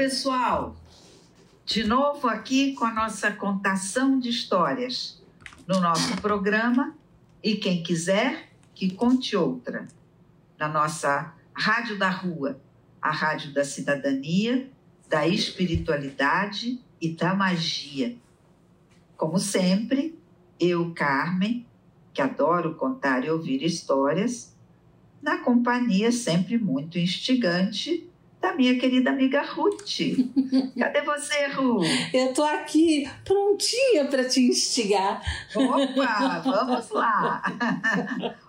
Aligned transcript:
Pessoal! 0.00 0.76
De 1.66 1.84
novo 1.84 2.26
aqui 2.26 2.72
com 2.72 2.86
a 2.86 2.94
nossa 2.94 3.30
contação 3.32 4.18
de 4.18 4.30
histórias 4.30 5.22
no 5.66 5.78
nosso 5.78 6.16
programa 6.22 6.96
e 7.44 7.56
quem 7.56 7.82
quiser 7.82 8.48
que 8.74 8.92
conte 8.92 9.36
outra 9.36 9.86
na 10.58 10.66
nossa 10.66 11.34
Rádio 11.52 11.98
da 11.98 12.08
Rua, 12.08 12.58
a 13.02 13.10
rádio 13.10 13.52
da 13.52 13.62
cidadania, 13.62 14.70
da 15.06 15.28
espiritualidade 15.28 16.80
e 16.98 17.10
da 17.10 17.34
magia. 17.34 18.16
Como 19.18 19.38
sempre, 19.38 20.18
eu, 20.58 20.94
Carmen, 20.94 21.66
que 22.14 22.22
adoro 22.22 22.74
contar 22.74 23.22
e 23.26 23.30
ouvir 23.30 23.62
histórias, 23.62 24.56
na 25.20 25.36
companhia 25.36 26.10
sempre 26.10 26.56
muito 26.56 26.98
instigante 26.98 28.09
da 28.40 28.54
minha 28.54 28.78
querida 28.78 29.10
amiga 29.10 29.42
Ruth. 29.42 29.98
Cadê 30.78 31.02
você, 31.02 31.46
Ruth? 31.48 31.86
Eu 32.12 32.32
tô 32.32 32.42
aqui 32.42 33.08
prontinha 33.24 34.06
para 34.06 34.24
te 34.24 34.40
instigar. 34.40 35.20
Opa, 35.54 36.40
vamos 36.44 36.90
lá. 36.90 37.42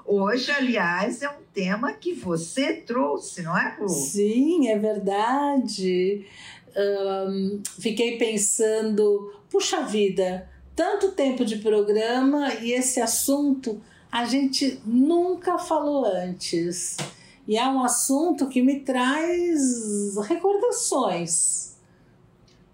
Hoje, 0.06 0.52
aliás, 0.52 1.22
é 1.22 1.30
um 1.30 1.42
tema 1.54 1.92
que 1.94 2.14
você 2.14 2.74
trouxe, 2.74 3.44
não 3.44 3.58
é, 3.58 3.76
Ruth? 3.78 3.90
Sim, 3.90 4.70
é 4.70 4.78
verdade. 4.80 6.26
Um, 6.76 7.62
fiquei 7.80 8.18
pensando, 8.18 9.34
puxa 9.50 9.82
vida, 9.82 10.50
tanto 10.74 11.12
tempo 11.12 11.44
de 11.44 11.58
programa 11.58 12.54
e 12.62 12.72
esse 12.72 13.02
assunto 13.02 13.82
a 14.10 14.26
gente 14.26 14.82
nunca 14.86 15.58
falou 15.58 16.06
antes. 16.06 16.98
E 17.52 17.58
é 17.58 17.68
um 17.68 17.84
assunto 17.84 18.48
que 18.48 18.62
me 18.62 18.80
traz 18.80 20.16
recordações. 20.26 21.76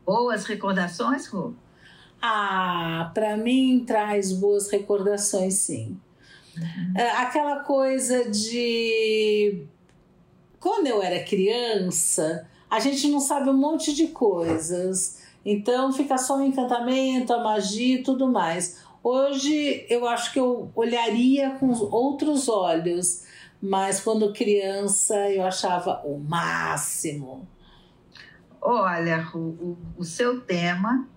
Boas 0.06 0.46
recordações, 0.46 1.26
Ru? 1.26 1.56
Ah, 2.22 3.10
para 3.12 3.36
mim 3.38 3.84
traz 3.88 4.32
boas 4.32 4.70
recordações, 4.70 5.56
sim. 5.56 6.00
Uhum. 6.56 6.94
É, 6.96 7.10
aquela 7.10 7.62
coisa 7.62 8.30
de. 8.30 9.64
Quando 10.60 10.86
eu 10.86 11.02
era 11.02 11.24
criança, 11.24 12.48
a 12.70 12.80
gente 12.80 13.08
não 13.08 13.20
sabe 13.20 13.50
um 13.50 13.58
monte 13.58 13.96
de 13.96 14.10
coisas. 14.10 15.24
Então 15.44 15.92
fica 15.92 16.20
só 16.20 16.38
o 16.38 16.44
encantamento, 16.44 17.34
a 17.34 17.44
magia 17.44 17.96
e 17.96 18.04
tudo 18.04 18.32
mais. 18.32 18.78
Hoje 19.04 19.88
eu 19.90 20.08
acho 20.08 20.32
que 20.32 20.40
eu 20.40 20.70
olharia 20.76 21.58
com 21.60 21.72
outros 21.90 22.48
olhos 22.48 23.26
mas 23.62 24.00
quando 24.00 24.34
criança 24.34 25.16
eu 25.32 25.44
achava 25.44 26.02
o 26.06 26.18
máximo. 26.20 27.48
Olha, 28.62 29.28
o, 29.34 29.38
o, 29.38 29.78
o 29.98 30.04
seu 30.04 30.42
tema, 30.42 31.08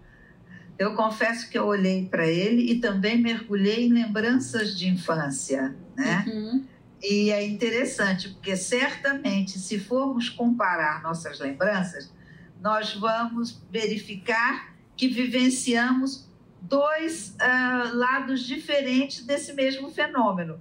eu 0.79 0.95
confesso 0.95 1.51
que 1.51 1.59
eu 1.59 1.67
olhei 1.67 2.07
para 2.07 2.27
ele 2.27 2.73
e 2.73 2.81
também 2.81 3.21
mergulhei 3.21 3.87
em 3.87 3.93
lembranças 3.93 4.77
de 4.79 4.89
infância, 4.89 5.75
né? 5.97 6.25
Uhum. 6.27 6.65
E 7.03 7.31
é 7.31 7.47
interessante, 7.47 8.29
porque 8.31 8.57
certamente, 8.57 9.59
se 9.59 9.79
formos 9.79 10.29
comparar 10.29 11.03
nossas 11.03 11.39
lembranças, 11.41 12.13
nós 12.61 12.95
vamos 12.95 13.63
verificar 13.71 14.75
que 14.97 15.09
vivenciamos 15.09 16.29
dois 16.61 17.35
uh, 17.41 17.97
lados 17.97 18.43
diferentes 18.43 19.25
desse 19.25 19.55
mesmo 19.55 19.91
fenômeno 19.91 20.61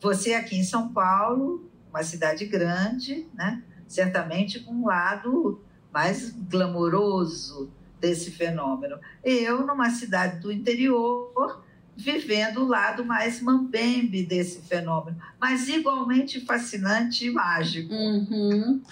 você 0.00 0.34
aqui 0.34 0.56
em 0.56 0.64
São 0.64 0.92
Paulo, 0.92 1.68
uma 1.90 2.02
cidade 2.02 2.44
grande, 2.46 3.26
né? 3.34 3.62
certamente 3.86 4.60
com 4.60 4.72
um 4.72 4.86
lado 4.86 5.60
mais 5.92 6.30
glamouroso 6.30 7.70
desse 8.00 8.30
fenômeno. 8.30 8.98
Eu, 9.24 9.66
numa 9.66 9.90
cidade 9.90 10.40
do 10.40 10.52
interior, 10.52 11.64
vivendo 11.96 12.62
o 12.62 12.68
lado 12.68 13.04
mais 13.04 13.40
mambembe 13.40 14.24
desse 14.24 14.62
fenômeno, 14.62 15.18
mas 15.40 15.68
igualmente 15.68 16.40
fascinante 16.40 17.26
e 17.26 17.30
mágico. 17.30 17.92
Uhum 17.92 18.82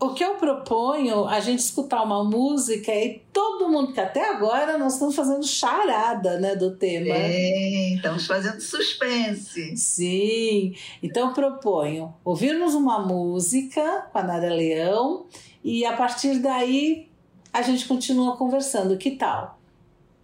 o 0.00 0.10
que 0.14 0.22
eu 0.22 0.36
proponho 0.36 1.26
a 1.26 1.40
gente 1.40 1.58
escutar 1.58 2.02
uma 2.02 2.22
música 2.22 2.94
e 2.94 3.20
todo 3.32 3.68
mundo 3.68 3.92
que 3.92 4.00
até 4.00 4.30
agora 4.30 4.78
nós 4.78 4.94
estamos 4.94 5.14
fazendo 5.14 5.44
charada, 5.44 6.38
né, 6.38 6.54
do 6.54 6.76
tema. 6.76 7.14
É, 7.14 7.94
estamos 7.94 8.26
fazendo 8.26 8.60
suspense. 8.60 9.76
Sim. 9.76 10.74
Então 11.02 11.32
proponho 11.32 12.14
ouvirmos 12.24 12.74
uma 12.74 13.00
música 13.00 14.06
com 14.12 14.18
a 14.18 14.22
Nara 14.22 14.54
Leão 14.54 15.26
e 15.64 15.84
a 15.84 15.96
partir 15.96 16.38
daí 16.38 17.08
a 17.52 17.62
gente 17.62 17.86
continua 17.88 18.36
conversando. 18.36 18.96
Que 18.96 19.12
tal? 19.12 19.58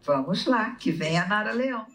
Vamos 0.04 0.46
lá, 0.46 0.76
que 0.76 0.92
vem 0.92 1.18
a 1.18 1.26
Nara 1.26 1.52
Leão. 1.52 1.93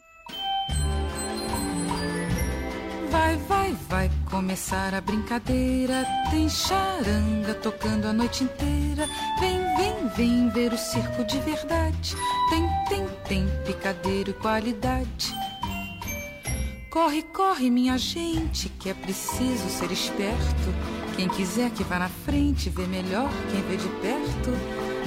Vai, 3.10 3.38
vai, 3.38 3.76
vai 3.90 4.12
começar 4.30 4.94
a 4.94 5.02
brincadeira. 5.02 6.06
Tem 6.30 6.48
charanga 6.48 7.56
tocando 7.56 8.06
a 8.06 8.14
noite 8.14 8.44
inteira. 8.44 9.08
Vem, 9.40 9.60
vem, 9.76 10.08
vem 10.16 10.50
ver 10.50 10.74
o 10.74 10.78
circo 10.78 11.24
de 11.24 11.40
verdade. 11.40 12.16
Tem, 12.50 12.70
tem, 12.88 13.08
tem 13.28 13.64
picadeiro 13.66 14.30
e 14.30 14.34
qualidade. 14.34 15.34
Corre, 16.92 17.24
corre, 17.24 17.70
minha 17.72 17.98
gente, 17.98 18.70
que 18.70 18.90
é 18.90 18.94
preciso 18.94 19.70
ser 19.70 19.92
esperto. 19.92 20.74
Quem 21.16 21.28
quiser 21.28 21.72
que 21.72 21.84
vá 21.84 21.98
na 21.98 22.10
frente, 22.10 22.70
vê 22.70 22.86
melhor 22.86 23.30
quem 23.52 23.62
vê 23.64 23.78
de 23.78 23.90
perto. 24.02 24.52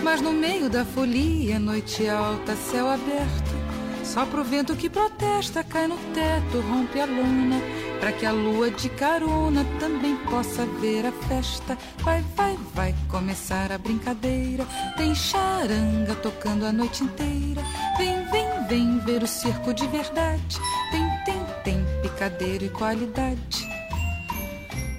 Mas 0.02 0.20
no 0.20 0.32
meio 0.32 0.68
da 0.68 0.84
folia, 0.84 1.58
noite 1.60 2.08
alta, 2.08 2.56
céu 2.56 2.88
aberto. 2.88 3.62
Só 4.04 4.26
pro 4.26 4.42
vento 4.42 4.76
que 4.76 4.90
protesta, 4.90 5.62
cai 5.62 5.86
no 5.86 5.96
teto, 6.12 6.60
rompe 6.68 7.00
a 7.00 7.06
luna 7.06 7.81
para 8.02 8.10
que 8.10 8.26
a 8.26 8.32
lua 8.32 8.68
de 8.68 8.88
carona 8.88 9.64
também 9.78 10.16
possa 10.28 10.66
ver 10.80 11.06
a 11.06 11.12
festa. 11.12 11.78
Vai, 11.98 12.20
vai, 12.34 12.58
vai 12.74 12.94
começar 13.08 13.70
a 13.70 13.78
brincadeira. 13.78 14.66
Tem 14.96 15.14
charanga 15.14 16.12
tocando 16.16 16.66
a 16.66 16.72
noite 16.72 17.04
inteira. 17.04 17.62
Vem, 17.96 18.24
vem, 18.28 18.66
vem 18.66 18.98
ver 18.98 19.22
o 19.22 19.26
circo 19.28 19.72
de 19.72 19.86
verdade. 19.86 20.58
Tem, 20.90 21.08
tem, 21.24 21.46
tem 21.62 22.02
picadeiro 22.02 22.64
e 22.64 22.70
qualidade. 22.70 23.70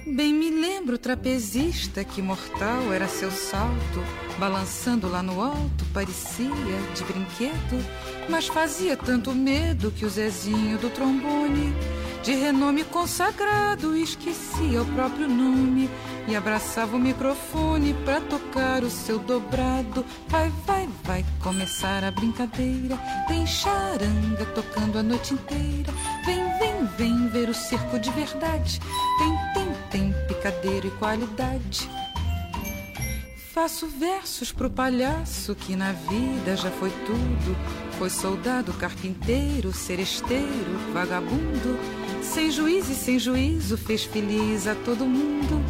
Bem 0.06 0.32
me 0.32 0.48
lembro 0.48 0.94
o 0.94 0.98
trapezista 0.98 2.04
que 2.04 2.22
mortal 2.22 2.90
era 2.90 3.06
seu 3.06 3.30
salto, 3.30 4.02
balançando 4.38 5.10
lá 5.10 5.22
no 5.22 5.42
alto, 5.42 5.84
parecia 5.92 6.48
de 6.94 7.04
brinquedo, 7.04 7.84
mas 8.30 8.46
fazia 8.46 8.96
tanto 8.96 9.34
medo 9.34 9.90
que 9.90 10.06
o 10.06 10.08
Zezinho 10.08 10.78
do 10.78 10.88
trombone 10.88 11.74
de 12.24 12.34
renome 12.34 12.84
consagrado, 12.84 13.94
esquecia 13.94 14.80
o 14.80 14.86
próprio 14.94 15.28
nome 15.28 15.90
e 16.26 16.34
abraçava 16.34 16.96
o 16.96 16.98
microfone 16.98 17.92
para 18.02 18.18
tocar 18.22 18.82
o 18.82 18.88
seu 18.88 19.18
dobrado. 19.18 20.02
Vai, 20.28 20.50
vai, 20.66 20.88
vai 21.02 21.24
começar 21.42 22.02
a 22.02 22.10
brincadeira. 22.10 22.96
Tem 23.28 23.46
charanga 23.46 24.46
tocando 24.54 24.98
a 24.98 25.02
noite 25.02 25.34
inteira. 25.34 25.92
Vem, 26.24 26.42
vem, 26.58 26.86
vem 26.96 27.28
ver 27.28 27.50
o 27.50 27.54
circo 27.54 27.98
de 27.98 28.10
verdade. 28.12 28.80
Tem, 29.18 29.52
tem, 29.52 29.74
tem 29.90 30.26
picadeiro 30.26 30.86
e 30.86 30.90
qualidade. 30.92 31.90
Faço 33.54 33.86
versos 33.86 34.50
pro 34.50 34.68
palhaço 34.68 35.54
que 35.54 35.76
na 35.76 35.92
vida 35.92 36.56
já 36.56 36.72
foi 36.72 36.90
tudo. 37.06 37.56
Foi 37.96 38.10
soldado, 38.10 38.72
carpinteiro, 38.72 39.72
seresteiro, 39.72 40.76
vagabundo. 40.92 41.78
Sem 42.20 42.50
juízo 42.50 42.90
e 42.90 42.96
sem 42.96 43.16
juízo 43.16 43.78
fez 43.78 44.02
feliz 44.02 44.66
a 44.66 44.74
todo 44.74 45.06
mundo. 45.06 45.64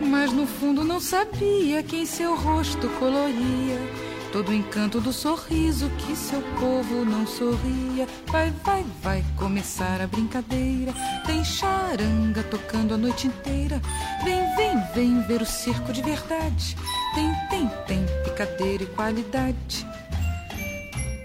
Mas 0.00 0.32
no 0.32 0.48
fundo 0.48 0.82
não 0.82 0.98
sabia 0.98 1.80
quem 1.80 2.04
seu 2.04 2.34
rosto 2.34 2.88
coloria. 2.98 4.07
Todo 4.32 4.50
o 4.50 4.54
encanto 4.54 5.00
do 5.00 5.12
sorriso 5.12 5.90
que 5.98 6.14
seu 6.14 6.40
povo 6.58 7.04
não 7.04 7.26
sorria. 7.26 8.06
Vai, 8.26 8.50
vai, 8.64 8.84
vai 9.02 9.24
começar 9.36 10.00
a 10.00 10.06
brincadeira. 10.06 10.92
Tem 11.26 11.44
charanga 11.44 12.42
tocando 12.44 12.94
a 12.94 12.96
noite 12.96 13.26
inteira. 13.26 13.80
Vem, 14.24 14.56
vem, 14.56 14.82
vem 14.94 15.22
ver 15.22 15.42
o 15.42 15.46
circo 15.46 15.92
de 15.92 16.02
verdade. 16.02 16.76
Tem, 17.14 17.32
tem, 17.48 17.68
tem 17.86 18.06
picadeira 18.24 18.82
e 18.82 18.86
qualidade. 18.86 19.86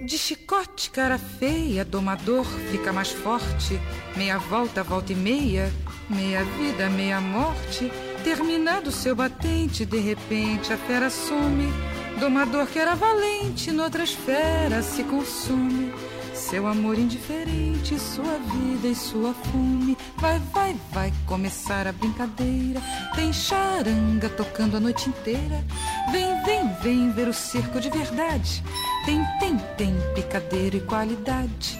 De 0.06 0.17
chicote, 0.17 0.89
cara 0.89 1.17
feia, 1.17 1.85
domador 1.85 2.45
fica 2.71 2.91
mais 2.91 3.11
forte. 3.11 3.79
Meia 4.15 4.38
volta, 4.38 4.83
volta 4.83 5.13
e 5.13 5.15
meia, 5.15 5.71
meia 6.09 6.44
vida, 6.44 6.89
meia 6.89 7.19
morte. 7.21 7.91
Terminado 8.23 8.91
seu 8.91 9.15
batente, 9.15 9.85
de 9.85 9.99
repente 9.99 10.71
a 10.71 10.77
fera 10.77 11.09
some. 11.09 11.93
Domador 12.19 12.68
que 12.68 12.80
era 12.80 12.95
valente, 12.95 13.71
noutras 13.71 14.13
feras 14.13 14.86
se 14.86 15.04
consume. 15.04 15.94
Seu 16.33 16.68
amor 16.68 16.98
indiferente, 16.98 18.00
sua 18.00 18.38
vida 18.38 18.88
e 18.88 18.95
sua 18.95 19.33
fome. 19.33 19.98
Vai, 20.18 20.39
vai, 20.51 20.75
vai 20.92 21.13
começar 21.25 21.88
a 21.88 21.92
brincadeira. 21.92 22.81
Tem 23.15 23.31
charanga 23.31 24.30
tocando 24.30 24.77
a 24.77 24.80
noite 24.80 25.10
inteira. 25.10 25.63
Vem, 26.12 26.44
vem, 26.44 26.74
vem 26.81 27.12
ver 27.12 27.27
o 27.27 27.33
circo 27.33 27.80
de 27.80 27.89
verdade. 27.89 28.63
Tem, 29.06 29.24
tem, 29.39 29.57
tem 29.77 29.95
picadeiro 30.13 30.77
e 30.77 30.81
qualidade. 30.81 31.80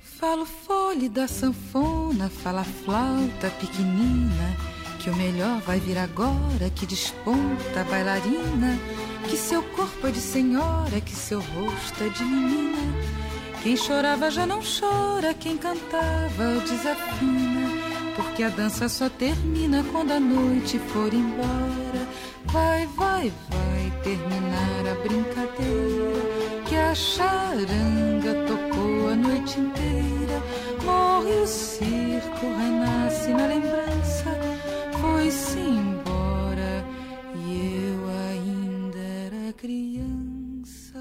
Falo 0.00 0.46
fole 0.46 1.08
da 1.08 1.26
sanfona, 1.26 2.30
fala 2.30 2.62
flauta 2.62 3.50
pequenina. 3.58 4.71
Que 5.02 5.10
o 5.10 5.16
melhor 5.16 5.60
vai 5.62 5.80
vir 5.80 5.98
agora, 5.98 6.70
que 6.72 6.86
desponta 6.86 7.80
a 7.80 7.82
bailarina. 7.82 8.78
Que 9.28 9.36
seu 9.36 9.60
corpo 9.60 10.06
é 10.06 10.12
de 10.12 10.20
senhora, 10.20 11.00
que 11.00 11.12
seu 11.12 11.40
rosto 11.40 12.04
é 12.04 12.08
de 12.08 12.22
menina. 12.22 12.78
Quem 13.64 13.76
chorava 13.76 14.30
já 14.30 14.46
não 14.46 14.60
chora, 14.60 15.34
quem 15.34 15.58
cantava 15.58 16.54
desafina. 16.68 17.68
Porque 18.14 18.44
a 18.44 18.48
dança 18.48 18.88
só 18.88 19.08
termina 19.08 19.84
quando 19.90 20.12
a 20.12 20.20
noite 20.20 20.78
for 20.78 21.12
embora. 21.12 22.06
Vai, 22.44 22.86
vai, 22.96 23.32
vai 23.50 23.92
terminar 24.04 24.86
a 24.88 24.94
brincadeira. 25.02 26.62
Que 26.68 26.76
a 26.76 26.94
charanga 26.94 28.34
tocou 28.46 29.08
a 29.08 29.16
noite 29.16 29.58
inteira. 29.58 30.40
Morre 30.84 31.40
o 31.42 31.46
circo, 31.48 32.46
renasce 32.56 33.30
na 33.30 33.46
lembrança. 33.46 34.31
Foi-se 35.32 35.60
embora 35.60 36.84
e 37.34 37.86
eu 37.86 38.06
ainda 38.28 38.98
era 38.98 39.52
criança. 39.54 40.98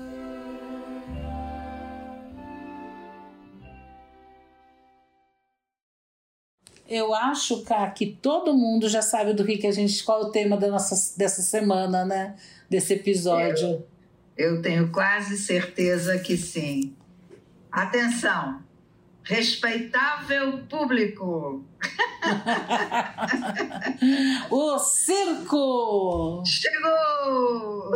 Eu 6.88 7.14
acho, 7.14 7.62
Cá, 7.64 7.90
que 7.90 8.06
todo 8.22 8.54
mundo 8.54 8.88
já 8.88 9.02
sabe 9.02 9.34
do 9.34 9.44
que, 9.44 9.58
que 9.58 9.68
a 9.68 9.72
gente. 9.72 10.02
qual 10.02 10.22
é 10.22 10.26
o 10.26 10.32
tema 10.32 10.56
da 10.56 10.70
nossa, 10.70 11.18
dessa 11.18 11.42
semana, 11.42 12.06
né? 12.06 12.38
Desse 12.70 12.94
episódio. 12.94 13.84
Eu, 14.38 14.56
eu 14.56 14.62
tenho 14.62 14.90
quase 14.94 15.38
certeza 15.38 16.18
que 16.20 16.38
sim. 16.38 16.96
Atenção! 17.70 18.71
Respeitável 19.24 20.66
público! 20.68 21.64
o 24.50 24.80
circo! 24.80 26.44
Chegou! 26.46 27.94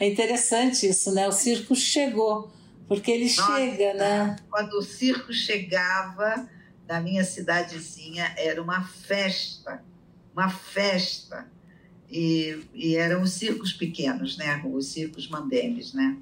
é 0.00 0.08
interessante 0.08 0.88
isso, 0.88 1.12
né? 1.12 1.26
O 1.26 1.32
circo 1.32 1.74
chegou, 1.74 2.52
porque 2.86 3.10
ele 3.10 3.24
Nossa, 3.24 3.56
chega, 3.56 3.94
né? 3.94 4.36
Quando 4.50 4.74
o 4.74 4.82
circo 4.82 5.32
chegava, 5.32 6.48
da 6.88 7.02
minha 7.02 7.22
cidadezinha 7.22 8.32
era 8.38 8.62
uma 8.62 8.82
festa, 8.82 9.84
uma 10.32 10.48
festa. 10.48 11.46
E, 12.10 12.62
e 12.72 12.96
eram 12.96 13.20
os 13.20 13.32
circos 13.32 13.74
pequenos, 13.74 14.38
né? 14.38 14.62
Os 14.64 14.86
circos 14.86 15.28
mandembes, 15.28 15.92
né? 15.92 16.16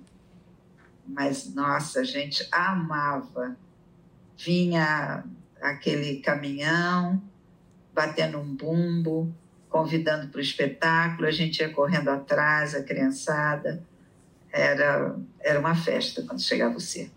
Mas, 1.07 1.55
nossa, 1.55 2.01
a 2.01 2.05
gente 2.05 2.47
amava. 2.51 3.57
Vinha 4.37 5.25
aquele 5.61 6.21
caminhão, 6.21 7.23
batendo 7.95 8.39
um 8.39 8.55
bumbo, 8.55 9.33
convidando 9.69 10.29
para 10.29 10.39
o 10.39 10.43
espetáculo, 10.43 11.27
a 11.27 11.31
gente 11.31 11.61
ia 11.61 11.69
correndo 11.71 12.09
atrás, 12.09 12.75
a 12.75 12.83
criançada. 12.83 13.83
Era, 14.53 15.17
era 15.41 15.61
uma 15.61 15.75
festa 15.75 16.23
quando 16.23 16.41
chegava 16.41 16.77
o 16.77 16.81
circo. 16.81 17.15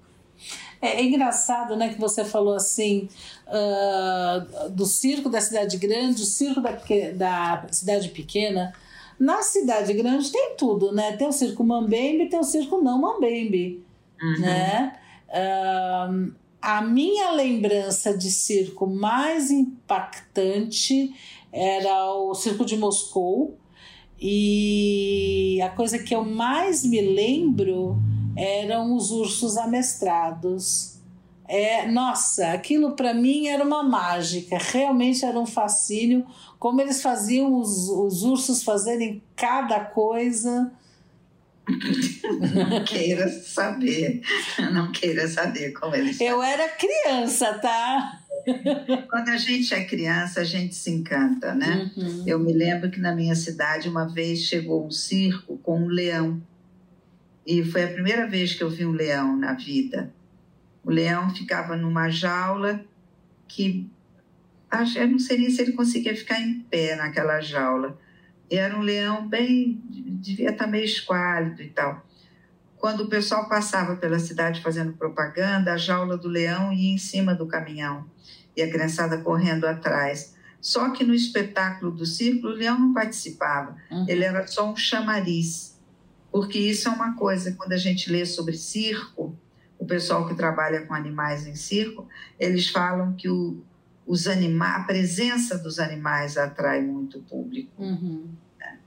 É, 0.82 1.00
é, 1.00 1.04
engraçado, 1.04 1.76
né, 1.76 1.90
que 1.90 2.00
você 2.00 2.24
falou 2.24 2.56
assim 2.56 3.10
uh, 3.48 4.70
do 4.70 4.86
circo 4.86 5.30
da 5.30 5.42
cidade 5.42 5.78
grande, 5.78 6.22
o 6.22 6.26
circo 6.26 6.62
da, 6.62 6.72
da 7.16 7.68
cidade 7.72 8.10
pequena. 8.10 8.74
Na 9.20 9.42
cidade 9.42 9.94
grande 9.94 10.32
tem 10.32 10.56
tudo, 10.58 10.94
né? 10.94 11.18
Tem 11.18 11.28
o 11.28 11.32
circo 11.32 11.64
Mambembe, 11.64 12.30
tem 12.30 12.40
o 12.40 12.44
circo 12.44 12.82
não 12.82 13.02
Mambembe, 13.02 13.84
uhum. 14.22 14.40
né? 14.40 14.98
A 16.62 16.82
minha 16.82 17.32
lembrança 17.32 18.18
de 18.18 18.32
circo 18.32 18.88
mais 18.88 19.52
impactante 19.52 21.14
era 21.52 22.14
o 22.14 22.34
circo 22.34 22.64
de 22.64 22.78
Moscou 22.78 23.58
e 24.20 25.60
a 25.64 25.70
coisa 25.70 26.00
que 26.00 26.14
eu 26.14 26.24
mais 26.26 26.84
me 26.84 27.02
lembro 27.02 27.98
eram 28.36 28.96
os 28.96 29.12
ursos 29.12 29.58
amestrados. 29.58 30.99
É, 31.50 31.88
nossa, 31.88 32.52
aquilo 32.52 32.92
para 32.92 33.12
mim 33.12 33.48
era 33.48 33.64
uma 33.64 33.82
mágica, 33.82 34.56
realmente 34.60 35.26
era 35.26 35.40
um 35.40 35.48
fascínio, 35.48 36.24
como 36.60 36.80
eles 36.80 37.02
faziam 37.02 37.56
os, 37.60 37.90
os 37.90 38.22
ursos 38.22 38.62
fazerem 38.62 39.24
cada 39.36 39.80
coisa. 39.80 40.72
Não 42.54 42.84
queira 42.86 43.28
saber, 43.30 44.22
não 44.72 44.92
queira 44.92 45.28
saber 45.28 45.72
como 45.72 45.96
eles. 45.96 46.22
Eu 46.22 46.42
era 46.44 46.70
criança, 46.70 47.56
tá? 47.56 48.20
Quando 49.10 49.30
a 49.30 49.38
gente 49.38 49.74
é 49.74 49.84
criança, 49.84 50.42
a 50.42 50.44
gente 50.44 50.76
se 50.76 50.92
encanta, 50.92 51.56
né? 51.56 51.92
Uhum. 51.98 52.24
Eu 52.28 52.38
me 52.38 52.54
lembro 52.54 52.92
que 52.92 53.00
na 53.00 53.16
minha 53.16 53.36
cidade, 53.36 53.90
uma 53.90 54.08
vez 54.08 54.42
chegou 54.42 54.86
um 54.86 54.92
circo 54.92 55.58
com 55.64 55.80
um 55.80 55.88
leão. 55.88 56.40
E 57.46 57.64
foi 57.64 57.86
a 57.86 57.92
primeira 57.92 58.28
vez 58.28 58.54
que 58.54 58.64
eu 58.64 58.70
vi 58.70 58.86
um 58.86 58.92
leão 58.92 59.36
na 59.36 59.54
vida. 59.54 60.14
O 60.84 60.92
leão 60.92 61.30
ficava 61.34 61.76
numa 61.76 62.10
jaula 62.10 62.84
que 63.48 63.90
eu 64.96 65.08
não 65.08 65.20
sei 65.20 65.50
se 65.50 65.62
ele 65.62 65.74
conseguia 65.74 66.16
ficar 66.16 66.40
em 66.40 66.60
pé 66.62 66.96
naquela 66.96 67.42
jaula. 67.42 67.98
Era 68.50 68.78
um 68.78 68.82
leão 68.82 69.28
bem, 69.28 69.82
devia 69.90 70.52
estar 70.52 70.68
meio 70.68 70.86
esquálido 70.86 71.62
e 71.62 71.70
tal. 71.70 72.06
Quando 72.78 73.02
o 73.02 73.10
pessoal 73.10 73.50
passava 73.50 73.96
pela 73.96 74.20
cidade 74.20 74.62
fazendo 74.62 74.94
propaganda, 74.94 75.74
a 75.74 75.78
jaula 75.78 76.18
do 76.18 76.28
leão 76.28 76.72
ia 76.72 76.94
em 76.94 76.98
cima 76.98 77.34
do 77.36 77.48
caminhão 77.48 78.10
e 78.56 78.62
a 78.62 78.70
criançada 78.70 79.18
correndo 79.18 79.66
atrás. 79.66 80.36
Só 80.62 80.92
que 80.92 81.04
no 81.04 81.14
espetáculo 81.14 81.92
do 81.92 82.06
círculo, 82.06 82.54
o 82.54 82.56
leão 82.56 82.80
não 82.80 82.94
participava, 82.94 83.76
uhum. 83.90 84.06
ele 84.08 84.24
era 84.24 84.46
só 84.48 84.70
um 84.70 84.76
chamariz 84.76 85.80
porque 86.32 86.60
isso 86.60 86.88
é 86.88 86.92
uma 86.92 87.16
coisa, 87.16 87.54
quando 87.54 87.74
a 87.74 87.78
gente 87.78 88.12
lê 88.12 88.26
sobre 88.26 88.56
circo, 88.56 89.38
pessoal 89.90 90.28
que 90.28 90.36
trabalha 90.36 90.86
com 90.86 90.94
animais 90.94 91.46
em 91.46 91.56
circo, 91.56 92.08
eles 92.40 92.70
falam 92.70 93.14
que 93.14 93.28
o, 93.28 93.62
os 94.06 94.28
anima 94.28 94.76
a 94.76 94.84
presença 94.84 95.58
dos 95.58 95.80
animais 95.80 96.38
atrai 96.38 96.82
muito 96.82 97.20
público. 97.22 97.72
Uhum. 97.78 98.30
Né? 98.58 98.78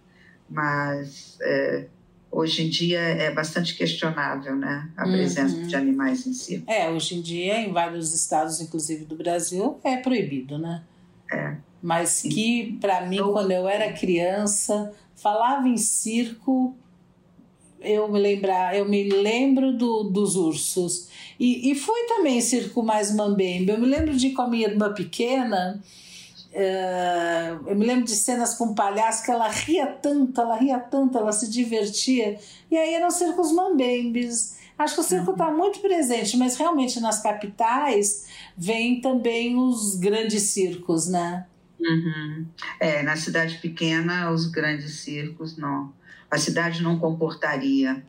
Mas 0.49 1.37
é, 1.43 1.87
hoje 2.31 2.65
em 2.65 2.71
dia 2.71 3.01
é 3.01 3.31
bastante 3.31 3.77
questionável 3.77 4.57
né? 4.57 4.89
a 4.97 5.03
presença 5.05 5.57
uhum. 5.57 5.67
de 5.67 5.77
animais 5.77 6.27
em 6.27 6.33
circo. 6.33 6.71
É, 6.71 6.89
hoje 6.89 7.17
em 7.17 7.21
dia, 7.21 7.59
em 7.59 7.73
vários 7.73 8.15
estados, 8.15 8.61
inclusive 8.61 9.05
do 9.05 9.17
Brasil, 9.17 9.79
é 9.85 9.97
proibido, 9.99 10.57
né? 10.57 10.83
É. 11.31 11.57
Mas 11.83 12.11
Sim. 12.11 12.29
que, 12.29 12.79
para 12.81 13.05
mim, 13.07 13.19
quando 13.19 13.51
eu 13.51 13.69
era 13.69 13.93
criança, 13.93 14.93
falava 15.17 15.69
em 15.69 15.77
circo 15.77 16.77
eu 17.85 18.11
me 18.11 18.19
lembrar, 18.19 18.77
eu 18.77 18.85
me 18.85 19.09
lembro 19.09 19.73
do, 19.73 20.05
dos 20.05 20.37
ursos. 20.37 21.09
E, 21.39 21.71
e 21.71 21.75
foi 21.75 22.07
também 22.07 22.41
circo 22.41 22.83
mais 22.83 23.15
mambembe. 23.15 23.71
Eu 23.71 23.79
me 23.79 23.87
lembro 23.87 24.15
de 24.15 24.29
ir 24.29 24.33
com 24.33 24.43
a 24.43 24.49
minha 24.49 24.69
irmã 24.69 24.93
pequena. 24.93 25.83
Uh, 26.53 27.69
eu 27.69 27.77
me 27.77 27.87
lembro 27.87 28.05
de 28.05 28.15
cenas 28.15 28.55
com 28.55 28.75
palhaço 28.75 29.25
que 29.25 29.31
ela 29.31 29.49
ria 29.49 29.87
tanto, 29.87 30.41
ela 30.41 30.57
ria 30.57 30.79
tanto, 30.79 31.17
ela 31.17 31.33
se 31.33 31.51
divertia. 31.51 32.39
E 32.71 32.77
aí 32.77 32.95
eram 32.95 33.11
circos 33.11 33.51
mambembes. 33.53 34.59
Acho 34.79 34.95
que 34.95 35.01
o 35.01 35.05
circo 35.05 35.33
está 35.33 35.49
uhum. 35.49 35.57
muito 35.57 35.81
presente, 35.81 36.37
mas 36.37 36.57
realmente 36.57 37.01
nas 37.01 37.23
capitais 37.23 38.27
vem 38.57 39.01
também 39.01 39.57
os 39.57 39.97
grandes 39.97 40.45
circos, 40.45 41.09
né? 41.09 41.47
Uhum. 41.81 42.47
É, 42.79 43.03
na 43.03 43.17
cidade 43.17 43.59
pequena, 43.59 44.31
os 44.31 44.47
grandes 44.47 45.01
circos 45.01 45.57
não 45.57 45.93
a 46.33 46.39
cidade 46.39 46.83
não 46.83 46.99
comportaria 46.99 48.03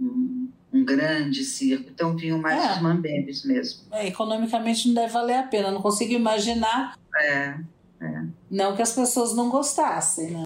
um, 0.00 0.48
um 0.72 0.84
grande 0.84 1.44
circo. 1.44 1.88
Então 1.94 2.16
vinham 2.16 2.38
mais 2.40 2.60
é. 2.60 2.72
os 2.72 2.82
mambembes 2.82 3.44
mesmo. 3.44 3.82
É, 3.92 4.08
economicamente 4.08 4.88
não 4.88 4.94
deve 4.96 5.12
valer 5.12 5.36
a 5.36 5.44
pena. 5.44 5.70
Não 5.70 5.80
consigo 5.80 6.12
imaginar. 6.12 6.98
É, 7.16 7.54
é. 8.00 8.24
Não 8.50 8.74
que 8.74 8.82
as 8.82 8.92
pessoas 8.92 9.32
não 9.36 9.48
gostassem, 9.48 10.32
né? 10.32 10.44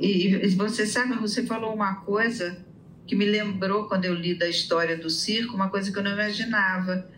E, 0.00 0.34
e 0.34 0.48
você 0.56 0.84
sabe, 0.84 1.14
você 1.14 1.46
falou 1.46 1.72
uma 1.72 2.00
coisa 2.00 2.58
que 3.06 3.14
me 3.14 3.26
lembrou 3.26 3.86
quando 3.86 4.06
eu 4.06 4.14
li 4.14 4.36
da 4.36 4.48
história 4.48 4.96
do 4.96 5.08
circo, 5.08 5.54
uma 5.54 5.68
coisa 5.68 5.92
que 5.92 5.98
eu 5.98 6.02
não 6.02 6.12
imaginava, 6.12 7.08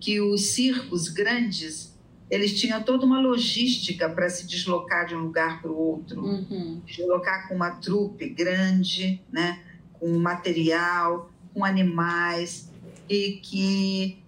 que 0.00 0.20
os 0.20 0.46
circos 0.46 1.08
grandes 1.08 1.89
eles 2.30 2.58
tinham 2.58 2.82
toda 2.82 3.04
uma 3.04 3.20
logística 3.20 4.08
para 4.08 4.30
se 4.30 4.46
deslocar 4.46 5.06
de 5.06 5.16
um 5.16 5.22
lugar 5.24 5.60
para 5.60 5.70
o 5.70 5.76
outro, 5.76 6.24
uhum. 6.24 6.80
deslocar 6.86 7.48
com 7.48 7.56
uma 7.56 7.72
trupe 7.72 8.28
grande, 8.28 9.20
né, 9.32 9.60
com 9.94 10.16
material, 10.16 11.30
com 11.52 11.64
animais, 11.64 12.70
e 13.08 13.40
que 13.42 14.22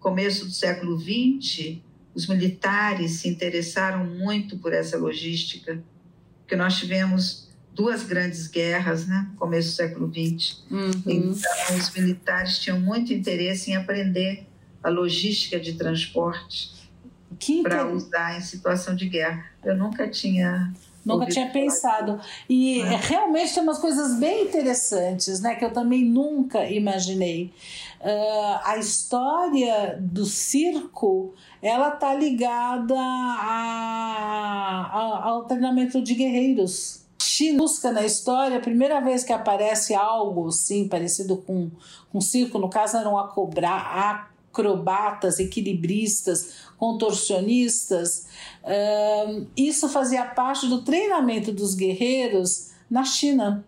começo 0.00 0.46
do 0.46 0.50
século 0.50 0.98
XX 0.98 1.78
os 2.12 2.26
militares 2.26 3.12
se 3.12 3.28
interessaram 3.28 4.04
muito 4.04 4.58
por 4.58 4.72
essa 4.72 4.96
logística, 4.96 5.82
porque 6.40 6.54
nós 6.54 6.76
tivemos 6.76 7.48
duas 7.72 8.04
grandes 8.04 8.46
guerras, 8.46 9.06
né, 9.06 9.30
começo 9.36 9.70
do 9.70 9.74
século 9.74 10.12
XX. 10.12 10.62
Uhum. 10.70 10.90
Então 11.06 11.76
os 11.78 11.92
militares 11.94 12.58
tinham 12.58 12.80
muito 12.80 13.12
interesse 13.12 13.70
em 13.70 13.76
aprender 13.76 14.46
a 14.82 14.88
logística 14.88 15.58
de 15.58 15.74
transporte 15.74 16.83
para 17.62 17.86
usar 17.86 18.36
em 18.36 18.40
situação 18.40 18.94
de 18.94 19.08
guerra. 19.08 19.44
Eu 19.64 19.76
nunca 19.76 20.08
tinha 20.08 20.72
Nunca 21.04 21.26
tinha 21.26 21.50
pensado. 21.50 22.18
E 22.48 22.80
é. 22.80 22.96
realmente 22.96 23.52
tem 23.52 23.62
umas 23.62 23.78
coisas 23.78 24.18
bem 24.18 24.44
interessantes, 24.44 25.40
né? 25.40 25.54
Que 25.54 25.64
eu 25.64 25.72
também 25.72 26.04
nunca 26.04 26.64
imaginei. 26.64 27.52
Uh, 28.00 28.60
a 28.64 28.78
história 28.78 29.98
do 30.00 30.24
circo, 30.24 31.34
ela 31.60 31.90
tá 31.90 32.14
ligada 32.14 32.94
a, 32.98 33.60
a, 34.92 35.28
ao 35.28 35.44
treinamento 35.44 36.00
de 36.02 36.14
guerreiros. 36.14 37.04
China 37.22 37.58
busca 37.58 37.90
na 37.90 38.04
história, 38.04 38.58
a 38.58 38.60
primeira 38.60 39.00
vez 39.00 39.24
que 39.24 39.32
aparece 39.32 39.94
algo 39.94 40.48
assim, 40.48 40.88
parecido 40.88 41.38
com, 41.38 41.70
com 42.12 42.20
circo, 42.20 42.58
no 42.58 42.68
caso 42.68 42.96
eram 42.96 43.18
a 43.18 43.28
cobrar, 43.28 44.30
acrobatas, 44.54 45.40
equilibristas, 45.40 46.54
contorcionistas. 46.78 48.28
Uh, 48.62 49.46
isso 49.56 49.88
fazia 49.88 50.24
parte 50.24 50.68
do 50.68 50.82
treinamento 50.82 51.52
dos 51.52 51.74
guerreiros 51.74 52.70
na 52.88 53.04
China. 53.04 53.64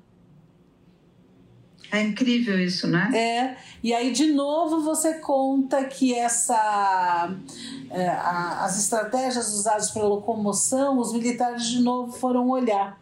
É 1.90 2.02
incrível 2.02 2.58
isso, 2.58 2.86
né? 2.86 3.10
É. 3.14 3.56
E 3.82 3.92
aí, 3.94 4.12
de 4.12 4.32
novo, 4.32 4.80
você 4.80 5.14
conta 5.14 5.84
que 5.84 6.14
essa. 6.14 7.32
É, 7.90 8.08
a, 8.08 8.64
as 8.64 8.78
estratégias 8.78 9.52
usadas 9.52 9.90
para 9.90 10.02
locomoção, 10.02 10.98
os 10.98 11.12
militares 11.12 11.66
de 11.66 11.80
novo 11.80 12.12
foram 12.12 12.50
olhar. 12.50 13.00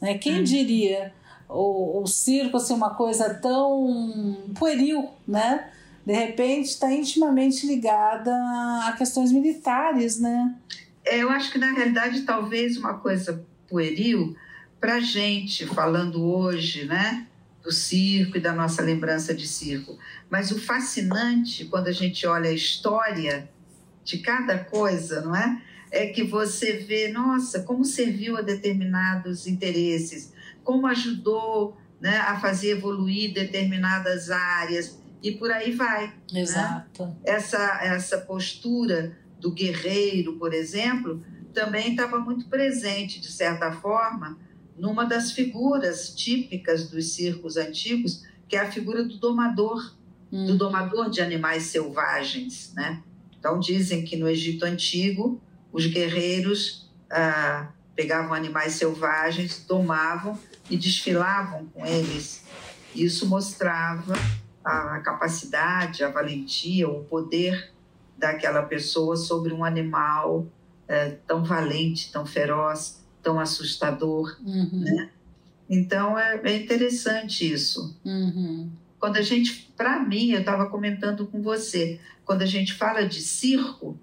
Né? 0.00 0.18
Quem 0.18 0.40
hum. 0.40 0.44
diria 0.44 1.14
o, 1.48 2.02
o 2.02 2.06
circo 2.06 2.58
ser 2.58 2.64
assim, 2.66 2.74
uma 2.74 2.90
coisa 2.90 3.32
tão 3.34 4.36
pueril, 4.58 5.08
né? 5.26 5.70
De 6.06 6.12
repente 6.12 6.66
está 6.66 6.92
intimamente 6.92 7.66
ligada 7.66 8.30
a 8.84 8.94
questões 8.96 9.32
militares, 9.32 10.20
né? 10.20 10.54
É, 11.04 11.18
eu 11.20 11.28
acho 11.28 11.50
que 11.50 11.58
na 11.58 11.72
realidade 11.72 12.22
talvez 12.22 12.76
uma 12.76 12.94
coisa 12.94 13.44
pueril 13.68 14.36
para 14.80 15.00
gente 15.00 15.66
falando 15.66 16.22
hoje, 16.22 16.84
né, 16.84 17.26
do 17.60 17.72
circo 17.72 18.36
e 18.36 18.40
da 18.40 18.52
nossa 18.52 18.82
lembrança 18.82 19.34
de 19.34 19.48
circo. 19.48 19.98
Mas 20.30 20.52
o 20.52 20.60
fascinante 20.60 21.64
quando 21.64 21.88
a 21.88 21.92
gente 21.92 22.24
olha 22.24 22.50
a 22.50 22.54
história 22.54 23.50
de 24.04 24.18
cada 24.18 24.58
coisa, 24.58 25.22
não 25.22 25.34
é? 25.34 25.60
É 25.90 26.06
que 26.06 26.22
você 26.22 26.74
vê, 26.74 27.08
nossa, 27.08 27.62
como 27.62 27.84
serviu 27.84 28.36
a 28.36 28.42
determinados 28.42 29.48
interesses, 29.48 30.32
como 30.62 30.86
ajudou 30.86 31.76
né, 32.00 32.18
a 32.18 32.38
fazer 32.38 32.70
evoluir 32.70 33.32
determinadas 33.32 34.30
áreas 34.30 35.00
e 35.26 35.32
por 35.32 35.50
aí 35.50 35.72
vai. 35.72 36.14
Né? 36.32 36.40
Exato. 36.40 37.06
Né? 37.06 37.14
Essa, 37.24 37.80
essa 37.82 38.18
postura 38.18 39.18
do 39.40 39.50
guerreiro, 39.50 40.34
por 40.34 40.54
exemplo, 40.54 41.20
também 41.52 41.90
estava 41.90 42.20
muito 42.20 42.48
presente, 42.48 43.20
de 43.20 43.30
certa 43.30 43.72
forma, 43.72 44.38
numa 44.78 45.04
das 45.04 45.32
figuras 45.32 46.14
típicas 46.14 46.88
dos 46.88 47.12
circos 47.12 47.56
antigos, 47.56 48.24
que 48.48 48.54
é 48.54 48.60
a 48.60 48.70
figura 48.70 49.02
do 49.02 49.16
domador, 49.16 49.96
do 50.30 50.38
uhum. 50.38 50.56
domador 50.56 51.10
de 51.10 51.20
animais 51.20 51.64
selvagens, 51.64 52.72
né? 52.74 53.02
Então 53.36 53.58
dizem 53.58 54.04
que 54.04 54.16
no 54.16 54.28
Egito 54.28 54.64
antigo 54.64 55.40
os 55.72 55.86
guerreiros 55.86 56.88
ah, 57.10 57.72
pegavam 57.96 58.32
animais 58.32 58.74
selvagens, 58.74 59.64
domavam 59.66 60.38
e 60.70 60.76
desfilavam 60.76 61.66
com 61.66 61.84
eles. 61.84 62.44
Isso 62.94 63.26
mostrava 63.26 64.14
a 64.66 65.00
capacidade, 65.00 66.02
a 66.02 66.10
valentia, 66.10 66.88
o 66.88 67.04
poder 67.04 67.72
daquela 68.18 68.62
pessoa 68.62 69.16
sobre 69.16 69.52
um 69.52 69.64
animal 69.64 70.46
é, 70.88 71.10
tão 71.26 71.44
valente, 71.44 72.10
tão 72.10 72.26
feroz, 72.26 73.00
tão 73.22 73.38
assustador, 73.38 74.36
uhum. 74.44 74.80
né? 74.80 75.10
Então 75.68 76.18
é, 76.18 76.40
é 76.44 76.56
interessante 76.56 77.50
isso. 77.50 77.96
Uhum. 78.04 78.70
Quando 78.98 79.16
a 79.16 79.22
gente, 79.22 79.72
para 79.76 80.00
mim, 80.00 80.30
eu 80.30 80.40
estava 80.40 80.66
comentando 80.66 81.26
com 81.26 81.42
você, 81.42 82.00
quando 82.24 82.42
a 82.42 82.46
gente 82.46 82.72
fala 82.72 83.06
de 83.06 83.20
circo, 83.20 83.98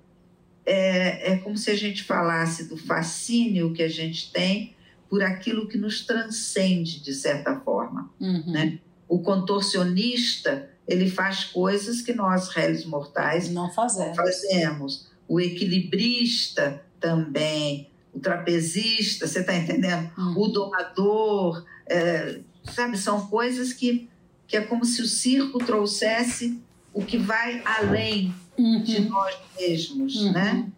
é, 0.66 1.34
é 1.34 1.38
como 1.38 1.58
se 1.58 1.72
a 1.72 1.76
gente 1.76 2.04
falasse 2.04 2.70
do 2.70 2.78
fascínio 2.78 3.74
que 3.74 3.84
a 3.84 3.90
gente 3.90 4.32
tem 4.32 4.76
por 5.10 5.22
aquilo 5.22 5.68
que 5.68 5.78
nos 5.78 6.06
transcende 6.06 7.02
de 7.02 7.14
certa 7.14 7.60
forma, 7.60 8.10
uhum. 8.20 8.52
né? 8.52 8.80
O 9.08 9.20
contorcionista, 9.20 10.70
ele 10.88 11.10
faz 11.10 11.46
coisas 11.46 12.02
que 12.02 12.14
nós, 12.14 12.50
réis 12.50 12.86
mortais, 12.86 13.50
não 13.50 13.72
fazemos. 13.72 14.16
fazemos. 14.16 15.08
O 15.28 15.40
equilibrista 15.40 16.84
também, 17.00 17.90
o 18.14 18.20
trapezista, 18.20 19.28
você 19.28 19.40
está 19.40 19.56
entendendo? 19.56 20.10
Uhum. 20.18 20.42
O 20.42 20.48
domador, 20.48 21.66
é, 21.88 22.40
sabe? 22.72 22.98
São 22.98 23.28
coisas 23.28 23.74
que, 23.74 24.10
que 24.48 24.58
é 24.58 24.62
como 24.62 24.86
se 24.86 25.02
o 25.02 25.08
circo 25.08 25.60
trouxesse 25.60 26.62
o 26.94 27.04
que 27.04 27.18
vai 27.18 27.62
além 27.66 28.34
uhum. 28.58 28.84
de 28.84 29.02
nós 29.02 29.36
mesmos, 29.60 30.16
uhum. 30.16 30.32
né? 30.32 30.72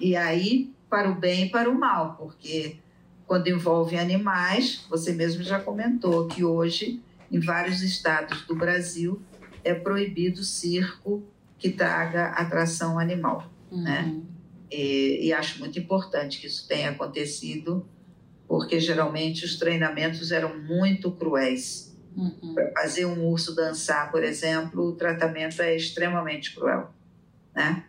E 0.00 0.16
aí, 0.16 0.70
para 0.90 1.10
o 1.10 1.14
bem 1.14 1.46
e 1.46 1.48
para 1.48 1.70
o 1.70 1.78
mal, 1.78 2.16
porque 2.18 2.76
quando 3.26 3.48
envolve 3.48 3.96
animais, 3.96 4.84
você 4.90 5.12
mesmo 5.12 5.42
já 5.42 5.60
comentou 5.60 6.26
que 6.26 6.44
hoje 6.44 7.00
em 7.32 7.40
vários 7.40 7.82
estados 7.82 8.42
do 8.42 8.54
Brasil 8.54 9.20
é 9.64 9.72
proibido 9.74 10.44
circo 10.44 11.26
que 11.58 11.70
traga 11.70 12.26
atração 12.26 12.98
animal, 12.98 13.50
uhum. 13.70 13.82
né? 13.82 14.20
E, 14.70 15.26
e, 15.26 15.32
acho 15.32 15.58
muito 15.58 15.78
importante 15.78 16.40
que 16.40 16.46
isso 16.46 16.66
tenha 16.66 16.90
acontecido, 16.90 17.86
porque 18.48 18.80
geralmente 18.80 19.44
os 19.44 19.56
treinamentos 19.58 20.32
eram 20.32 20.58
muito 20.62 21.10
cruéis. 21.12 21.96
Uhum. 22.16 22.54
Para 22.54 22.70
fazer 22.72 23.06
um 23.06 23.24
urso 23.26 23.54
dançar, 23.54 24.10
por 24.10 24.22
exemplo, 24.22 24.88
o 24.88 24.92
tratamento 24.92 25.62
é 25.62 25.74
extremamente 25.74 26.54
cruel, 26.54 26.90
né? 27.54 27.84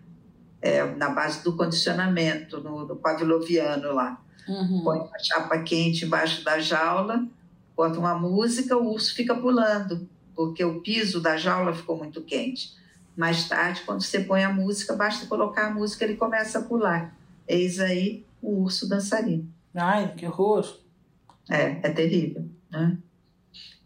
É, 0.62 0.84
na 0.96 1.10
base 1.10 1.44
do 1.44 1.58
condicionamento, 1.58 2.62
no, 2.62 2.86
no 2.86 2.96
pavloviano 2.96 3.94
lá. 3.94 4.22
Uhum. 4.48 4.82
Põe 4.84 5.00
uma 5.00 5.20
chapa 5.20 5.60
quente 5.60 6.06
embaixo 6.06 6.44
da 6.44 6.60
jaula, 6.60 7.26
bota 7.76 8.00
uma 8.00 8.18
música, 8.18 8.78
o 8.78 8.92
urso 8.92 9.16
fica 9.16 9.36
pulando, 9.36 10.08
porque 10.36 10.64
o 10.64 10.82
piso 10.82 11.22
da 11.22 11.38
jaula 11.38 11.74
ficou 11.74 11.98
muito 11.98 12.22
quente. 12.22 12.74
Mais 13.16 13.48
tarde, 13.48 13.82
quando 13.86 14.02
você 14.02 14.22
põe 14.22 14.44
a 14.44 14.52
música, 14.52 14.96
basta 14.96 15.28
colocar 15.28 15.68
a 15.68 15.74
música, 15.74 16.04
ele 16.04 16.16
começa 16.16 16.60
a 16.60 16.64
pular. 16.64 17.16
Eis 17.48 17.80
aí 17.80 18.26
o 18.42 18.64
urso 18.64 18.88
dançarino. 18.88 19.48
Ai, 19.76 20.14
que 20.16 20.26
horror! 20.26 20.80
É, 21.50 21.80
é 21.84 21.90
terrível, 21.90 22.48
né? 22.72 22.98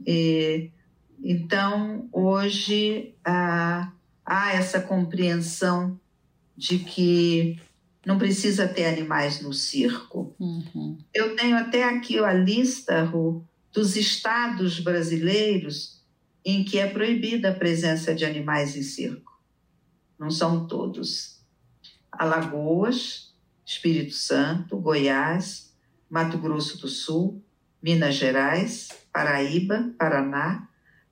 E, 0.06 0.70
então, 1.24 2.08
hoje 2.12 3.16
há 3.26 3.92
essa 4.54 4.80
compreensão 4.80 6.00
de 6.56 6.80
que 6.80 7.60
não 8.06 8.18
precisa 8.18 8.68
ter 8.68 8.86
animais 8.86 9.42
no 9.42 9.52
circo. 9.54 10.34
Uhum. 10.40 10.98
Eu 11.14 11.36
tenho 11.36 11.58
até 11.58 11.84
aqui 11.84 12.18
a 12.20 12.32
lista, 12.32 13.04
Ru, 13.04 13.44
dos 13.74 13.96
estados 13.96 14.80
brasileiros 14.80 16.04
em 16.44 16.64
que 16.64 16.80
é 16.80 16.88
proibida 16.88 17.50
a 17.50 17.54
presença 17.54 18.16
de 18.16 18.26
animais 18.26 18.76
em 18.76 18.82
circo. 18.82 19.38
Não 20.18 20.32
são 20.32 20.66
todos. 20.66 21.42
Alagoas, 22.12 23.34
Espírito 23.66 24.14
Santo, 24.14 24.78
Goiás, 24.78 25.74
Mato 26.10 26.38
Grosso 26.38 26.78
do 26.80 26.88
Sul, 26.88 27.44
Minas 27.82 28.16
Gerais, 28.16 28.90
Paraíba, 29.12 29.94
Paraná, 29.98 30.68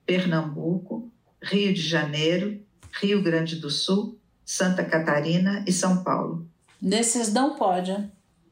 Pernambuco, 0.05 1.12
Rio 1.41 1.74
de 1.74 1.81
Janeiro, 1.81 2.62
Rio 3.01 3.21
Grande 3.21 3.57
do 3.57 3.69
Sul, 3.69 4.17
Santa 4.43 4.83
Catarina 4.85 5.63
e 5.67 5.71
São 5.71 6.03
Paulo. 6.03 6.47
Nesses 6.81 7.33
não 7.33 7.55
pode? 7.55 8.09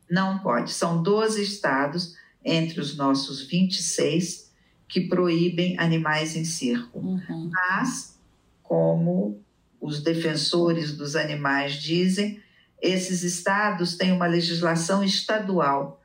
Não 0.09 0.39
pode. 0.39 0.71
São 0.71 1.01
12 1.01 1.41
estados 1.41 2.15
entre 2.43 2.79
os 2.79 2.95
nossos 2.95 3.41
26 3.41 4.51
que 4.87 5.01
proíbem 5.01 5.77
animais 5.79 6.35
em 6.35 6.45
circo. 6.45 6.99
Uhum. 6.99 7.49
Mas, 7.51 8.19
como 8.61 9.41
os 9.81 10.01
defensores 10.01 10.95
dos 10.95 11.15
animais 11.15 11.73
dizem, 11.73 12.41
esses 12.81 13.23
estados 13.23 13.95
têm 13.95 14.11
uma 14.11 14.27
legislação 14.27 15.03
estadual. 15.03 16.01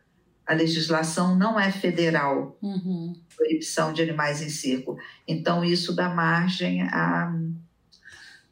A 0.47 0.54
legislação 0.54 1.37
não 1.37 1.61
é 1.61 1.71
federal, 1.71 2.57
uhum. 2.62 3.14
proibição 3.37 3.92
de 3.92 4.00
animais 4.00 4.40
em 4.40 4.49
circo. 4.49 4.97
Então, 5.26 5.62
isso 5.62 5.95
dá 5.95 6.09
margem 6.09 6.83
a, 6.83 7.30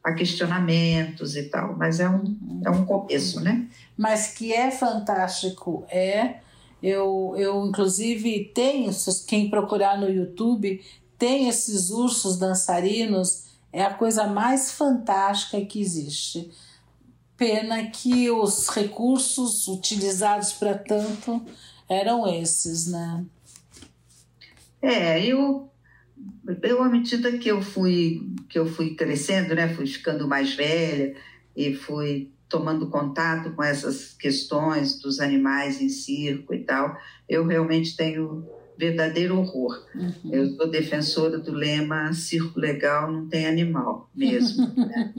a 0.05 0.13
questionamentos 0.13 1.35
e 1.35 1.45
tal. 1.45 1.77
Mas 1.77 1.99
é 1.99 2.09
um, 2.09 2.23
uhum. 2.23 2.61
é 2.65 2.71
um 2.71 2.85
começo, 2.85 3.41
né? 3.41 3.67
Mas 3.97 4.35
que 4.35 4.53
é 4.53 4.71
fantástico 4.71 5.87
é 5.89 6.41
eu, 6.87 7.35
eu 7.37 7.67
inclusive 7.67 8.53
tenho, 8.55 8.93
quem 9.27 9.51
procurar 9.51 9.99
no 9.99 10.09
YouTube, 10.09 10.81
tem 11.19 11.49
esses 11.49 11.91
ursos 11.91 12.39
dançarinos, 12.39 13.47
é 13.73 13.83
a 13.83 13.93
coisa 13.93 14.29
mais 14.29 14.71
fantástica 14.71 15.61
que 15.65 15.81
existe. 15.81 16.49
Pena 17.37 17.91
que 17.91 18.31
os 18.31 18.69
recursos 18.69 19.67
utilizados 19.67 20.53
para 20.53 20.79
tanto 20.79 21.45
eram 21.89 22.25
esses, 22.33 22.87
né? 22.87 23.25
É, 24.81 25.27
eu, 25.27 25.69
eu 26.63 26.83
à 26.85 26.89
medida 26.89 27.37
que 27.37 27.51
eu 27.51 27.61
fui 27.61 28.31
que 28.49 28.61
eu 28.61 28.67
fui 28.67 28.95
crescendo, 28.95 29.57
né, 29.57 29.75
fui 29.75 29.89
ficando 29.89 30.29
mais 30.29 30.55
velha 30.55 31.17
e 31.57 31.75
fui 31.75 32.31
tomando 32.49 32.89
contato 32.89 33.51
com 33.53 33.63
essas 33.63 34.15
questões 34.15 35.01
dos 35.01 35.21
animais 35.21 35.81
em 35.81 35.89
circo 35.89 36.55
e 36.55 36.61
tal, 36.65 36.97
eu 37.29 37.47
realmente 37.47 37.97
tenho 37.97 38.47
verdadeiro 38.79 39.39
horror. 39.39 39.85
Uhum. 39.95 40.33
Eu 40.33 40.55
sou 40.55 40.71
defensora 40.71 41.39
do 41.39 41.53
lema 41.53 42.13
circo 42.13 42.59
legal 42.59 43.11
não 43.11 43.27
tem 43.27 43.47
animal 43.47 44.11
mesmo. 44.15 44.73
né? 44.77 45.15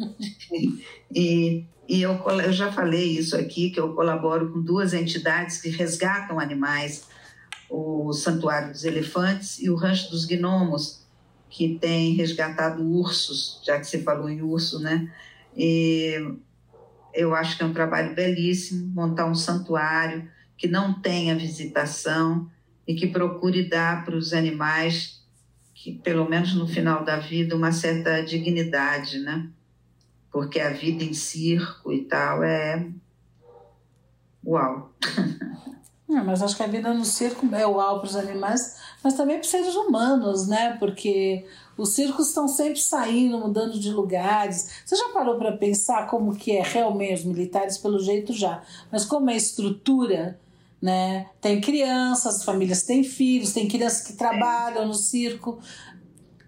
e, 1.13 1.65
e 1.87 2.01
eu, 2.01 2.13
eu 2.43 2.53
já 2.53 2.71
falei 2.71 3.17
isso 3.17 3.35
aqui, 3.35 3.69
que 3.71 3.79
eu 3.79 3.93
colaboro 3.93 4.51
com 4.51 4.61
duas 4.61 4.93
entidades 4.93 5.59
que 5.59 5.69
resgatam 5.69 6.39
animais, 6.39 7.07
o 7.69 8.13
Santuário 8.13 8.71
dos 8.71 8.85
Elefantes 8.85 9.59
e 9.59 9.69
o 9.69 9.75
Rancho 9.75 10.09
dos 10.11 10.25
Gnomos, 10.25 11.05
que 11.49 11.77
tem 11.79 12.13
resgatado 12.13 12.83
ursos, 12.83 13.61
já 13.65 13.79
que 13.79 13.85
você 13.85 13.99
falou 13.99 14.29
em 14.29 14.41
urso, 14.41 14.79
né? 14.79 15.11
E 15.55 16.35
eu 17.17 17.33
acho 17.33 17.57
que 17.57 17.63
é 17.63 17.65
um 17.65 17.73
trabalho 17.73 18.13
belíssimo 18.13 18.87
montar 18.93 19.25
um 19.25 19.33
santuário 19.33 20.29
que 20.55 20.67
não 20.67 21.01
tenha 21.01 21.35
visitação 21.35 22.49
e 22.87 22.95
que 22.95 23.07
procure 23.07 23.67
dar 23.67 24.05
para 24.05 24.15
os 24.15 24.33
animais, 24.33 25.21
que 25.73 25.93
pelo 25.93 26.29
menos 26.29 26.53
no 26.53 26.67
final 26.67 27.03
da 27.03 27.17
vida, 27.17 27.55
uma 27.55 27.71
certa 27.71 28.21
dignidade, 28.21 29.19
né? 29.19 29.49
Porque 30.31 30.59
a 30.59 30.69
vida 30.69 31.03
em 31.03 31.13
circo 31.13 31.91
e 31.91 32.05
tal 32.05 32.43
é 32.43 32.87
uau. 34.45 34.93
É, 36.09 36.23
mas 36.23 36.41
acho 36.41 36.55
que 36.55 36.63
a 36.63 36.67
vida 36.67 36.93
no 36.93 37.03
circo 37.03 37.53
é 37.53 37.67
uau 37.67 37.99
para 37.99 38.07
os 38.07 38.15
animais, 38.15 38.79
mas 39.03 39.15
também 39.15 39.35
para 39.35 39.43
os 39.43 39.51
seres 39.51 39.75
humanos, 39.75 40.47
né? 40.47 40.77
Porque 40.79 41.45
os 41.77 41.93
circos 41.93 42.29
estão 42.29 42.47
sempre 42.47 42.79
saindo, 42.79 43.37
mudando 43.37 43.79
de 43.79 43.91
lugares. 43.91 44.81
Você 44.85 44.95
já 44.95 45.09
parou 45.09 45.37
para 45.37 45.55
pensar 45.55 46.07
como 46.07 46.35
que 46.35 46.51
é 46.51 46.63
realmente 46.63 47.19
os 47.19 47.25
militares 47.25 47.77
pelo 47.77 47.99
jeito 47.99 48.33
já, 48.33 48.61
mas 48.91 49.05
como 49.05 49.29
é 49.29 49.33
a 49.33 49.37
estrutura, 49.37 50.39
né? 50.81 51.27
Tem 51.39 51.61
crianças, 51.61 52.43
famílias 52.43 52.83
têm 52.83 53.03
filhos, 53.03 53.53
tem 53.53 53.67
crianças 53.67 54.07
que 54.07 54.13
trabalham 54.13 54.87
no 54.87 54.93
circo. 54.93 55.59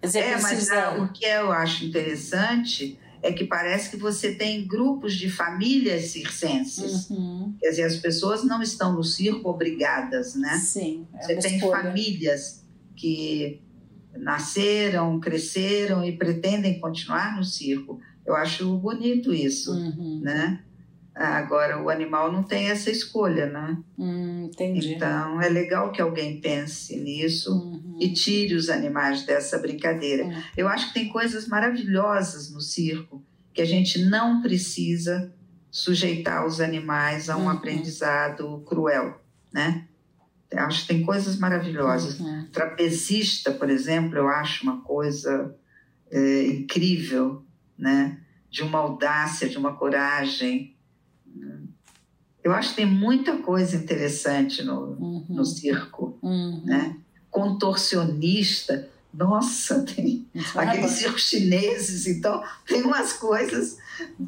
Dizer, 0.02 0.20
é, 0.20 0.32
precisa... 0.32 0.92
mas 0.92 1.02
o 1.02 1.12
que 1.12 1.24
eu 1.24 1.52
acho 1.52 1.84
interessante 1.84 2.98
é 3.22 3.32
que 3.32 3.44
parece 3.44 3.90
que 3.90 3.96
você 3.96 4.34
tem 4.34 4.66
grupos 4.66 5.14
de 5.14 5.30
famílias 5.30 6.06
circenses. 6.06 7.10
Uhum. 7.10 7.54
Quer 7.60 7.70
dizer, 7.70 7.82
as 7.84 7.96
pessoas 7.96 8.44
não 8.44 8.62
estão 8.62 8.94
no 8.94 9.04
circo 9.04 9.48
obrigadas, 9.48 10.34
né? 10.34 10.58
Sim. 10.58 11.06
É 11.14 11.22
você 11.22 11.36
tem 11.36 11.56
escolha. 11.56 11.82
famílias 11.82 12.64
que 12.96 13.60
nasceram, 14.16 15.18
cresceram 15.20 16.04
e 16.04 16.16
pretendem 16.16 16.80
continuar 16.80 17.36
no 17.36 17.44
circo. 17.44 18.00
Eu 18.24 18.34
acho 18.34 18.76
bonito 18.78 19.32
isso, 19.32 19.72
uhum. 19.72 20.20
né? 20.22 20.62
Agora, 21.14 21.82
o 21.82 21.90
animal 21.90 22.32
não 22.32 22.42
tem 22.42 22.70
essa 22.70 22.90
escolha, 22.90 23.46
né? 23.46 23.76
Hum, 23.98 24.44
entendi. 24.44 24.94
Então, 24.94 25.40
é 25.42 25.48
legal 25.48 25.92
que 25.92 26.00
alguém 26.00 26.40
pense 26.40 26.96
nisso 26.96 27.52
uhum. 27.52 27.96
e 28.00 28.12
tire 28.12 28.54
os 28.54 28.70
animais 28.70 29.24
dessa 29.24 29.58
brincadeira. 29.58 30.24
Uhum. 30.24 30.42
Eu 30.56 30.68
acho 30.68 30.88
que 30.88 30.94
tem 30.94 31.08
coisas 31.08 31.46
maravilhosas 31.46 32.50
no 32.50 32.60
circo 32.60 33.22
que 33.52 33.60
a 33.60 33.66
gente 33.66 34.04
não 34.04 34.40
precisa 34.40 35.34
sujeitar 35.70 36.46
os 36.46 36.60
animais 36.60 37.28
a 37.28 37.36
um 37.36 37.42
uhum. 37.42 37.50
aprendizado 37.50 38.62
cruel, 38.66 39.20
né? 39.52 39.86
Acho 40.52 40.82
que 40.82 40.88
tem 40.88 41.02
coisas 41.04 41.38
maravilhosas. 41.38 42.18
Uhum. 42.18 42.46
Trapezista, 42.52 43.52
por 43.52 43.70
exemplo, 43.70 44.18
eu 44.18 44.28
acho 44.28 44.64
uma 44.64 44.80
coisa 44.82 45.54
é, 46.10 46.46
incrível, 46.46 47.44
né? 47.78 48.18
De 48.50 48.62
uma 48.62 48.78
audácia, 48.78 49.48
de 49.48 49.56
uma 49.56 49.76
coragem. 49.76 50.76
Eu 52.42 52.52
acho 52.52 52.70
que 52.70 52.76
tem 52.76 52.86
muita 52.86 53.36
coisa 53.36 53.76
interessante 53.76 54.62
no, 54.62 54.96
uhum. 54.98 55.26
no 55.28 55.44
circo, 55.44 56.18
uhum. 56.22 56.62
né? 56.64 56.96
Contorcionista, 57.30 58.88
nossa, 59.12 59.82
tem 59.94 60.26
aqueles 60.54 60.92
circos 60.92 61.22
chineses, 61.22 62.06
então 62.06 62.42
tem 62.66 62.82
umas 62.82 63.12
coisas 63.14 63.76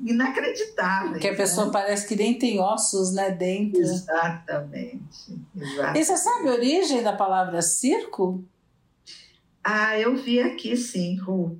inacreditáveis. 0.04 1.20
Que 1.20 1.28
a 1.28 1.36
pessoa 1.36 1.66
né? 1.66 1.72
parece 1.72 2.06
que 2.06 2.16
nem 2.16 2.38
tem 2.38 2.60
ossos 2.60 3.12
né, 3.12 3.30
dentro. 3.30 3.80
Exatamente, 3.80 5.38
exatamente. 5.56 5.98
E 5.98 6.04
você 6.04 6.16
sabe 6.16 6.48
a 6.48 6.52
origem 6.52 7.02
da 7.02 7.12
palavra 7.12 7.62
circo? 7.62 8.44
Ah, 9.62 9.98
eu 9.98 10.16
vi 10.16 10.40
aqui 10.40 10.76
sim, 10.76 11.16
Ru. 11.16 11.58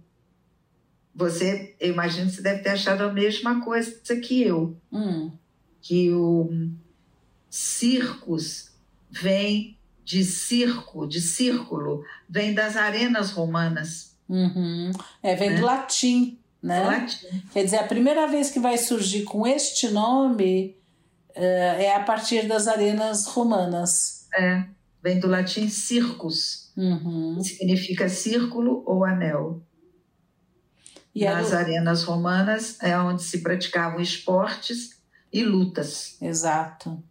Você, 1.15 1.77
eu 1.79 1.93
imagino 1.93 2.29
que 2.29 2.37
você 2.37 2.43
deve 2.43 2.63
ter 2.63 2.71
achado 2.71 3.03
a 3.03 3.13
mesma 3.13 3.63
coisa 3.63 4.17
que 4.17 4.43
eu. 4.43 4.77
Hum. 4.91 5.31
Que 5.81 6.11
o 6.11 6.51
circos 7.51 8.73
vem 9.11 9.77
de 10.12 10.25
circo, 10.25 11.07
de 11.07 11.22
círculo, 11.22 12.05
vem 12.29 12.53
das 12.53 12.77
arenas 12.77 13.31
romanas. 13.31 14.14
Uhum. 14.29 14.90
É, 15.22 15.35
vem 15.35 15.51
né? 15.51 15.57
do 15.57 15.64
latim, 15.64 16.38
né? 16.62 16.85
latim. 16.85 17.42
Quer 17.51 17.64
dizer, 17.64 17.79
a 17.79 17.87
primeira 17.87 18.27
vez 18.27 18.51
que 18.51 18.61
vai 18.61 18.77
surgir 18.77 19.22
com 19.22 19.46
este 19.46 19.88
nome 19.88 20.77
uh, 21.31 21.40
é 21.40 21.96
a 21.96 22.01
partir 22.01 22.46
das 22.46 22.68
arenas 22.68 23.27
romanas. 23.27 24.29
É, 24.35 24.64
vem 25.03 25.18
do 25.18 25.29
latim 25.29 25.66
circus, 25.70 26.70
uhum. 26.77 27.38
que 27.38 27.44
significa 27.44 28.07
círculo 28.07 28.83
ou 28.87 29.07
anel. 29.07 29.62
E 31.14 31.25
Nas 31.25 31.55
arenas 31.55 32.03
romanas 32.05 32.77
é 32.83 32.98
onde 32.98 33.22
se 33.22 33.38
praticavam 33.38 33.98
esportes 33.98 35.01
e 35.33 35.42
lutas. 35.42 36.18
Exato. 36.20 37.03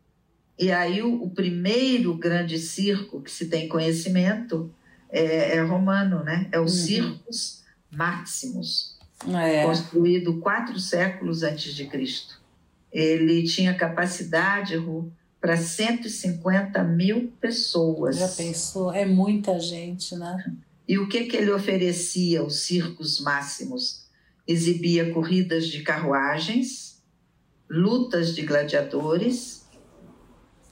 E 0.61 0.71
aí 0.71 1.01
o, 1.01 1.23
o 1.23 1.29
primeiro 1.31 2.13
grande 2.13 2.59
circo 2.59 3.19
que 3.19 3.31
se 3.31 3.47
tem 3.47 3.67
conhecimento 3.67 4.71
é, 5.09 5.57
é 5.57 5.61
romano, 5.61 6.23
né? 6.23 6.47
É 6.51 6.59
o 6.59 6.61
uhum. 6.61 6.67
Circus 6.67 7.63
Maximus, 7.89 8.95
é. 9.27 9.63
construído 9.63 10.39
quatro 10.39 10.79
séculos 10.79 11.41
antes 11.41 11.73
de 11.73 11.87
Cristo. 11.87 12.39
Ele 12.93 13.41
tinha 13.43 13.73
capacidade 13.73 14.75
para 15.39 15.57
150 15.57 16.83
mil 16.83 17.33
pessoas. 17.41 18.17
Já 18.17 18.27
pensou? 18.27 18.93
É 18.93 19.05
muita 19.05 19.59
gente, 19.59 20.15
né? 20.15 20.53
E 20.87 20.99
o 20.99 21.09
que, 21.09 21.23
que 21.23 21.37
ele 21.37 21.51
oferecia, 21.51 22.43
os 22.43 22.59
circos 22.59 23.19
máximos? 23.19 24.05
Exibia 24.47 25.11
corridas 25.11 25.67
de 25.67 25.81
carruagens, 25.81 27.01
lutas 27.67 28.35
de 28.35 28.43
gladiadores 28.43 29.60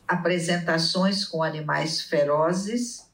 apresentações 0.10 1.24
com 1.24 1.44
animais 1.44 2.02
ferozes 2.02 3.08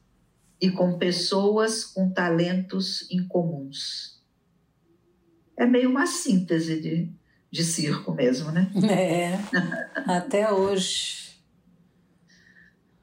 e 0.62 0.72
com 0.72 0.98
pessoas 0.98 1.84
com 1.84 2.10
talentos 2.10 3.06
incomuns. 3.12 4.24
É 5.58 5.66
meio 5.66 5.90
uma 5.90 6.08
síntese 6.08 6.80
de, 6.80 7.12
de 7.52 7.64
circo 7.66 8.14
mesmo, 8.14 8.50
né? 8.50 8.72
É, 8.90 9.38
até 10.10 10.50
hoje. 10.50 11.36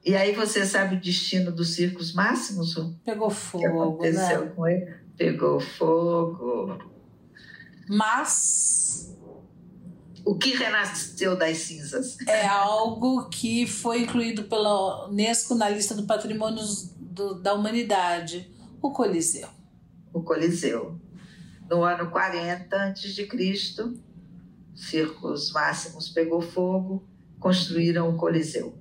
E 0.03 0.15
aí 0.15 0.33
você 0.33 0.65
sabe 0.65 0.95
o 0.95 0.99
destino 0.99 1.51
dos 1.51 1.75
circos 1.75 2.13
máximos? 2.13 2.75
Pegou 3.05 3.29
fogo, 3.29 3.63
que 3.63 3.69
aconteceu 3.69 4.45
né? 4.45 4.51
com 4.55 4.67
ele? 4.67 4.95
Pegou 5.15 5.59
fogo. 5.59 6.79
Mas 7.87 9.15
o 10.25 10.35
que 10.35 10.55
renasceu 10.55 11.35
das 11.37 11.57
cinzas? 11.57 12.17
É 12.27 12.45
algo 12.47 13.29
que 13.29 13.67
foi 13.67 14.03
incluído 14.03 14.43
pela 14.43 15.07
Unesco 15.07 15.55
na 15.55 15.69
lista 15.69 15.93
do 15.93 16.03
patrimônio 16.03 16.63
do, 16.97 17.35
da 17.35 17.53
humanidade, 17.53 18.49
o 18.81 18.91
Coliseu. 18.91 19.49
O 20.13 20.21
Coliseu. 20.21 20.99
No 21.69 21.83
ano 21.83 22.09
40 22.09 22.75
a.C., 22.75 23.27
circos 24.75 25.51
máximos 25.51 26.09
pegou 26.09 26.41
fogo, 26.41 27.03
construíram 27.39 28.09
o 28.09 28.17
Coliseu. 28.17 28.77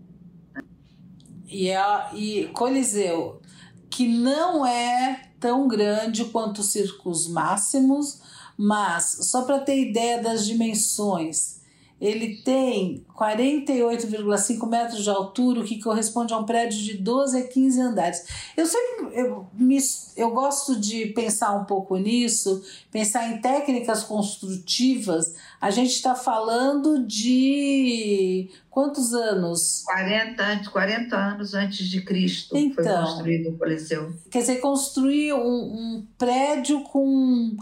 E, 1.49 1.69
é, 1.69 2.15
e 2.15 2.47
Coliseu, 2.49 3.43
que 3.91 4.09
não 4.09 4.65
é 4.65 5.31
tão 5.39 5.69
grande 5.69 6.25
quanto 6.27 6.61
os 6.61 6.71
circos 6.71 7.29
máximos, 7.29 8.22
mas 8.57 9.19
só 9.23 9.43
para 9.43 9.59
ter 9.61 9.79
ideia 9.79 10.23
das 10.23 10.47
dimensões, 10.47 11.63
ele 12.03 12.39
tem 12.39 13.07
48,5 13.17 14.69
metros 14.69 15.05
de 15.05 15.09
altura, 15.09 15.61
o 15.61 15.65
que 15.65 15.81
corresponde 15.81 16.35
a 16.35 16.37
um 16.37 16.45
prédio 16.45 16.77
de 16.77 16.95
12 16.95 17.39
a 17.39 17.47
15 17.47 17.81
andares. 17.81 18.27
Eu 18.57 18.67
sempre 18.67 19.17
eu, 19.17 19.47
me, 19.55 19.79
eu 20.17 20.33
gosto 20.33 20.81
de 20.81 21.07
pensar 21.07 21.53
um 21.53 21.65
pouco 21.65 21.97
nisso, 21.97 22.61
pensar 22.91 23.31
em 23.31 23.41
técnicas 23.41 24.03
construtivas. 24.03 25.37
A 25.61 25.71
gente 25.71 25.93
está 25.93 26.17
falando 26.17 27.07
de 27.07 28.51
quantos 28.69 29.15
anos? 29.15 29.85
40, 29.85 30.71
40 30.73 31.17
anos 31.17 31.55
antes 31.55 31.87
de 31.87 32.01
Cristo 32.03 32.57
então, 32.57 32.83
foi 32.83 32.95
construído 32.95 33.51
o 33.51 33.57
Coliseu. 33.57 34.13
Quer 34.29 34.41
dizer, 34.41 34.57
construir 34.57 35.35
um, 35.35 35.39
um 35.39 36.07
prédio 36.19 36.83
com 36.83 37.57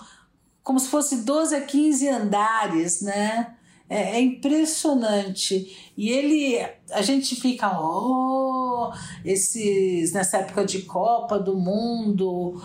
como 0.63 0.79
se 0.79 0.89
fosse 0.89 1.25
12 1.25 1.55
a 1.55 1.61
15 1.61 2.09
andares, 2.09 3.03
né? 3.03 3.57
É, 3.89 4.19
é, 4.19 4.21
impressionante. 4.21 5.93
E 5.97 6.11
ele, 6.11 6.65
a 6.93 7.03
gente 7.03 7.35
fica, 7.35 7.77
oh, 7.81 8.93
esses, 9.25 10.13
nessa 10.13 10.39
época 10.39 10.65
de 10.65 10.83
Copa 10.83 11.41
do 11.41 11.57
Mundo, 11.57 12.63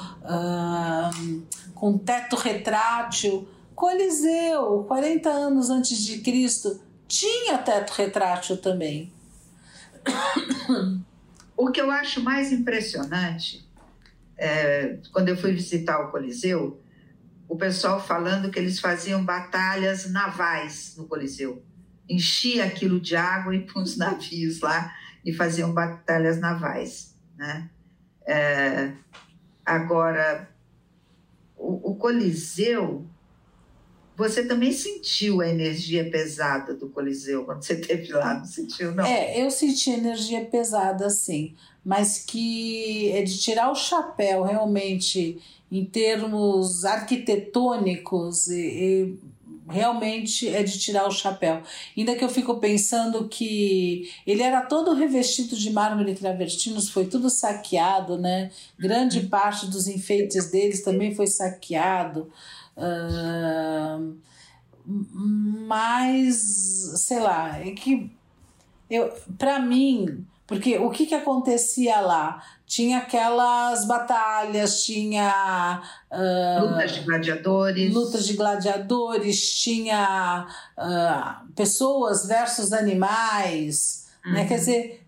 com 1.73 1.97
teto 1.97 2.35
retrátil. 2.35 3.47
Coliseu, 3.73 4.85
40 4.87 5.29
anos 5.29 5.69
antes 5.71 5.97
de 5.97 6.19
Cristo, 6.19 6.79
tinha 7.07 7.57
teto 7.57 7.91
retrátil 7.91 8.57
também. 8.57 9.11
O 11.57 11.71
que 11.71 11.79
eu 11.79 11.89
acho 11.89 12.21
mais 12.21 12.51
impressionante, 12.51 13.65
é, 14.37 14.97
quando 15.13 15.29
eu 15.29 15.37
fui 15.37 15.53
visitar 15.53 16.01
o 16.01 16.11
Coliseu, 16.11 16.81
o 17.47 17.55
pessoal 17.55 18.03
falando 18.03 18.49
que 18.49 18.59
eles 18.59 18.79
faziam 18.79 19.23
batalhas 19.23 20.09
navais 20.11 20.95
no 20.97 21.07
Coliseu. 21.07 21.63
Enchia 22.09 22.65
aquilo 22.65 22.99
de 22.99 23.15
água 23.15 23.55
e 23.55 23.65
com 23.71 23.79
os 23.81 23.97
navios 23.97 24.61
lá 24.61 24.93
e 25.23 25.33
faziam 25.33 25.73
batalhas 25.73 26.39
navais. 26.39 27.15
Né? 27.35 27.69
É, 28.27 28.91
agora, 29.65 30.49
o, 31.55 31.91
o 31.91 31.95
Coliseu, 31.95 33.07
você 34.17 34.45
também 34.45 34.71
sentiu 34.71 35.41
a 35.41 35.47
energia 35.47 36.09
pesada 36.09 36.73
do 36.73 36.89
Coliseu 36.89 37.43
quando 37.43 37.63
você 37.63 37.73
esteve 37.73 38.11
lá, 38.13 38.35
não 38.35 38.45
sentiu, 38.45 38.93
não? 38.93 39.05
É, 39.05 39.41
eu 39.41 39.51
senti 39.51 39.91
energia 39.91 40.45
pesada, 40.45 41.09
sim, 41.09 41.53
mas 41.83 42.19
que 42.19 43.11
é 43.11 43.21
de 43.21 43.37
tirar 43.37 43.71
o 43.71 43.75
chapéu 43.75 44.43
realmente 44.43 45.41
em 45.71 45.83
termos 45.83 46.85
arquitetônicos 46.85 48.47
e, 48.47 48.61
e 48.61 49.19
realmente 49.67 50.47
é 50.47 50.63
de 50.63 50.77
tirar 50.79 51.07
o 51.07 51.11
chapéu. 51.11 51.61
Ainda 51.97 52.15
que 52.15 52.23
eu 52.23 52.29
fico 52.29 52.55
pensando 52.57 53.27
que 53.27 54.09
ele 54.25 54.43
era 54.43 54.61
todo 54.61 54.93
revestido 54.93 55.55
de 55.55 55.71
mármore 55.71 56.15
travertinos, 56.15 56.89
foi 56.89 57.05
tudo 57.05 57.29
saqueado, 57.29 58.17
né? 58.17 58.51
Grande 58.77 59.19
uhum. 59.19 59.27
parte 59.27 59.67
dos 59.67 59.87
enfeites 59.87 60.51
deles 60.51 60.83
também 60.83 61.15
foi 61.15 61.27
saqueado. 61.27 62.31
Uh, 62.77 64.17
mas, 64.85 66.35
sei 66.97 67.19
lá, 67.19 67.59
é 67.59 67.71
que 67.71 68.11
eu, 68.89 69.11
para 69.37 69.59
mim, 69.59 70.25
porque 70.45 70.77
o 70.77 70.91
que, 70.91 71.07
que 71.07 71.15
acontecia 71.15 71.99
lá? 72.01 72.43
Tinha 72.67 72.99
aquelas 72.99 73.85
batalhas, 73.87 74.83
tinha. 74.83 75.81
Uh, 76.11 76.69
lutas 76.69 76.91
de 76.91 76.99
gladiadores. 77.01 77.93
Lutas 77.93 78.27
de 78.27 78.33
gladiadores, 78.33 79.53
tinha 79.55 80.45
uh, 80.77 81.53
pessoas 81.53 82.27
versus 82.27 82.73
animais. 82.73 84.07
Uhum. 84.25 84.33
Né? 84.33 84.47
Quer 84.47 84.59
dizer, 84.59 85.07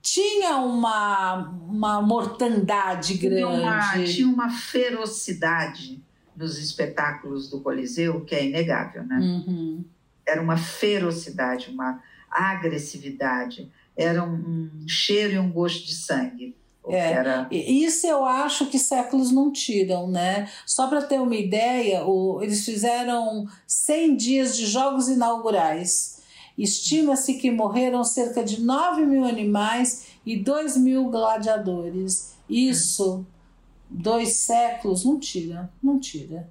tinha 0.00 0.56
uma, 0.56 1.50
uma 1.68 2.00
mortandade 2.00 3.14
grande. 3.14 3.44
Uma, 3.44 4.04
tinha 4.04 4.26
uma 4.26 4.50
ferocidade 4.50 6.02
nos 6.38 6.58
espetáculos 6.58 7.50
do 7.50 7.60
Coliseu 7.60 8.24
que 8.24 8.34
é 8.34 8.46
inegável, 8.46 9.04
né? 9.04 9.18
Uhum. 9.18 9.84
Era 10.24 10.40
uma 10.40 10.56
ferocidade, 10.56 11.70
uma 11.70 12.00
agressividade 12.30 13.70
era 13.98 14.22
um, 14.22 14.70
cheiro 14.86 15.34
e 15.34 15.38
um 15.40 15.50
gosto 15.50 15.84
de 15.84 15.94
sangue. 15.94 16.56
É, 16.86 17.12
era... 17.12 17.48
Isso 17.50 18.06
eu 18.06 18.24
acho 18.24 18.66
que 18.66 18.78
séculos 18.78 19.32
não 19.32 19.52
tiram, 19.52 20.08
né? 20.08 20.48
Só 20.64 20.86
para 20.86 21.02
ter 21.02 21.20
uma 21.20 21.34
ideia, 21.34 22.06
o, 22.06 22.40
eles 22.40 22.64
fizeram 22.64 23.46
100 23.66 24.16
dias 24.16 24.56
de 24.56 24.66
jogos 24.66 25.08
inaugurais. 25.08 26.22
Estima-se 26.56 27.34
que 27.34 27.50
morreram 27.50 28.02
cerca 28.04 28.42
de 28.42 28.60
9 28.62 29.04
mil 29.04 29.24
animais 29.24 30.06
e 30.24 30.36
2 30.36 30.76
mil 30.76 31.10
gladiadores. 31.10 32.34
Isso, 32.48 33.26
dois 33.90 34.34
séculos, 34.34 35.04
não 35.04 35.18
tira, 35.18 35.70
não 35.82 35.98
tira. 35.98 36.48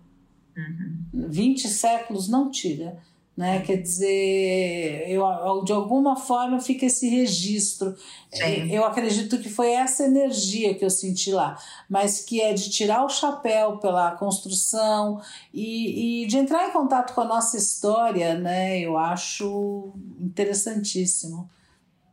Uhum. 0.56 1.28
20 1.30 1.68
séculos 1.68 2.28
não 2.28 2.50
tira. 2.50 3.00
Né? 3.38 3.62
Quer 3.62 3.78
dizer, 3.78 5.08
eu, 5.08 5.64
de 5.64 5.72
alguma 5.72 6.16
forma 6.16 6.60
fica 6.60 6.88
esse 6.88 7.08
registro. 7.08 7.96
Sim. 8.32 8.72
Eu 8.72 8.84
acredito 8.84 9.38
que 9.38 9.48
foi 9.48 9.74
essa 9.74 10.06
energia 10.06 10.74
que 10.74 10.84
eu 10.84 10.90
senti 10.90 11.32
lá, 11.32 11.56
mas 11.88 12.20
que 12.26 12.42
é 12.42 12.52
de 12.52 12.72
tirar 12.72 13.06
o 13.06 13.10
chapéu 13.10 13.78
pela 13.78 14.14
construção 14.14 15.22
e, 15.54 16.24
e 16.24 16.26
de 16.26 16.36
entrar 16.36 16.68
em 16.68 16.72
contato 16.72 17.14
com 17.14 17.22
a 17.22 17.26
nossa 17.26 17.58
história, 17.58 18.34
né? 18.34 18.80
Eu 18.80 18.98
acho 18.98 19.94
interessantíssimo. 20.20 21.48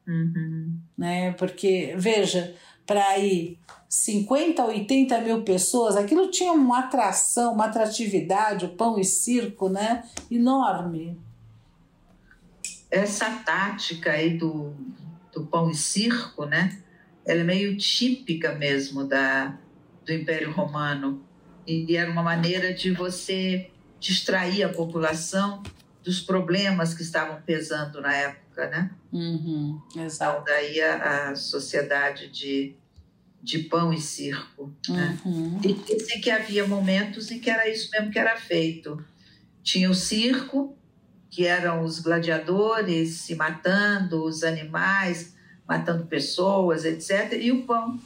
Uhum. 0.06 0.76
Né? 0.96 1.32
Porque, 1.32 1.94
veja, 1.96 2.54
para 2.86 3.18
ir 3.18 3.58
50, 3.88 4.64
80 4.64 5.20
mil 5.20 5.42
pessoas, 5.42 5.96
aquilo 5.96 6.30
tinha 6.30 6.52
uma 6.52 6.80
atração, 6.80 7.54
uma 7.54 7.66
atratividade, 7.66 8.64
o 8.64 8.70
pão 8.70 8.98
e 8.98 9.04
circo, 9.04 9.68
né? 9.68 10.04
Enorme. 10.30 11.18
Essa 12.90 13.30
tática 13.44 14.10
aí 14.10 14.36
do, 14.36 14.74
do 15.32 15.46
pão 15.46 15.70
e 15.70 15.74
circo, 15.74 16.44
né? 16.44 16.78
Ela 17.24 17.40
é 17.40 17.44
meio 17.44 17.76
típica 17.76 18.54
mesmo 18.54 19.04
da, 19.04 19.56
do 20.04 20.12
Império 20.12 20.52
Romano. 20.52 21.22
E 21.66 21.96
era 21.96 22.10
uma 22.10 22.22
maneira 22.22 22.74
de 22.74 22.90
você 22.90 23.70
distrair 23.98 24.62
a 24.62 24.68
população 24.68 25.62
dos 26.02 26.20
problemas 26.20 26.92
que 26.92 27.02
estavam 27.02 27.40
pesando 27.40 28.00
na 28.02 28.14
época, 28.14 28.43
né? 28.56 28.90
Uhum, 29.12 29.80
exato. 29.96 30.42
Então, 30.42 30.44
daí 30.44 30.80
a, 30.80 31.30
a 31.30 31.36
sociedade 31.36 32.28
de 32.28 32.76
de 33.44 33.58
pão 33.58 33.92
e 33.92 34.00
circo. 34.00 34.74
Né? 34.88 35.18
Uhum. 35.22 35.60
E 35.62 35.74
disse 35.74 36.18
que 36.18 36.30
havia 36.30 36.66
momentos 36.66 37.30
em 37.30 37.38
que 37.38 37.50
era 37.50 37.68
isso 37.68 37.90
mesmo 37.92 38.10
que 38.10 38.18
era 38.18 38.38
feito. 38.38 39.04
Tinha 39.62 39.90
o 39.90 39.94
circo, 39.94 40.74
que 41.28 41.46
eram 41.46 41.82
os 41.82 41.98
gladiadores 41.98 43.16
se 43.18 43.34
matando, 43.34 44.24
os 44.24 44.42
animais 44.42 45.36
matando 45.68 46.06
pessoas, 46.06 46.86
etc. 46.86 47.34
E 47.38 47.52
o 47.52 47.64
pão, 47.64 48.00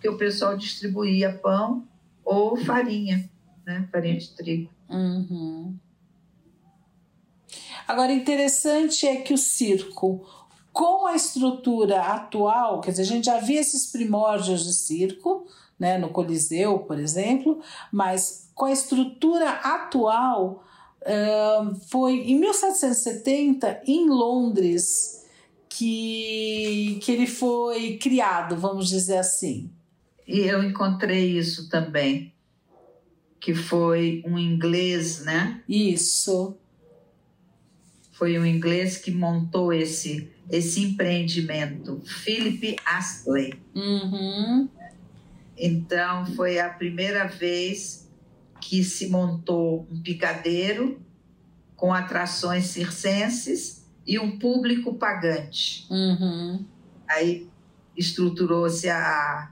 que 0.00 0.08
o 0.08 0.16
pessoal 0.16 0.56
distribuía 0.56 1.38
pão 1.40 1.86
ou 2.24 2.56
farinha, 2.56 3.30
né? 3.64 3.88
farinha 3.92 4.18
de 4.18 4.30
trigo. 4.30 4.70
Uhum. 4.88 5.78
Agora, 7.90 8.12
interessante 8.12 9.04
é 9.04 9.16
que 9.16 9.34
o 9.34 9.38
circo 9.38 10.24
com 10.72 11.08
a 11.08 11.16
estrutura 11.16 12.00
atual, 12.02 12.80
quer 12.80 12.92
dizer, 12.92 13.02
a 13.02 13.06
gente 13.06 13.24
já 13.24 13.40
via 13.40 13.60
esses 13.60 13.90
primórdios 13.90 14.64
de 14.64 14.72
circo, 14.72 15.44
né, 15.76 15.98
no 15.98 16.10
Coliseu, 16.10 16.78
por 16.78 17.00
exemplo, 17.00 17.60
mas 17.90 18.48
com 18.54 18.66
a 18.66 18.70
estrutura 18.70 19.50
atual, 19.50 20.64
uh, 21.02 21.74
foi 21.88 22.30
em 22.30 22.38
1770, 22.38 23.82
em 23.84 24.08
Londres, 24.08 25.26
que, 25.68 27.00
que 27.02 27.10
ele 27.10 27.26
foi 27.26 27.98
criado, 27.98 28.56
vamos 28.56 28.88
dizer 28.88 29.16
assim. 29.16 29.68
E 30.28 30.38
eu 30.42 30.62
encontrei 30.62 31.36
isso 31.36 31.68
também, 31.68 32.32
que 33.40 33.52
foi 33.52 34.22
um 34.24 34.38
inglês, 34.38 35.24
né? 35.24 35.60
Isso. 35.68 36.56
Foi 38.20 38.38
um 38.38 38.44
inglês 38.44 38.98
que 38.98 39.10
montou 39.10 39.72
esse, 39.72 40.30
esse 40.50 40.82
empreendimento, 40.82 42.02
Philip 42.04 42.76
Astley. 42.84 43.54
Uhum. 43.74 44.68
Então, 45.56 46.26
foi 46.36 46.58
a 46.58 46.68
primeira 46.68 47.26
vez 47.26 48.06
que 48.60 48.84
se 48.84 49.08
montou 49.08 49.88
um 49.90 50.02
picadeiro 50.02 51.00
com 51.74 51.94
atrações 51.94 52.66
circenses 52.66 53.86
e 54.06 54.18
um 54.18 54.38
público 54.38 54.92
pagante. 54.96 55.86
Uhum. 55.88 56.62
Aí 57.08 57.48
estruturou-se 57.96 58.86
a, 58.90 59.50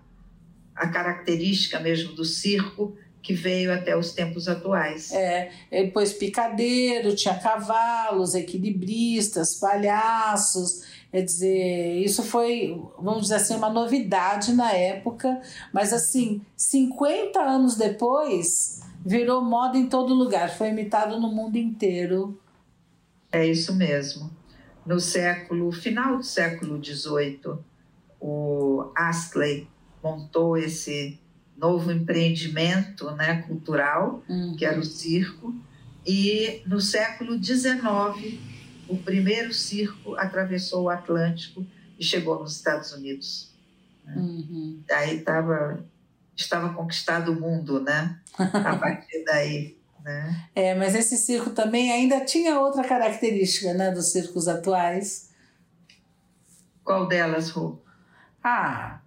a 0.76 0.88
característica 0.88 1.81
mesmo 1.81 2.12
do 2.12 2.24
circo 2.26 2.94
que 3.22 3.35
veio 3.35 3.72
até 3.72 3.96
os 3.96 4.12
tempos 4.12 4.48
atuais. 4.48 5.12
É, 5.12 5.50
depois 5.70 6.12
picadeiro, 6.12 7.14
tinha 7.14 7.35
cavalos, 7.35 8.35
equilibristas, 8.35 9.54
palhaços, 9.57 10.83
quer 11.11 11.22
dizer, 11.22 12.02
isso 12.02 12.22
foi, 12.22 12.81
vamos 12.98 13.22
dizer 13.22 13.35
assim, 13.37 13.54
uma 13.54 13.70
novidade 13.70 14.52
na 14.52 14.72
época, 14.72 15.40
mas 15.72 15.92
assim, 15.92 16.40
50 16.57 17.38
anos 17.40 17.76
depois, 17.76 18.81
virou 19.04 19.42
moda 19.42 19.76
em 19.76 19.87
todo 19.87 20.14
lugar, 20.14 20.50
foi 20.50 20.68
imitado 20.68 21.20
no 21.20 21.28
mundo 21.28 21.57
inteiro. 21.57 22.40
É 23.31 23.46
isso 23.46 23.74
mesmo. 23.74 24.31
No 24.87 24.98
século, 24.98 25.70
final 25.70 26.16
do 26.16 26.22
século 26.22 26.83
XVIII, 26.83 27.59
o 28.20 28.90
Astley 28.96 29.68
montou 30.02 30.57
esse 30.57 31.18
novo 31.59 31.90
empreendimento 31.90 33.11
né, 33.12 33.42
cultural, 33.42 34.23
uhum. 34.29 34.55
que 34.57 34.64
era 34.64 34.79
o 34.79 34.85
circo, 34.85 35.55
e 36.07 36.62
no 36.64 36.81
século 36.81 37.42
XIX, 37.42 38.38
o 38.88 38.97
primeiro 38.97 39.53
circo 39.53 40.16
atravessou 40.16 40.85
o 40.85 40.88
Atlântico 40.88 41.66
e 41.99 42.05
chegou 42.05 42.38
nos 42.38 42.57
Estados 42.57 42.92
Unidos. 42.92 43.53
Uhum. 44.07 44.83
Aí 44.90 45.21
tava, 45.21 45.85
estava 46.35 46.73
conquistado 46.73 47.33
o 47.33 47.40
mundo, 47.40 47.81
né? 47.83 48.18
A 48.38 48.77
partir 48.77 49.25
daí. 49.25 49.77
Né? 50.03 50.49
É, 50.55 50.75
mas 50.75 50.94
esse 50.94 51.18
circo 51.18 51.51
também 51.51 51.92
ainda 51.92 52.25
tinha 52.25 52.59
outra 52.59 52.85
característica 52.85 53.75
né, 53.75 53.90
dos 53.90 54.12
circos 54.12 54.49
atuais. 54.49 55.31
Qual 56.83 57.07
delas, 57.07 57.51
Rô? 57.51 57.79
Ah, 58.42 59.01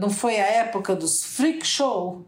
não 0.00 0.08
foi 0.10 0.38
a 0.38 0.46
época 0.46 0.94
dos 0.94 1.24
freak 1.24 1.66
show? 1.66 2.26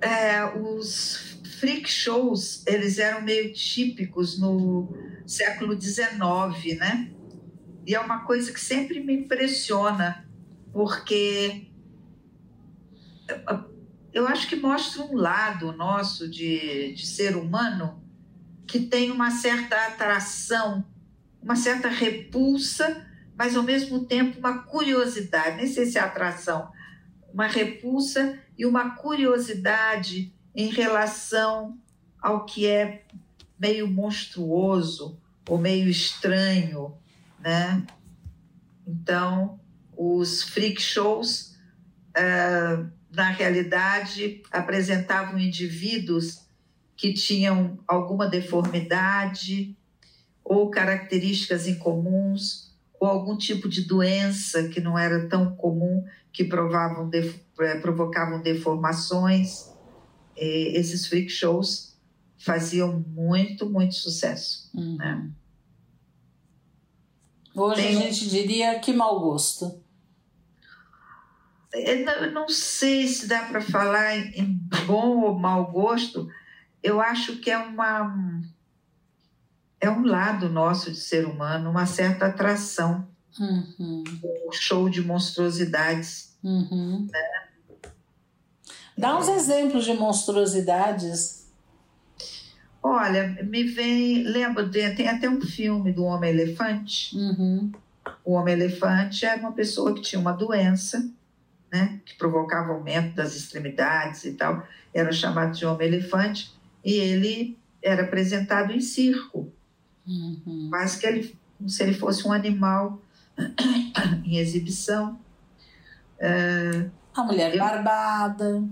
É, 0.00 0.44
os 0.58 1.38
freak 1.60 1.88
shows, 1.88 2.66
eles 2.66 2.98
eram 2.98 3.22
meio 3.22 3.52
típicos 3.52 4.38
no 4.38 4.88
século 5.26 5.80
XIX, 5.80 6.78
né? 6.78 7.12
E 7.86 7.94
é 7.94 8.00
uma 8.00 8.24
coisa 8.24 8.52
que 8.52 8.60
sempre 8.60 9.00
me 9.00 9.14
impressiona, 9.14 10.28
porque 10.72 11.70
eu 14.12 14.26
acho 14.26 14.48
que 14.48 14.56
mostra 14.56 15.02
um 15.02 15.14
lado 15.14 15.72
nosso 15.72 16.28
de, 16.28 16.92
de 16.94 17.06
ser 17.06 17.36
humano 17.36 18.02
que 18.66 18.80
tem 18.80 19.10
uma 19.10 19.30
certa 19.30 19.76
atração, 19.86 20.84
uma 21.42 21.56
certa 21.56 21.88
repulsa 21.88 23.06
mas 23.40 23.56
ao 23.56 23.62
mesmo 23.62 24.04
tempo 24.04 24.38
uma 24.38 24.64
curiosidade, 24.64 25.56
nem 25.56 25.66
sei 25.66 25.86
se 25.86 25.96
é 25.96 26.02
atração, 26.02 26.70
uma 27.32 27.46
repulsa 27.46 28.38
e 28.58 28.66
uma 28.66 28.96
curiosidade 28.96 30.30
em 30.54 30.68
relação 30.68 31.78
ao 32.20 32.44
que 32.44 32.66
é 32.66 33.02
meio 33.58 33.88
monstruoso 33.88 35.18
ou 35.48 35.56
meio 35.56 35.88
estranho, 35.88 36.94
né? 37.38 37.82
Então, 38.86 39.58
os 39.96 40.42
freak 40.42 40.78
shows, 40.78 41.56
uh, 42.10 42.86
na 43.10 43.30
realidade, 43.30 44.42
apresentavam 44.52 45.38
indivíduos 45.38 46.46
que 46.94 47.14
tinham 47.14 47.78
alguma 47.88 48.28
deformidade 48.28 49.74
ou 50.44 50.68
características 50.68 51.66
incomuns 51.66 52.69
ou 53.00 53.08
algum 53.08 53.34
tipo 53.34 53.66
de 53.66 53.80
doença 53.86 54.68
que 54.68 54.78
não 54.78 54.98
era 54.98 55.26
tão 55.26 55.56
comum, 55.56 56.04
que 56.30 56.44
provavam, 56.44 57.10
é, 57.60 57.80
provocavam 57.80 58.42
deformações. 58.42 59.70
E 60.36 60.76
esses 60.76 61.06
freak 61.06 61.30
shows 61.30 61.98
faziam 62.36 63.02
muito, 63.08 63.68
muito 63.68 63.94
sucesso. 63.94 64.70
Uhum. 64.74 64.96
Né? 64.96 65.30
Hoje 67.54 67.82
Tem... 67.82 67.96
a 67.96 68.00
gente 68.00 68.28
diria 68.28 68.78
que 68.78 68.92
mau 68.92 69.18
gosto. 69.18 69.82
É, 71.72 72.24
eu 72.24 72.32
não 72.32 72.48
sei 72.50 73.08
se 73.08 73.26
dá 73.26 73.44
para 73.44 73.62
falar 73.62 74.14
em 74.16 74.60
bom 74.86 75.22
ou 75.22 75.38
mau 75.38 75.72
gosto. 75.72 76.28
Eu 76.82 77.00
acho 77.00 77.36
que 77.36 77.50
é 77.50 77.56
uma 77.56 78.42
é 79.80 79.90
um 79.90 80.04
lado 80.04 80.48
nosso 80.48 80.90
de 80.90 80.98
ser 80.98 81.26
humano, 81.26 81.70
uma 81.70 81.86
certa 81.86 82.26
atração. 82.26 83.08
Uhum. 83.38 84.04
O 84.46 84.52
show 84.52 84.88
de 84.88 85.00
monstruosidades. 85.00 86.36
Uhum. 86.42 87.08
Né? 87.10 87.88
Dá 88.96 89.16
uns 89.16 89.28
é. 89.28 89.36
exemplos 89.36 89.84
de 89.84 89.94
monstruosidades. 89.94 91.48
Olha, 92.82 93.28
me 93.42 93.64
vem. 93.64 94.22
Lembra, 94.24 94.68
tem 94.68 95.08
até 95.08 95.28
um 95.28 95.40
filme 95.40 95.92
do 95.92 96.04
Homem-Elefante. 96.04 97.16
Uhum. 97.16 97.72
O 98.24 98.32
Homem-Elefante 98.32 99.24
era 99.24 99.40
uma 99.40 99.52
pessoa 99.52 99.94
que 99.94 100.02
tinha 100.02 100.20
uma 100.20 100.32
doença, 100.32 101.10
né, 101.72 102.00
que 102.04 102.14
provocava 102.16 102.72
aumento 102.72 103.14
das 103.14 103.36
extremidades 103.36 104.24
e 104.24 104.32
tal. 104.32 104.66
Era 104.92 105.12
chamado 105.12 105.56
de 105.56 105.64
Homem-Elefante. 105.64 106.52
E 106.84 106.94
ele 106.94 107.58
era 107.82 108.02
apresentado 108.02 108.72
em 108.72 108.80
circo. 108.80 109.52
Uhum. 110.10 110.68
Quase 110.70 110.98
que 110.98 111.06
ele, 111.06 111.38
como 111.56 111.68
se 111.68 111.82
ele 111.82 111.94
fosse 111.94 112.26
um 112.26 112.32
animal 112.32 113.00
em 114.24 114.36
exibição. 114.38 115.20
Uh, 116.18 116.90
a 117.14 117.22
mulher 117.22 117.54
eu, 117.54 117.58
barbada. 117.58 118.64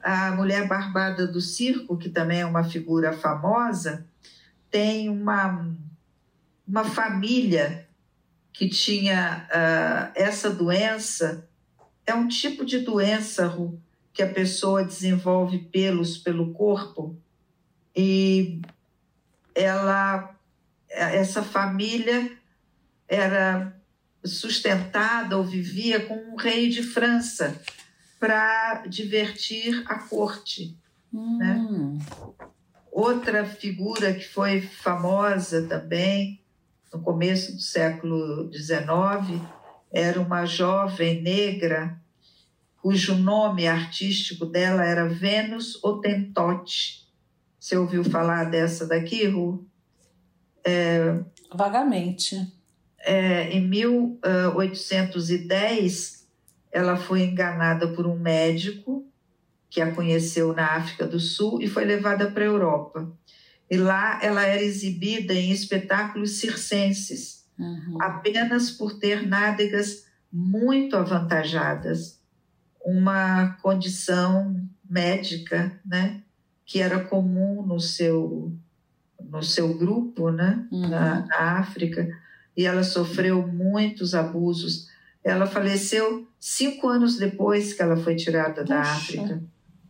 A 0.00 0.30
mulher 0.30 0.68
barbada 0.68 1.26
do 1.26 1.40
circo, 1.40 1.96
que 1.96 2.08
também 2.08 2.40
é 2.40 2.46
uma 2.46 2.62
figura 2.62 3.12
famosa, 3.12 4.06
tem 4.70 5.08
uma, 5.08 5.74
uma 6.66 6.84
família 6.84 7.88
que 8.52 8.68
tinha 8.68 9.48
uh, 9.48 10.12
essa 10.14 10.50
doença. 10.50 11.48
É 12.06 12.14
um 12.14 12.28
tipo 12.28 12.64
de 12.64 12.78
doença 12.78 13.52
que 14.12 14.22
a 14.22 14.32
pessoa 14.32 14.84
desenvolve 14.84 15.58
pelos 15.58 16.16
pelo 16.16 16.52
corpo 16.52 17.16
e 17.94 18.60
ela, 19.58 20.34
essa 20.88 21.42
família 21.42 22.30
era 23.08 23.74
sustentada 24.24 25.36
ou 25.36 25.44
vivia 25.44 26.00
com 26.00 26.14
um 26.14 26.36
rei 26.36 26.68
de 26.68 26.82
França 26.82 27.60
para 28.20 28.84
divertir 28.86 29.82
a 29.86 29.98
corte. 29.98 30.76
Hum. 31.12 31.38
Né? 31.38 31.98
Outra 32.92 33.44
figura 33.44 34.12
que 34.12 34.26
foi 34.26 34.60
famosa 34.60 35.66
também 35.66 36.40
no 36.92 37.00
começo 37.00 37.52
do 37.52 37.60
século 37.60 38.52
XIX 38.52 39.40
era 39.90 40.20
uma 40.20 40.44
jovem 40.44 41.22
negra 41.22 41.98
cujo 42.82 43.16
nome 43.16 43.66
artístico 43.66 44.46
dela 44.46 44.84
era 44.84 45.08
Vênus 45.08 45.82
Otentote. 45.82 47.07
Você 47.68 47.76
ouviu 47.76 48.02
falar 48.02 48.44
dessa 48.44 48.86
daqui, 48.86 49.26
Ru? 49.26 49.68
É, 50.64 51.20
Vagamente. 51.54 52.50
É, 53.00 53.50
em 53.50 53.60
1810, 53.60 56.26
ela 56.72 56.96
foi 56.96 57.24
enganada 57.24 57.88
por 57.88 58.06
um 58.06 58.18
médico 58.18 59.06
que 59.68 59.82
a 59.82 59.94
conheceu 59.94 60.54
na 60.54 60.76
África 60.76 61.06
do 61.06 61.20
Sul 61.20 61.60
e 61.60 61.68
foi 61.68 61.84
levada 61.84 62.30
para 62.30 62.42
a 62.42 62.46
Europa. 62.46 63.12
E 63.70 63.76
lá 63.76 64.18
ela 64.22 64.46
era 64.46 64.62
exibida 64.62 65.34
em 65.34 65.50
espetáculos 65.50 66.38
circenses, 66.38 67.46
uhum. 67.58 67.98
apenas 68.00 68.70
por 68.70 68.98
ter 68.98 69.28
nádegas 69.28 70.06
muito 70.32 70.96
avantajadas, 70.96 72.18
uma 72.82 73.58
condição 73.60 74.66
médica, 74.88 75.78
né? 75.84 76.22
Que 76.68 76.80
era 76.82 77.02
comum 77.02 77.66
no 77.66 77.80
seu, 77.80 78.52
no 79.18 79.42
seu 79.42 79.72
grupo, 79.72 80.30
né, 80.30 80.68
uhum. 80.70 80.86
na, 80.86 81.26
na 81.26 81.58
África, 81.58 82.06
e 82.54 82.66
ela 82.66 82.84
sofreu 82.84 83.48
muitos 83.48 84.14
abusos. 84.14 84.86
Ela 85.24 85.46
faleceu 85.46 86.28
cinco 86.38 86.86
anos 86.86 87.16
depois 87.16 87.72
que 87.72 87.80
ela 87.80 87.96
foi 87.96 88.16
tirada 88.16 88.60
Puxa. 88.60 88.74
da 88.74 88.82
África, 88.82 89.42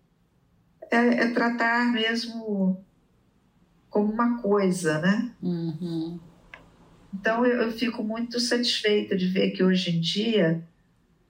é, 0.91 0.97
é 0.97 1.31
tratar 1.31 1.93
mesmo 1.93 2.83
como 3.91 4.13
uma 4.13 4.41
coisa, 4.41 4.99
né? 4.99 5.33
Uhum. 5.43 6.19
Então 7.13 7.45
eu, 7.45 7.63
eu, 7.63 7.73
fico 7.73 8.03
muito 8.03 8.39
satisfeita 8.39 9.17
de 9.17 9.29
ver 9.29 9.51
que 9.51 9.63
hoje 9.63 9.97
em 9.97 10.01
dia 10.01 10.63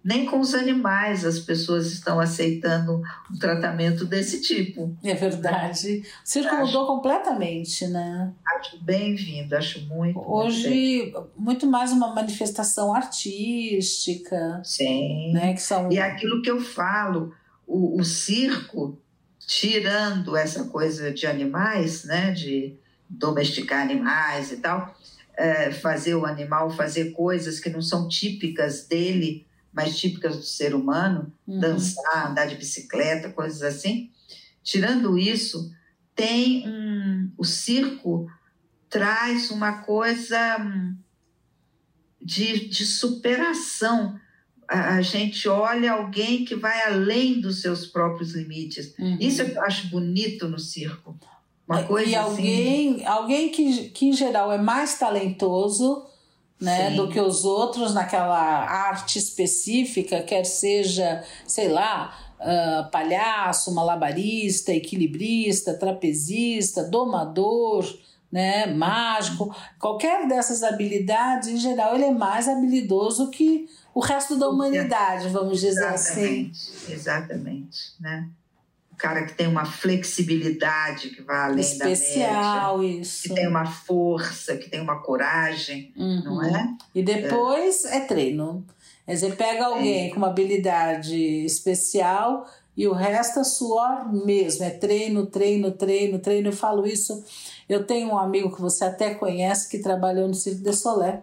nem 0.04 0.24
com 0.26 0.40
os 0.40 0.54
animais 0.54 1.24
as 1.24 1.38
pessoas 1.38 1.92
estão 1.92 2.20
aceitando 2.20 3.02
um 3.30 3.38
tratamento 3.38 4.04
desse 4.04 4.40
tipo. 4.40 4.96
É 5.02 5.14
verdade. 5.14 6.02
O 6.24 6.28
circo 6.28 6.54
acho, 6.54 6.66
mudou 6.66 6.86
completamente, 6.86 7.86
né? 7.88 8.32
Acho 8.56 8.82
bem-vindo, 8.82 9.56
acho 9.56 9.86
muito. 9.86 10.18
Hoje, 10.18 11.12
muito, 11.12 11.30
muito 11.36 11.66
mais 11.66 11.92
uma 11.92 12.14
manifestação 12.14 12.94
artística. 12.94 14.60
Sim. 14.64 15.32
Né, 15.32 15.52
que 15.52 15.60
são... 15.60 15.90
E 15.90 15.98
aquilo 15.98 16.42
que 16.42 16.50
eu 16.50 16.60
falo, 16.60 17.34
o, 17.66 18.00
o 18.00 18.04
circo 18.04 18.98
tirando 19.48 20.36
essa 20.36 20.64
coisa 20.64 21.10
de 21.10 21.26
animais, 21.26 22.04
né, 22.04 22.30
de 22.32 22.76
domesticar 23.08 23.80
animais 23.80 24.52
e 24.52 24.58
tal, 24.58 24.94
é, 25.34 25.70
fazer 25.70 26.14
o 26.14 26.26
animal 26.26 26.68
fazer 26.68 27.12
coisas 27.12 27.58
que 27.58 27.70
não 27.70 27.80
são 27.80 28.08
típicas 28.08 28.86
dele, 28.86 29.46
mas 29.78 29.96
típicas 29.96 30.36
do 30.36 30.42
ser 30.42 30.74
humano, 30.74 31.32
uhum. 31.46 31.60
dançar, 31.60 32.32
andar 32.32 32.46
de 32.46 32.56
bicicleta, 32.56 33.30
coisas 33.30 33.62
assim. 33.62 34.10
Tirando 34.60 35.16
isso, 35.16 35.70
tem 36.16 36.68
um, 36.68 37.30
o 37.38 37.44
circo 37.44 38.26
traz 38.90 39.52
uma 39.52 39.82
coisa 39.82 40.58
hum, 40.60 40.96
de, 42.20 42.68
de 42.68 42.84
superação 42.84 44.18
a, 44.66 45.00
gente 45.00 45.48
olha 45.48 45.92
alguém 45.92 46.44
que 46.44 46.56
vai 46.56 46.82
além 46.82 47.40
dos 47.40 47.62
seus 47.62 47.86
próprios 47.86 48.34
limites. 48.34 48.94
Uhum. 48.98 49.16
Isso 49.18 49.40
eu 49.40 49.62
acho 49.62 49.88
bonito 49.88 50.46
no 50.48 50.58
circo. 50.58 51.16
Uma 51.66 51.84
coisa 51.84 52.10
e 52.10 52.14
assim. 52.16 52.30
alguém, 52.30 52.94
assim... 52.96 53.06
alguém 53.06 53.48
que, 53.50 53.88
que 53.90 54.06
em 54.06 54.12
geral 54.12 54.52
é 54.52 54.58
mais 54.58 54.98
talentoso 54.98 56.04
né, 56.60 56.90
do 56.90 57.08
que 57.08 57.20
os 57.20 57.44
outros 57.44 57.94
naquela 57.94 58.38
arte 58.38 59.18
específica, 59.18 60.22
quer 60.22 60.44
seja, 60.44 61.22
sei 61.46 61.68
lá, 61.68 62.16
uh, 62.40 62.90
palhaço, 62.90 63.72
malabarista, 63.72 64.72
equilibrista, 64.72 65.74
trapezista, 65.74 66.82
domador, 66.82 67.84
né, 68.30 68.66
mágico, 68.66 69.54
qualquer 69.78 70.28
dessas 70.28 70.62
habilidades, 70.62 71.48
em 71.48 71.56
geral, 71.56 71.94
ele 71.94 72.04
é 72.04 72.10
mais 72.10 72.46
habilidoso 72.48 73.30
que 73.30 73.66
o 73.94 74.00
resto 74.00 74.36
da 74.36 74.48
humanidade, 74.48 75.28
vamos 75.28 75.60
dizer 75.60 75.86
assim. 75.86 76.20
exatamente, 76.20 76.50
assim. 76.50 76.92
Exatamente, 76.92 77.78
né? 77.98 78.28
Cara 78.98 79.24
que 79.24 79.32
tem 79.32 79.46
uma 79.46 79.64
flexibilidade 79.64 81.10
que 81.10 81.22
vai 81.22 81.46
além 81.46 81.60
Especial, 81.60 82.76
da 82.76 82.82
média, 82.82 83.00
isso. 83.00 83.22
que 83.22 83.34
tem 83.34 83.46
uma 83.46 83.64
força, 83.64 84.56
que 84.56 84.68
tem 84.68 84.80
uma 84.80 85.00
coragem, 85.00 85.92
uhum. 85.96 86.24
não 86.24 86.42
é? 86.42 86.76
E 86.94 87.02
depois 87.02 87.84
é, 87.84 87.98
é 87.98 88.00
treino. 88.00 88.66
Você 89.06 89.30
pega 89.30 89.66
alguém 89.66 90.08
é. 90.08 90.10
com 90.10 90.16
uma 90.16 90.26
habilidade 90.26 91.16
especial 91.16 92.44
e 92.76 92.86
o 92.86 92.92
resto 92.92 93.40
é 93.40 93.44
suor 93.44 94.12
mesmo, 94.12 94.64
é 94.64 94.70
treino, 94.70 95.26
treino, 95.26 95.72
treino, 95.72 96.18
treino. 96.18 96.48
Eu 96.48 96.52
falo 96.52 96.86
isso. 96.86 97.24
Eu 97.68 97.84
tenho 97.84 98.08
um 98.08 98.18
amigo 98.18 98.54
que 98.54 98.60
você 98.60 98.84
até 98.84 99.14
conhece 99.14 99.68
que 99.68 99.78
trabalhou 99.78 100.28
no 100.28 100.34
Cirque 100.34 100.62
de 100.62 100.72
Soleil. 100.72 101.22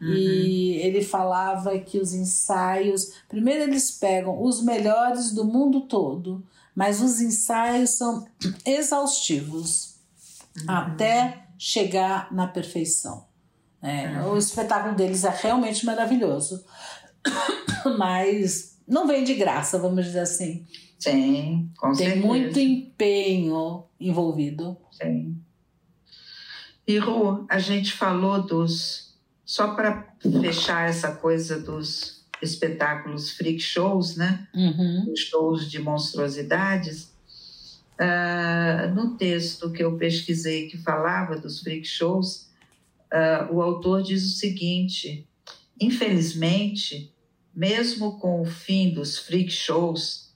Uhum. 0.00 0.12
E 0.12 0.76
ele 0.76 1.02
falava 1.02 1.76
que 1.78 1.98
os 1.98 2.12
ensaios, 2.12 3.12
primeiro 3.28 3.64
eles 3.64 3.90
pegam 3.90 4.40
os 4.42 4.62
melhores 4.62 5.32
do 5.32 5.44
mundo 5.44 5.80
todo, 5.82 6.42
mas 6.74 7.00
os 7.00 7.20
ensaios 7.20 7.90
são 7.90 8.26
exaustivos 8.66 9.96
uhum. 10.58 10.70
até 10.70 11.46
chegar 11.58 12.32
na 12.32 12.46
perfeição. 12.46 13.26
É, 13.80 14.06
uhum. 14.22 14.32
O 14.32 14.38
espetáculo 14.38 14.94
deles 14.94 15.24
é 15.24 15.30
realmente 15.30 15.84
maravilhoso, 15.84 16.64
mas 17.98 18.78
não 18.88 19.06
vem 19.06 19.24
de 19.24 19.34
graça, 19.34 19.78
vamos 19.78 20.04
dizer 20.06 20.20
assim. 20.20 20.66
Sim, 20.98 21.70
com 21.76 21.92
Tem 21.92 22.06
certeza. 22.06 22.26
muito 22.26 22.58
empenho 22.58 23.84
envolvido. 24.00 24.76
Sim. 24.90 25.38
E 26.86 26.98
Ru, 26.98 27.46
a 27.48 27.58
gente 27.58 27.92
falou 27.92 28.42
dos 28.42 29.14
só 29.44 29.74
para 29.74 30.14
fechar 30.40 30.88
essa 30.88 31.12
coisa 31.12 31.60
dos 31.60 32.13
espetáculos 32.42 33.30
freak 33.30 33.60
shows, 33.60 34.16
né? 34.16 34.46
Uhum. 34.54 35.12
Shows 35.16 35.70
de 35.70 35.78
monstruosidades. 35.78 37.12
Uh, 37.94 38.92
no 38.94 39.16
texto 39.16 39.70
que 39.70 39.84
eu 39.84 39.96
pesquisei 39.96 40.68
que 40.68 40.76
falava 40.78 41.38
dos 41.38 41.60
freak 41.60 41.86
shows, 41.86 42.48
uh, 43.12 43.52
o 43.52 43.62
autor 43.62 44.02
diz 44.02 44.24
o 44.24 44.36
seguinte: 44.36 45.26
infelizmente, 45.80 47.12
mesmo 47.54 48.18
com 48.18 48.40
o 48.40 48.44
fim 48.44 48.92
dos 48.92 49.18
freak 49.18 49.50
shows, 49.50 50.34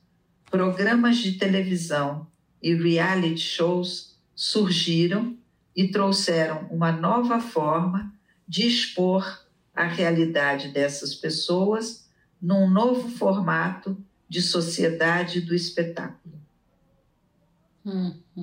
programas 0.50 1.18
de 1.18 1.32
televisão 1.32 2.26
e 2.62 2.74
reality 2.74 3.40
shows 3.40 4.16
surgiram 4.34 5.36
e 5.74 5.88
trouxeram 5.88 6.66
uma 6.70 6.92
nova 6.92 7.40
forma 7.40 8.12
de 8.46 8.66
expor 8.66 9.47
a 9.78 9.86
realidade 9.86 10.68
dessas 10.68 11.14
pessoas 11.14 12.08
num 12.42 12.68
novo 12.68 13.08
formato 13.08 13.96
de 14.28 14.42
sociedade 14.42 15.40
do 15.40 15.54
espetáculo. 15.54 16.34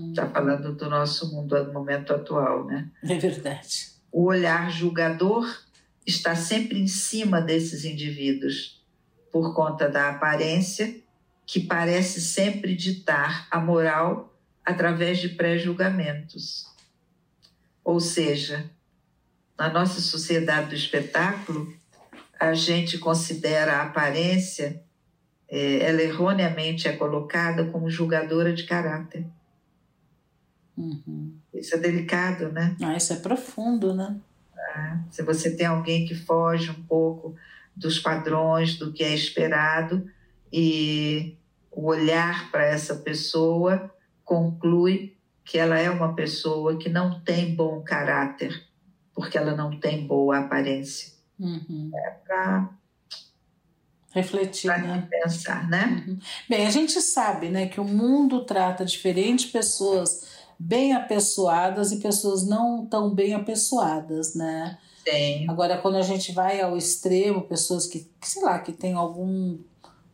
Está 0.10 0.30
falando 0.30 0.74
do 0.74 0.90
nosso 0.90 1.34
mundo 1.34 1.62
no 1.66 1.74
momento 1.74 2.14
atual, 2.14 2.66
né? 2.66 2.90
É 3.04 3.18
verdade. 3.18 3.90
O 4.10 4.24
olhar 4.24 4.72
julgador 4.72 5.46
está 6.08 6.38
sempre 6.38 6.80
em 6.80 6.88
cima 6.88 7.42
desses 7.42 7.84
indivíduos, 7.84 8.82
por 9.30 9.54
conta 9.54 9.90
da 9.90 10.12
aparência, 10.12 11.02
que 11.46 11.60
parece 11.60 12.22
sempre 12.22 12.76
ditar 12.78 13.46
a 13.52 13.60
moral 13.60 14.34
através 14.64 15.18
de 15.18 15.30
pré-julgamentos. 15.30 16.66
Ou 17.84 18.00
seja, 18.00 18.72
na 19.58 19.70
nossa 19.70 20.02
sociedade 20.02 20.70
do 20.70 20.76
espetáculo, 20.76 21.74
a 22.40 22.54
gente 22.54 22.98
considera 22.98 23.78
a 23.78 23.84
aparência, 23.84 24.82
é, 25.48 25.80
ela 25.84 26.02
erroneamente 26.02 26.88
é 26.88 26.94
colocada 26.94 27.66
como 27.66 27.90
julgadora 27.90 28.54
de 28.54 28.64
caráter. 28.64 29.26
Uhum. 30.78 31.38
Isso 31.54 31.74
é 31.76 31.78
delicado, 31.78 32.52
né? 32.52 32.76
Ah, 32.82 32.98
isso 32.98 33.14
é 33.14 33.16
profundo, 33.16 33.94
né? 33.94 34.18
É, 34.58 34.98
se 35.10 35.24
você 35.24 35.56
tem 35.56 35.66
alguém 35.66 36.06
que 36.06 36.14
foge 36.14 36.70
um 36.70 36.84
pouco 36.84 37.36
dos 37.74 37.98
padrões, 38.00 38.78
do 38.78 38.92
que 38.92 39.04
é 39.04 39.14
esperado, 39.14 40.06
e 40.52 41.38
o 41.72 41.86
olhar 41.86 42.52
para 42.52 42.66
essa 42.66 42.96
pessoa 42.96 43.90
conclui 44.24 45.16
que 45.46 45.58
ela 45.58 45.80
é 45.80 45.90
uma 45.90 46.14
pessoa 46.14 46.78
que 46.78 46.90
não 46.90 47.22
tem 47.22 47.56
bom 47.56 47.82
caráter 47.82 48.66
porque 49.16 49.38
ela 49.38 49.56
não 49.56 49.80
tem 49.80 50.06
boa 50.06 50.40
aparência. 50.40 51.14
Uhum. 51.40 51.90
É 51.96 52.10
para 52.12 52.70
refletir, 54.14 54.68
pra 54.68 54.78
né? 54.78 55.08
pensar, 55.10 55.68
né? 55.68 56.06
Uhum. 56.08 56.20
Bem, 56.50 56.68
a 56.68 56.70
gente 56.70 57.02
sabe, 57.02 57.50
né, 57.50 57.68
que 57.68 57.82
o 57.82 57.86
mundo 57.86 58.46
trata 58.46 58.86
diferentes 58.86 59.46
pessoas 59.46 60.36
bem 60.58 60.94
apessoadas 60.94 61.92
e 61.92 62.00
pessoas 62.00 62.48
não 62.48 62.86
tão 62.86 63.14
bem 63.14 63.34
apessoadas, 63.34 64.36
né? 64.36 64.78
Sim. 65.08 65.46
Agora, 65.50 65.78
quando 65.78 65.98
a 65.98 66.02
gente 66.02 66.32
vai 66.32 66.62
ao 66.62 66.78
extremo, 66.78 67.42
pessoas 67.42 67.86
que, 67.88 68.10
que 68.20 68.28
sei 68.28 68.42
lá, 68.42 68.60
que 68.60 68.72
tem 68.72 68.94
algum 68.94 69.60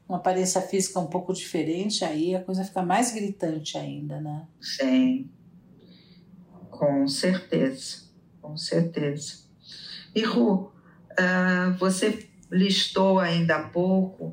uma 0.10 0.18
aparência 0.18 0.60
física 0.62 1.00
um 1.00 1.08
pouco 1.08 1.34
diferente, 1.34 2.04
aí 2.04 2.36
a 2.36 2.44
coisa 2.44 2.66
fica 2.66 2.82
mais 2.82 3.14
gritante 3.14 3.78
ainda, 3.78 4.20
né? 4.20 4.46
Sim, 4.60 5.30
com 6.70 7.08
certeza, 7.08 8.11
com 8.52 8.58
certeza. 8.58 9.46
E 10.14 10.24
Ru, 10.24 10.64
uh, 10.64 11.78
você 11.80 12.30
listou 12.52 13.18
ainda 13.18 13.56
há 13.56 13.70
pouco 13.70 14.26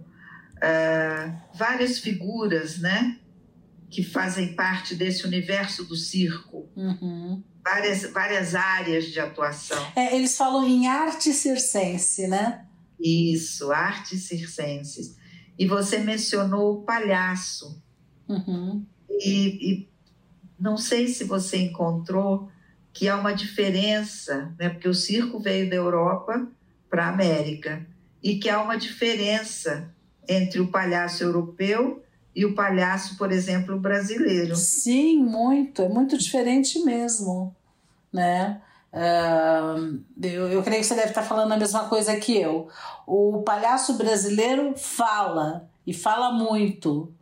uh, 0.56 1.36
várias 1.54 2.00
figuras, 2.00 2.78
né? 2.78 3.20
Que 3.88 4.02
fazem 4.02 4.54
parte 4.54 4.96
desse 4.96 5.24
universo 5.24 5.84
do 5.84 5.94
circo. 5.94 6.68
Uhum. 6.74 7.42
Várias, 7.62 8.10
várias 8.10 8.54
áreas 8.56 9.06
de 9.06 9.20
atuação. 9.20 9.92
É, 9.94 10.16
eles 10.16 10.36
falam 10.36 10.66
em 10.66 10.88
arte 10.88 11.32
circense, 11.32 12.26
né? 12.26 12.66
Isso, 13.00 13.70
artes 13.70 14.24
circenses. 14.24 15.16
E 15.56 15.64
você 15.66 15.98
mencionou 15.98 16.74
o 16.74 16.82
palhaço. 16.82 17.80
Uhum. 18.28 18.84
E, 19.08 19.72
e, 19.72 19.88
não 20.58 20.76
sei 20.76 21.06
se 21.06 21.22
você 21.22 21.58
encontrou 21.58 22.50
que 22.93 23.09
há 23.09 23.16
uma 23.16 23.32
diferença, 23.32 24.55
né? 24.59 24.68
porque 24.68 24.89
o 24.89 24.95
circo 24.95 25.39
veio 25.39 25.68
da 25.68 25.76
Europa 25.76 26.49
para 26.91 27.07
a 27.07 27.09
América, 27.11 27.86
e 28.22 28.36
que 28.39 28.49
há 28.49 28.61
uma 28.61 28.76
diferença 28.76 29.95
entre 30.28 30.61
o 30.61 30.68
palhaço 30.68 31.22
europeu 31.22 32.03
e 32.34 32.45
o 32.45 32.55
palhaço, 32.55 33.16
por 33.16 33.32
exemplo, 33.32 33.78
brasileiro. 33.78 34.55
Sim, 34.55 35.18
muito, 35.18 35.82
é 35.82 35.89
muito 35.89 36.16
diferente 36.16 36.78
mesmo, 36.84 37.55
né? 38.12 38.61
Uh, 38.93 40.03
eu, 40.22 40.49
eu 40.49 40.62
creio 40.62 40.80
que 40.80 40.86
você 40.86 40.95
deve 40.95 41.09
estar 41.09 41.22
falando 41.22 41.53
a 41.53 41.57
mesma 41.57 41.89
coisa 41.89 42.16
que 42.16 42.36
eu. 42.36 42.68
O 43.07 43.43
palhaço 43.43 43.95
brasileiro 43.95 44.74
fala 44.76 45.68
e 45.86 45.93
fala 45.93 46.32
muito. 46.32 47.12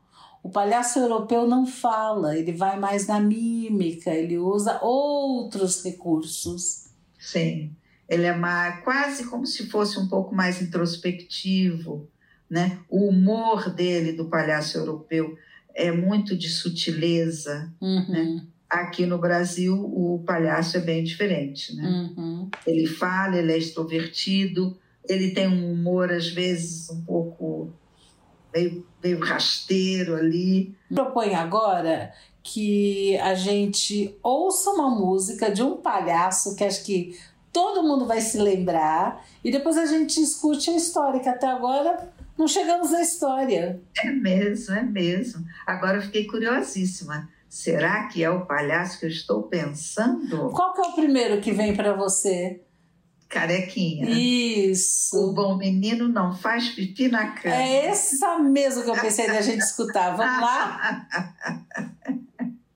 O 0.46 0.48
palhaço 0.48 1.00
europeu 1.00 1.44
não 1.44 1.66
fala, 1.66 2.38
ele 2.38 2.52
vai 2.52 2.78
mais 2.78 3.08
na 3.08 3.18
mímica, 3.18 4.14
ele 4.14 4.38
usa 4.38 4.78
outros 4.80 5.82
recursos. 5.82 6.84
Sim, 7.18 7.72
ele 8.08 8.26
é 8.26 8.32
mais, 8.32 8.84
quase 8.84 9.26
como 9.26 9.44
se 9.44 9.66
fosse 9.66 9.98
um 9.98 10.06
pouco 10.06 10.32
mais 10.32 10.62
introspectivo, 10.62 12.08
né? 12.48 12.78
O 12.88 13.08
humor 13.08 13.74
dele, 13.74 14.12
do 14.12 14.26
palhaço 14.26 14.78
europeu, 14.78 15.36
é 15.74 15.90
muito 15.90 16.38
de 16.38 16.48
sutileza, 16.48 17.68
uhum. 17.80 18.08
né? 18.08 18.46
Aqui 18.70 19.04
no 19.04 19.18
Brasil, 19.18 19.74
o 19.74 20.22
palhaço 20.24 20.76
é 20.76 20.80
bem 20.80 21.02
diferente, 21.02 21.74
né? 21.74 22.12
Uhum. 22.16 22.48
Ele 22.64 22.86
fala, 22.86 23.36
ele 23.36 23.50
é 23.50 23.58
extrovertido, 23.58 24.78
ele 25.08 25.32
tem 25.32 25.48
um 25.48 25.72
humor, 25.72 26.12
às 26.12 26.28
vezes, 26.28 26.88
um 26.88 27.02
pouco 27.02 27.72
meio, 28.54 28.86
meio 29.06 29.20
rasteiro 29.20 30.16
ali. 30.16 30.74
Propõe 30.92 31.34
agora 31.34 32.12
que 32.42 33.16
a 33.18 33.34
gente 33.34 34.16
ouça 34.22 34.70
uma 34.70 34.90
música 34.90 35.50
de 35.50 35.62
um 35.62 35.76
palhaço 35.76 36.54
que 36.56 36.64
acho 36.64 36.84
que 36.84 37.18
todo 37.52 37.82
mundo 37.82 38.06
vai 38.06 38.20
se 38.20 38.38
lembrar 38.38 39.24
e 39.42 39.50
depois 39.50 39.76
a 39.76 39.86
gente 39.86 40.20
escute 40.20 40.70
a 40.70 40.76
história, 40.76 41.20
que 41.20 41.28
até 41.28 41.46
agora 41.46 42.12
não 42.36 42.46
chegamos 42.46 42.92
à 42.92 43.00
história. 43.00 43.80
É 43.96 44.10
mesmo, 44.10 44.74
é 44.74 44.82
mesmo. 44.82 45.44
Agora 45.66 45.98
eu 45.98 46.02
fiquei 46.02 46.26
curiosíssima. 46.26 47.28
Será 47.48 48.08
que 48.08 48.22
é 48.22 48.28
o 48.28 48.44
palhaço 48.44 49.00
que 49.00 49.06
eu 49.06 49.10
estou 49.10 49.44
pensando? 49.44 50.50
Qual 50.50 50.74
que 50.74 50.80
é 50.80 50.84
o 50.84 50.92
primeiro 50.92 51.40
que 51.40 51.52
vem 51.52 51.74
para 51.74 51.94
você? 51.94 52.60
Carequinha. 53.28 54.08
Isso. 54.10 55.16
O 55.16 55.32
bom 55.32 55.56
menino 55.56 56.08
não 56.08 56.34
faz 56.34 56.68
pipi 56.68 57.08
na 57.08 57.30
cama. 57.30 57.54
É 57.54 57.86
essa 57.86 58.38
mesmo 58.38 58.84
que 58.84 58.90
eu 58.90 58.94
pensei 58.94 59.26
da 59.26 59.40
gente 59.40 59.62
escutar. 59.62 60.16
Vamos 60.16 60.40
lá? 60.40 61.06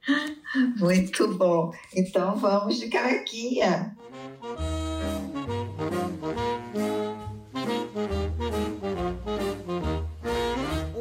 Muito 0.78 1.36
bom. 1.36 1.72
Então 1.94 2.36
vamos 2.36 2.78
de 2.78 2.88
carequinha. 2.88 3.96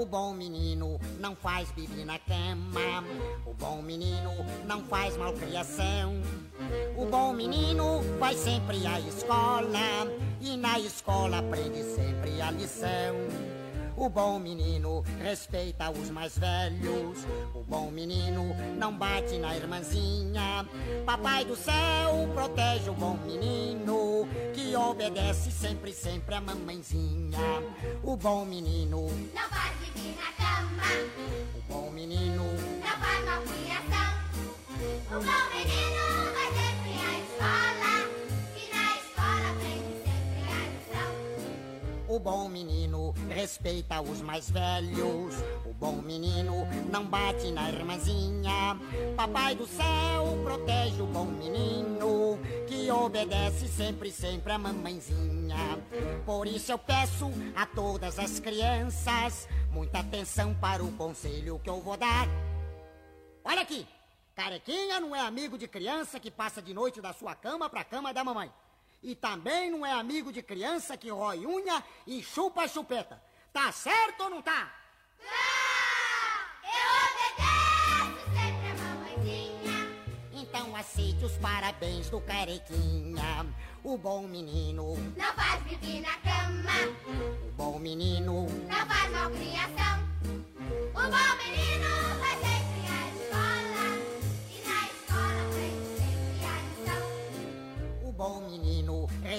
bom 0.09 0.33
menino 0.33 0.98
não 1.19 1.35
faz 1.35 1.69
bibi 1.71 2.05
na 2.05 2.17
cama. 2.17 3.03
O 3.45 3.53
bom 3.53 3.81
menino 3.81 4.31
não 4.65 4.81
faz 4.83 5.17
malcriação. 5.17 6.13
O 6.97 7.05
bom 7.05 7.33
menino 7.33 8.01
vai 8.17 8.35
sempre 8.35 8.87
à 8.87 8.99
escola 9.01 10.07
e 10.41 10.55
na 10.57 10.79
escola 10.79 11.39
aprende 11.39 11.83
sempre 11.83 12.41
a 12.41 12.51
lição. 12.51 13.15
O 13.97 14.09
bom 14.09 14.39
menino 14.39 15.03
respeita 15.21 15.89
os 15.89 16.09
mais 16.09 16.37
velhos. 16.37 17.25
O 17.53 17.63
bom 17.63 17.91
menino 17.91 18.55
não 18.77 18.95
bate 18.95 19.37
na 19.37 19.55
irmãzinha. 19.55 20.65
Papai 21.05 21.45
do 21.45 21.55
céu 21.55 22.29
protege 22.33 22.89
o 22.89 22.93
bom 22.93 23.17
menino 23.25 24.27
que 24.53 24.75
obedece 24.75 25.51
sempre, 25.51 25.93
sempre 25.93 26.35
a 26.35 26.41
mamãezinha. 26.41 27.39
O 28.03 28.15
bom 28.15 28.45
menino 28.45 29.07
não 29.33 29.49
faz 29.49 29.73
xixi 29.79 30.15
na 30.15 30.31
cama. 30.45 30.83
O 31.55 31.73
bom 31.73 31.91
menino 31.91 32.43
não 32.43 32.97
faz 32.99 33.25
malcriação. 33.25 34.09
O 35.07 35.19
bom 35.19 35.43
menino 35.55 36.05
vai 36.33 36.49
sempre 36.53 36.93
à 37.01 37.19
escola 37.19 37.78
O 42.09 42.17
bom 42.17 42.49
menino 42.49 43.13
respeita 43.29 44.01
os 44.01 44.19
mais 44.19 44.49
velhos. 44.49 45.35
O 45.63 45.71
bom 45.71 45.97
menino 45.97 46.67
não 46.91 47.05
bate 47.05 47.51
na 47.51 47.69
irmãzinha. 47.69 48.75
Papai 49.15 49.53
do 49.53 49.67
céu 49.67 50.39
protege 50.43 51.03
o 51.03 51.05
bom 51.05 51.25
menino 51.25 52.39
que 52.67 52.89
obedece 52.89 53.67
sempre, 53.67 54.11
sempre 54.11 54.51
a 54.51 54.57
mamãezinha. 54.57 55.55
Por 56.25 56.47
isso 56.47 56.71
eu 56.71 56.79
peço 56.79 57.31
a 57.55 57.67
todas 57.67 58.17
as 58.17 58.39
crianças 58.39 59.47
muita 59.71 59.99
atenção 59.99 60.55
para 60.55 60.83
o 60.83 60.91
conselho 60.93 61.59
que 61.59 61.69
eu 61.69 61.79
vou 61.79 61.95
dar. 61.95 62.27
Olha 63.45 63.61
aqui, 63.61 63.87
carequinha 64.33 64.99
não 64.99 65.15
é 65.15 65.19
amigo 65.19 65.59
de 65.59 65.67
criança 65.67 66.19
que 66.19 66.31
passa 66.31 66.59
de 66.59 66.73
noite 66.73 67.01
da 67.01 67.13
sua 67.13 67.35
cama 67.35 67.69
para 67.69 67.81
a 67.81 67.85
cama 67.85 68.11
da 68.11 68.23
mamãe. 68.23 68.51
E 69.01 69.15
também 69.15 69.71
não 69.71 69.85
é 69.85 69.93
amigo 69.93 70.31
de 70.31 70.41
criança 70.41 70.97
que 70.97 71.09
rói 71.09 71.45
unha 71.45 71.83
e 72.05 72.21
chupa 72.21 72.67
chupeta. 72.67 73.21
Tá 73.53 73.71
certo 73.71 74.23
ou 74.23 74.29
não 74.29 74.41
tá? 74.41 74.71
Tá! 75.17 75.59
Eu 76.63 76.89
obedeço 77.07 78.19
sempre 78.35 78.67
a 78.67 78.75
mamãezinha. 78.83 79.77
Então 80.33 80.75
aceite 80.75 81.23
os 81.23 81.37
parabéns 81.37 82.09
do 82.09 82.19
carequinha. 82.21 83.45
O 83.83 83.97
bom 83.97 84.27
menino 84.27 84.97
não 85.15 85.33
faz 85.33 85.63
pipi 85.63 86.01
na 86.01 86.17
cama. 86.17 86.73
O 87.47 87.51
bom 87.53 87.79
menino 87.79 88.45
não 88.67 88.85
faz 88.85 89.11
malcriação. 89.11 90.09
O 90.89 91.01
bom 91.01 91.37
menino 91.37 92.08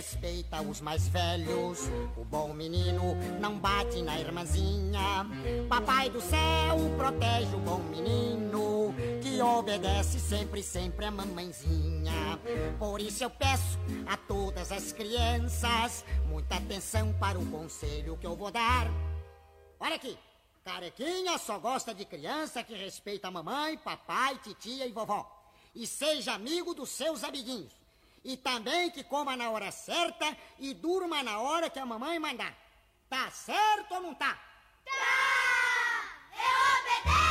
respeita 0.01 0.63
os 0.63 0.81
mais 0.81 1.07
velhos. 1.09 1.91
O 2.17 2.25
bom 2.25 2.55
menino 2.55 3.15
não 3.39 3.59
bate 3.59 4.01
na 4.01 4.19
irmãzinha. 4.19 5.27
Papai 5.69 6.09
do 6.09 6.23
céu 6.23 6.79
protege 6.97 7.55
o 7.55 7.59
bom 7.59 7.81
menino 7.81 8.95
que 9.23 9.43
obedece 9.43 10.19
sempre, 10.19 10.63
sempre 10.63 11.05
a 11.05 11.11
mamãezinha. 11.11 12.41
Por 12.79 12.99
isso 12.99 13.23
eu 13.23 13.29
peço 13.29 13.79
a 14.07 14.17
todas 14.17 14.73
as 14.73 14.91
crianças 14.91 16.03
muita 16.31 16.55
atenção 16.55 17.13
para 17.21 17.39
o 17.39 17.45
conselho 17.51 18.17
que 18.17 18.27
eu 18.27 18.35
vou 18.35 18.51
dar. 18.51 18.91
Olha 19.79 19.97
aqui. 19.97 20.17
Carequinha 20.65 21.37
só 21.37 21.59
gosta 21.59 21.95
de 21.95 22.07
criança 22.07 22.63
que 22.63 22.75
respeita 22.75 23.29
a 23.29 23.31
mamãe, 23.31 23.77
papai, 23.77 24.39
titia 24.39 24.87
e 24.87 24.93
vovó. 24.93 25.31
E 25.75 25.87
seja 25.87 26.33
amigo 26.33 26.75
dos 26.75 26.89
seus 26.89 27.23
amiguinhos. 27.23 27.80
E 28.23 28.37
também 28.37 28.91
que 28.91 29.03
coma 29.03 29.37
na 29.37 29.51
hora 29.51 29.71
certa 29.71 30.37
e 30.59 30.75
durma 30.75 31.23
na 31.23 31.41
hora 31.41 31.71
que 31.71 31.79
a 31.79 31.87
mamãe 31.87 32.19
mandar. 32.19 32.55
Tá 33.09 33.31
certo 33.31 33.95
ou 33.95 34.03
não 34.03 34.15
tá? 34.15 34.39
Tá! 34.85 35.51
Eu 36.33 37.13
obedeço 37.13 37.30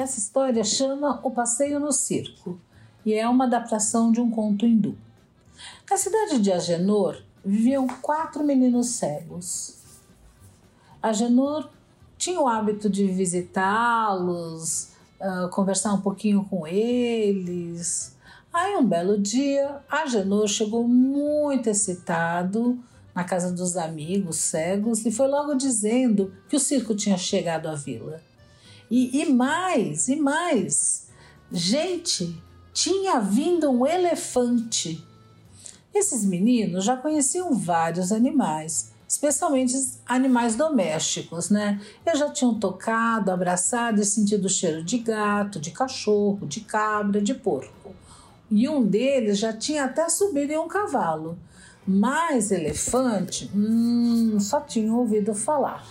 Essa 0.00 0.18
história 0.18 0.64
chama 0.64 1.20
O 1.22 1.30
Passeio 1.30 1.78
no 1.78 1.92
Circo 1.92 2.58
e 3.04 3.12
é 3.12 3.28
uma 3.28 3.44
adaptação 3.44 4.10
de 4.10 4.18
um 4.18 4.30
conto 4.30 4.64
hindu. 4.64 4.96
Na 5.90 5.98
cidade 5.98 6.40
de 6.40 6.50
Agenor 6.50 7.22
viviam 7.44 7.86
quatro 7.86 8.42
meninos 8.42 8.86
cegos. 8.92 9.76
Agenor 11.02 11.68
tinha 12.16 12.40
o 12.40 12.48
hábito 12.48 12.88
de 12.88 13.08
visitá-los, 13.08 14.88
uh, 15.20 15.50
conversar 15.50 15.92
um 15.92 16.00
pouquinho 16.00 16.46
com 16.48 16.66
eles. 16.66 18.16
Aí, 18.50 18.76
um 18.76 18.86
belo 18.86 19.18
dia, 19.18 19.82
Agenor 19.86 20.48
chegou 20.48 20.88
muito 20.88 21.68
excitado 21.68 22.78
na 23.14 23.22
casa 23.22 23.52
dos 23.52 23.76
amigos 23.76 24.36
cegos 24.36 25.04
e 25.04 25.10
foi 25.10 25.28
logo 25.28 25.54
dizendo 25.54 26.32
que 26.48 26.56
o 26.56 26.60
circo 26.60 26.94
tinha 26.94 27.18
chegado 27.18 27.68
à 27.68 27.74
vila. 27.74 28.29
E, 28.90 29.22
e 29.22 29.32
mais, 29.32 30.08
e 30.08 30.16
mais, 30.16 31.08
gente, 31.52 32.42
tinha 32.72 33.20
vindo 33.20 33.70
um 33.70 33.86
elefante 33.86 35.06
esses 35.94 36.24
meninos 36.24 36.84
já 36.84 36.96
conheciam 36.96 37.52
vários 37.52 38.12
animais, 38.12 38.92
especialmente 39.08 39.74
animais 40.06 40.54
domésticos, 40.54 41.50
né? 41.50 41.80
Eles 42.06 42.18
já 42.18 42.30
tinham 42.30 42.54
tocado, 42.54 43.30
abraçado 43.30 44.00
e 44.00 44.04
sentido 44.04 44.44
o 44.44 44.48
cheiro 44.48 44.84
de 44.84 44.98
gato, 44.98 45.58
de 45.58 45.72
cachorro, 45.72 46.46
de 46.46 46.60
cabra, 46.60 47.20
de 47.20 47.34
porco. 47.34 47.92
E 48.50 48.68
um 48.68 48.84
deles 48.84 49.38
já 49.38 49.52
tinha 49.52 49.84
até 49.84 50.08
subido 50.08 50.52
em 50.52 50.58
um 50.58 50.68
cavalo. 50.68 51.36
Mas 51.86 52.52
elefante, 52.52 53.50
hum, 53.54 54.38
só 54.38 54.60
tinham 54.60 54.96
ouvido 54.96 55.34
falar. 55.34 55.84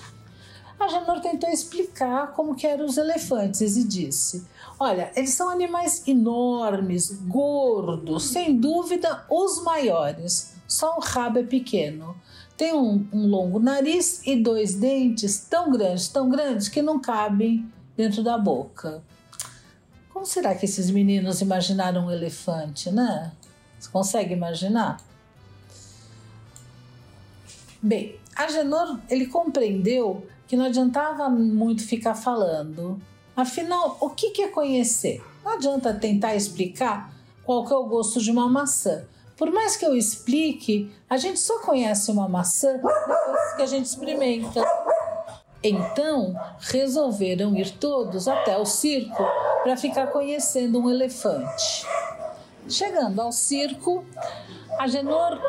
A 0.80 0.88
Janor 0.88 1.20
tentou 1.20 1.50
explicar 1.50 2.32
como 2.32 2.56
que 2.56 2.66
eram 2.66 2.86
os 2.86 2.98
elefantes 2.98 3.76
e 3.76 3.84
disse: 3.84 4.48
Olha, 4.80 5.12
eles 5.14 5.32
são 5.32 5.50
animais 5.50 6.08
enormes, 6.08 7.12
gordos, 7.28 8.26
sem 8.26 8.58
dúvida 8.58 9.26
os 9.30 9.62
maiores. 9.62 10.54
Só 10.66 10.98
o 10.98 11.02
rabo 11.02 11.40
é 11.40 11.44
pequeno. 11.44 12.16
Tem 12.56 12.74
um, 12.74 13.06
um 13.12 13.28
longo 13.28 13.60
nariz 13.60 14.22
e 14.26 14.42
dois 14.42 14.76
dentes 14.76 15.40
tão 15.50 15.72
grandes, 15.72 16.08
tão 16.08 16.30
grandes 16.30 16.70
que 16.70 16.82
não 16.82 17.00
cabem 17.00 17.70
dentro 17.98 18.24
da 18.24 18.38
boca. 18.38 19.04
Como 20.14 20.26
será 20.26 20.56
que 20.56 20.66
esses 20.66 20.90
meninos 20.90 21.42
imaginaram 21.42 22.06
um 22.06 22.12
elefante, 22.12 22.90
né? 22.92 23.34
Você 23.78 23.90
consegue 23.90 24.34
imaginar? 24.34 25.02
Bem, 27.82 28.18
Agenor 28.36 29.00
ele 29.10 29.26
compreendeu 29.28 30.26
que 30.50 30.58
não 30.58 30.66
adiantava 30.66 31.30
muito 31.30 31.86
ficar 31.86 32.16
falando. 32.16 33.00
Afinal, 33.38 33.98
o 34.02 34.10
que 34.10 34.42
é 34.42 34.48
conhecer? 34.48 35.24
Não 35.46 35.54
adianta 35.54 35.94
tentar 35.94 36.36
explicar 36.36 37.14
qual 37.44 37.66
que 37.66 37.72
é 37.72 37.76
o 37.76 37.86
gosto 37.86 38.20
de 38.20 38.32
uma 38.32 38.50
maçã. 38.50 39.06
Por 39.38 39.52
mais 39.52 39.78
que 39.78 39.86
eu 39.86 39.96
explique, 39.96 40.92
a 41.08 41.18
gente 41.18 41.40
só 41.40 41.60
conhece 41.60 42.10
uma 42.10 42.28
maçã 42.28 42.74
depois 42.74 43.54
que 43.56 43.62
a 43.62 43.66
gente 43.68 43.86
experimenta. 43.86 44.66
Então, 45.64 46.34
resolveram 46.60 47.56
ir 47.56 47.78
todos 47.78 48.28
até 48.28 48.58
o 48.58 48.66
circo 48.66 49.24
para 49.62 49.78
ficar 49.78 50.08
conhecendo 50.08 50.80
um 50.80 50.90
elefante. 50.90 51.86
Chegando 52.68 53.22
ao 53.22 53.32
circo, 53.32 54.04
Agenor 54.80 55.40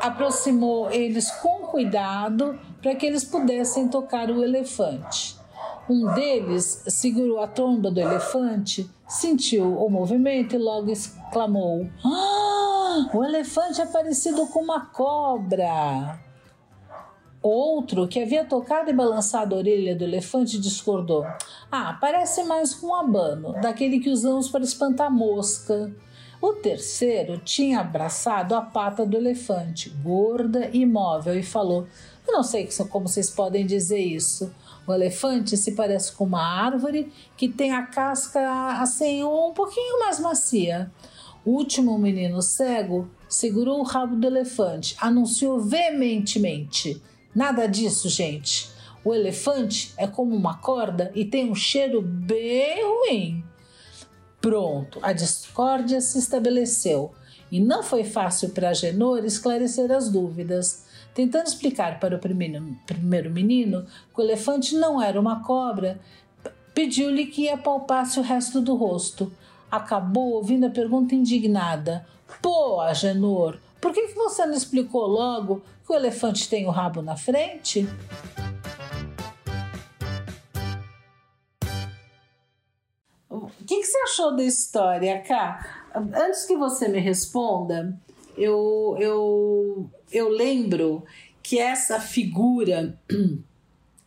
aproximou 0.00 0.90
eles 0.90 1.30
com 1.30 1.66
cuidado 1.66 2.58
para 2.80 2.94
que 2.94 3.06
eles 3.06 3.24
pudessem 3.24 3.88
tocar 3.88 4.30
o 4.30 4.42
elefante. 4.42 5.36
Um 5.88 6.12
deles 6.14 6.84
segurou 6.88 7.40
a 7.40 7.46
tromba 7.46 7.90
do 7.90 7.98
elefante, 7.98 8.88
sentiu 9.08 9.78
o 9.78 9.88
movimento 9.88 10.54
e 10.54 10.58
logo 10.58 10.90
exclamou: 10.90 11.88
Ah, 12.04 13.10
o 13.14 13.24
elefante 13.24 13.80
é 13.80 13.86
parecido 13.86 14.46
com 14.48 14.60
uma 14.60 14.86
cobra. 14.86 16.20
Outro, 17.40 18.08
que 18.08 18.20
havia 18.20 18.44
tocado 18.44 18.90
e 18.90 18.92
balançado 18.92 19.54
a 19.54 19.58
orelha 19.58 19.96
do 19.96 20.04
elefante, 20.04 20.58
discordou: 20.60 21.24
Ah, 21.72 21.96
parece 21.98 22.44
mais 22.44 22.74
com 22.74 22.88
um 22.88 22.94
abano, 22.94 23.52
daquele 23.60 24.00
que 24.00 24.10
usamos 24.10 24.50
para 24.50 24.64
espantar 24.64 25.10
mosca. 25.10 25.90
O 26.40 26.52
terceiro 26.52 27.38
tinha 27.38 27.80
abraçado 27.80 28.54
a 28.54 28.60
pata 28.60 29.04
do 29.04 29.16
elefante, 29.16 29.90
gorda 29.90 30.68
e 30.72 30.82
imóvel, 30.82 31.36
e 31.38 31.42
falou: 31.42 31.86
Eu 32.28 32.34
não 32.34 32.42
sei 32.42 32.68
como 32.90 33.08
vocês 33.08 33.30
podem 33.30 33.64
dizer 33.64 33.98
isso. 33.98 34.52
O 34.86 34.92
elefante 34.92 35.56
se 35.56 35.72
parece 35.72 36.12
com 36.12 36.24
uma 36.24 36.42
árvore 36.42 37.10
que 37.38 37.48
tem 37.48 37.72
a 37.72 37.86
casca 37.86 38.80
assim 38.82 39.24
um 39.24 39.52
pouquinho 39.54 39.98
mais 40.00 40.20
macia. 40.20 40.92
O 41.42 41.52
último 41.52 41.98
menino 41.98 42.42
cego 42.42 43.08
segurou 43.26 43.80
o 43.80 43.82
rabo 43.82 44.14
do 44.14 44.26
elefante, 44.26 44.94
anunciou 45.00 45.58
veementemente: 45.58 47.02
Nada 47.34 47.66
disso, 47.66 48.10
gente. 48.10 48.70
O 49.02 49.14
elefante 49.14 49.94
é 49.96 50.06
como 50.06 50.36
uma 50.36 50.58
corda 50.58 51.10
e 51.14 51.24
tem 51.24 51.50
um 51.50 51.54
cheiro 51.54 52.02
bem 52.02 52.84
ruim. 52.84 53.44
Pronto, 54.38 54.98
a 55.00 55.14
discórdia 55.14 56.00
se 56.02 56.18
estabeleceu 56.18 57.12
e 57.50 57.58
não 57.58 57.82
foi 57.82 58.04
fácil 58.04 58.50
para 58.50 58.74
Genor 58.74 59.24
esclarecer 59.24 59.90
as 59.90 60.10
dúvidas. 60.10 60.84
Tentando 61.18 61.48
explicar 61.48 61.98
para 61.98 62.14
o 62.14 62.18
primeiro, 62.20 62.76
primeiro 62.86 63.28
menino 63.28 63.84
que 64.14 64.20
o 64.20 64.22
elefante 64.22 64.76
não 64.76 65.02
era 65.02 65.20
uma 65.20 65.42
cobra, 65.42 65.98
pediu-lhe 66.72 67.26
que 67.26 67.48
apalpasse 67.48 68.20
o 68.20 68.22
resto 68.22 68.60
do 68.60 68.76
rosto. 68.76 69.32
Acabou 69.68 70.34
ouvindo 70.34 70.66
a 70.66 70.70
pergunta 70.70 71.16
indignada: 71.16 72.06
Pô, 72.40 72.80
Agenor, 72.80 73.58
por 73.80 73.92
que, 73.92 74.06
que 74.06 74.14
você 74.14 74.46
não 74.46 74.54
explicou 74.54 75.08
logo 75.08 75.60
que 75.84 75.92
o 75.92 75.96
elefante 75.96 76.48
tem 76.48 76.68
o 76.68 76.70
rabo 76.70 77.02
na 77.02 77.16
frente? 77.16 77.88
O 83.28 83.48
que, 83.66 83.80
que 83.80 83.84
você 83.84 83.98
achou 84.04 84.36
da 84.36 84.44
história, 84.44 85.20
Cá? 85.22 85.88
Antes 85.92 86.44
que 86.44 86.56
você 86.56 86.86
me 86.86 87.00
responda, 87.00 87.98
eu, 88.38 88.96
eu, 88.98 89.90
eu 90.10 90.28
lembro 90.28 91.04
que 91.42 91.58
essa 91.58 92.00
figura 92.00 92.98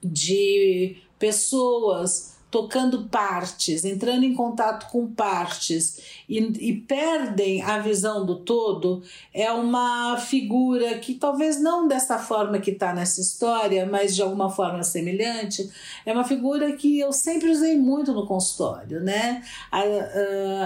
de 0.03 0.97
pessoas 1.19 2.32
tocando 2.51 3.07
partes, 3.07 3.86
entrando 3.86 4.25
em 4.25 4.34
contato 4.34 4.91
com 4.91 5.07
partes 5.07 6.21
e, 6.27 6.38
e, 6.38 6.73
perdem 6.82 7.61
a 7.61 7.79
visão 7.79 8.25
do 8.25 8.36
todo, 8.36 9.01
é 9.34 9.49
uma 9.53 10.17
figura 10.17 10.99
que 10.99 11.13
talvez 11.13 11.61
não 11.61 11.88
dessa 11.88 12.19
forma 12.19 12.59
que 12.59 12.71
está 12.71 12.93
nessa 12.93 13.21
história, 13.21 13.86
mas 13.86 14.13
de 14.13 14.21
alguma 14.21 14.49
forma 14.49 14.84
semelhante, 14.84 15.71
é 16.05 16.11
uma 16.11 16.25
figura 16.25 16.73
que 16.73 16.99
eu 16.99 17.13
sempre 17.13 17.49
usei 17.49 17.77
muito 17.77 18.11
no 18.11 18.27
consultório, 18.27 18.99
né? 18.99 19.41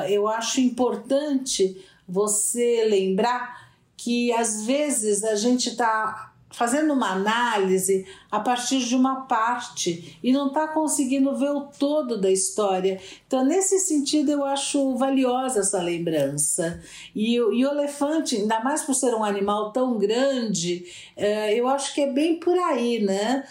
eu 0.09 0.28
acho 0.28 0.59
importante 0.59 1.78
você 2.08 2.86
lembrar 2.89 3.66
que 3.97 4.32
às 4.34 4.66
vezes 4.66 5.24
a 5.24 5.36
gente 5.36 5.70
está 5.70 6.34
fazendo 6.56 6.93
uma 6.93 7.12
análise 7.12 8.06
a 8.32 8.39
partir 8.39 8.80
de 8.80 8.95
uma 8.95 9.22
parte 9.22 10.18
e 10.24 10.32
não 10.32 10.47
está 10.47 10.68
conseguindo 10.68 11.36
ver 11.36 11.49
o 11.49 11.62
todo 11.62 12.20
da 12.20 12.32
história. 12.32 12.99
Então, 13.28 13.43
nesse 13.43 13.78
sentido, 13.80 14.32
eu 14.32 14.45
acho 14.45 14.95
valiosa 14.95 15.60
essa 15.60 15.82
lembrança. 15.82 16.82
E, 17.14 17.36
e 17.36 17.39
o 17.39 17.72
elefante, 17.72 18.38
ainda 18.38 18.62
mais 18.62 18.84
por 18.84 18.95
ser 18.95 19.14
um 19.14 19.24
animal 19.24 19.74
tão 19.74 19.97
grande, 19.97 20.86
uh, 21.18 21.51
eu 21.53 21.68
acho 21.68 21.93
que 21.93 22.01
é 22.01 22.12
bem 22.12 22.39
por 22.39 22.58
aí, 22.58 22.99
né? 23.03 23.43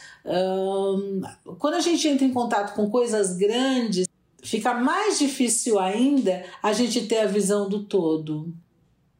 Quando 1.58 1.74
a 1.74 1.80
gente 1.80 2.08
entra 2.08 2.24
em 2.24 2.32
contato 2.32 2.74
com 2.74 2.88
coisas 2.88 3.36
grandes, 3.36 4.08
fica 4.44 4.74
mais 4.74 5.18
difícil 5.18 5.78
ainda 5.78 6.44
a 6.62 6.72
gente 6.72 7.06
ter 7.06 7.20
a 7.20 7.26
visão 7.26 7.68
do 7.68 7.84
todo 7.84 8.54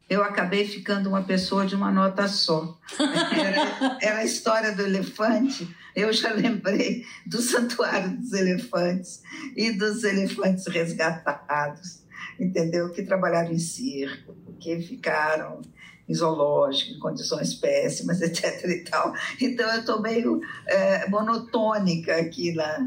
eu 0.09 0.23
acabei 0.23 0.67
ficando 0.67 1.09
uma 1.09 1.23
pessoa 1.23 1.67
de 1.67 1.75
uma 1.75 1.91
nota 1.91 2.29
só. 2.29 2.79
Era, 2.99 3.99
era, 4.01 4.19
a 4.19 4.25
história 4.25 4.73
do 4.73 4.83
elefante, 4.83 5.69
eu 5.97 6.13
já 6.13 6.33
lembrei 6.33 7.05
do 7.27 7.41
Santuário 7.41 8.17
dos 8.19 8.33
Elefantes 8.33 9.23
e 9.57 9.73
dos 9.73 10.05
elefantes 10.05 10.67
resgatados, 10.67 12.03
entendeu? 12.39 12.91
Que 12.91 13.03
trabalharam 13.03 13.53
em 13.53 13.59
circo, 13.59 14.37
que 14.61 14.81
ficaram 14.83 15.63
em 16.07 16.15
zoológico, 16.15 16.93
em 16.93 16.99
condições 16.99 17.55
péssimas, 17.55 18.21
etc. 18.23 18.63
e 18.67 18.85
tal. 18.85 19.15
Então 19.41 19.69
eu 19.73 19.81
estou 19.81 20.03
meio 20.03 20.41
é, 20.67 21.09
monotônica 21.09 22.15
aqui 22.15 22.53
lá. 22.53 22.87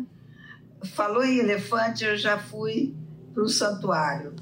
Falou 0.93 1.23
em 1.23 1.39
elefante, 1.39 2.03
eu 2.03 2.17
já 2.17 2.37
fui 2.37 2.95
para 3.33 3.43
o 3.43 3.49
santuário. 3.49 4.35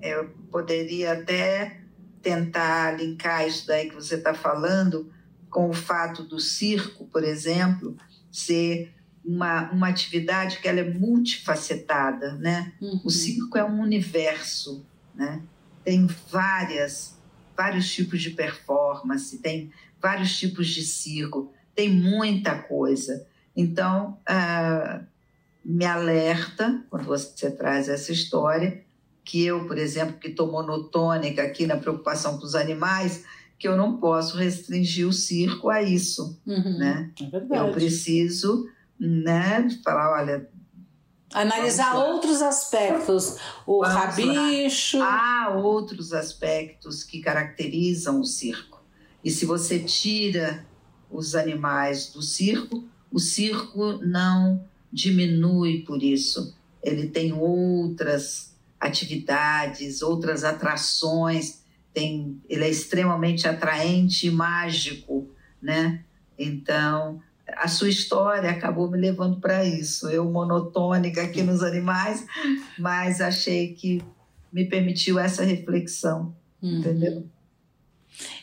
Eu 0.00 0.30
poderia 0.50 1.12
até 1.12 1.80
tentar 2.22 2.98
linkar 2.98 3.46
isso 3.46 3.66
daí 3.66 3.88
que 3.88 3.94
você 3.94 4.16
está 4.16 4.34
falando 4.34 5.12
com 5.48 5.68
o 5.68 5.72
fato 5.72 6.22
do 6.22 6.38
circo, 6.38 7.06
por 7.06 7.24
exemplo, 7.24 7.96
ser 8.30 8.94
uma, 9.24 9.70
uma 9.72 9.88
atividade 9.88 10.58
que 10.58 10.68
ela 10.68 10.80
é 10.80 10.94
multifacetada, 10.94 12.34
né? 12.36 12.72
Uhum. 12.80 13.00
O 13.04 13.10
circo 13.10 13.58
é 13.58 13.64
um 13.64 13.80
universo, 13.80 14.86
né? 15.14 15.42
Tem 15.84 16.06
várias 16.30 17.18
vários 17.60 17.92
tipos 17.92 18.22
de 18.22 18.30
performance, 18.30 19.36
tem 19.36 19.70
vários 20.00 20.38
tipos 20.38 20.68
de 20.68 20.82
circo, 20.82 21.52
tem 21.74 21.90
muita 21.90 22.54
coisa. 22.56 23.26
Então, 23.54 24.18
uh, 24.22 25.04
me 25.64 25.84
alerta 25.84 26.82
quando 26.90 27.04
você 27.04 27.50
traz 27.50 27.88
essa 27.88 28.12
história 28.12 28.82
que 29.24 29.44
eu, 29.44 29.66
por 29.66 29.78
exemplo, 29.78 30.18
que 30.18 30.28
estou 30.28 30.50
monotônica 30.50 31.42
aqui 31.42 31.66
na 31.66 31.76
preocupação 31.76 32.38
com 32.38 32.44
os 32.44 32.54
animais, 32.54 33.24
que 33.58 33.68
eu 33.68 33.76
não 33.76 33.98
posso 33.98 34.36
restringir 34.36 35.06
o 35.06 35.12
circo 35.12 35.68
a 35.68 35.82
isso, 35.82 36.40
Uhum, 36.46 36.78
né? 36.78 37.10
É 37.20 37.26
verdade. 37.26 37.68
Eu 37.68 37.72
preciso, 37.72 38.66
né, 38.98 39.68
falar, 39.84 40.20
olha, 40.22 40.48
Analisar 41.32 41.94
lá. 41.94 42.06
outros 42.06 42.42
aspectos. 42.42 43.36
O 43.66 43.82
Vamos 43.82 43.94
lá. 43.94 44.00
rabicho. 44.06 44.98
há 45.00 45.52
outros 45.54 46.12
aspectos 46.12 47.04
que 47.04 47.20
caracterizam 47.20 48.18
o 48.20 48.24
circo. 48.24 48.82
E 49.22 49.30
se 49.30 49.44
você 49.46 49.78
tira 49.78 50.66
os 51.10 51.34
animais 51.36 52.10
do 52.12 52.20
circo, 52.22 52.82
o 53.12 53.20
circo 53.20 53.98
não 54.04 54.64
diminui 54.92 55.82
por 55.82 56.02
isso. 56.02 56.54
Ele 56.82 57.08
tem 57.08 57.32
outras 57.32 58.54
atividades, 58.78 60.02
outras 60.02 60.44
atrações, 60.44 61.60
tem, 61.92 62.40
ele 62.48 62.64
é 62.64 62.68
extremamente 62.70 63.46
atraente 63.46 64.26
e 64.26 64.30
mágico, 64.30 65.28
né? 65.60 66.02
Então, 66.38 67.20
a 67.56 67.68
sua 67.68 67.88
história 67.88 68.50
acabou 68.50 68.90
me 68.90 68.96
levando 68.98 69.40
para 69.40 69.64
isso. 69.64 70.08
Eu 70.08 70.30
monotônica 70.30 71.20
aqui 71.22 71.42
nos 71.42 71.62
animais, 71.62 72.24
mas 72.78 73.20
achei 73.20 73.74
que 73.74 74.02
me 74.52 74.64
permitiu 74.64 75.18
essa 75.18 75.44
reflexão, 75.44 76.34
Uhum. 76.62 76.78
entendeu? 76.78 77.24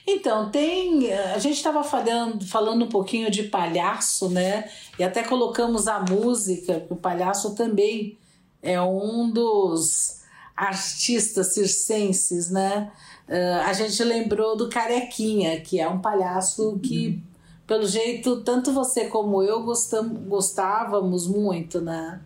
Então, 0.06 0.50
tem. 0.50 1.14
A 1.14 1.38
gente 1.38 1.58
estava 1.58 1.84
falando, 1.84 2.46
falando 2.46 2.86
um 2.86 2.90
pouquinho 2.90 3.30
de 3.30 3.44
palhaço, 3.44 4.30
né? 4.30 4.70
E 4.98 5.04
até 5.04 5.24
colocamos 5.24 5.88
a 5.88 6.00
música, 6.00 6.86
o 6.90 6.96
palhaço 6.96 7.56
também 7.56 8.18
é 8.62 8.82
um 8.82 9.30
dos 9.30 10.22
artistas 10.56 11.54
circenses, 11.54 12.50
né? 12.50 12.92
Ah, 13.30 13.66
a 13.68 13.74
gente 13.74 14.02
lembrou 14.04 14.56
do 14.56 14.70
Carequinha, 14.70 15.60
que 15.62 15.80
é 15.80 15.88
um 15.88 16.00
palhaço 16.00 16.80
que, 16.80 17.22
pelo 17.66 17.86
jeito, 17.86 18.42
tanto 18.44 18.72
você 18.72 19.06
como 19.06 19.44
eu 19.44 19.64
gostam, 19.64 20.10
gostávamos 20.10 21.28
muito, 21.28 21.82
né? 21.82 22.22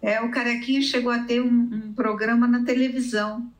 É, 0.00 0.20
o 0.20 0.30
Carequinha 0.30 0.82
chegou 0.82 1.12
a 1.12 1.20
ter 1.20 1.40
um, 1.40 1.48
um 1.48 1.92
programa 1.94 2.46
na 2.46 2.64
televisão 2.64 3.51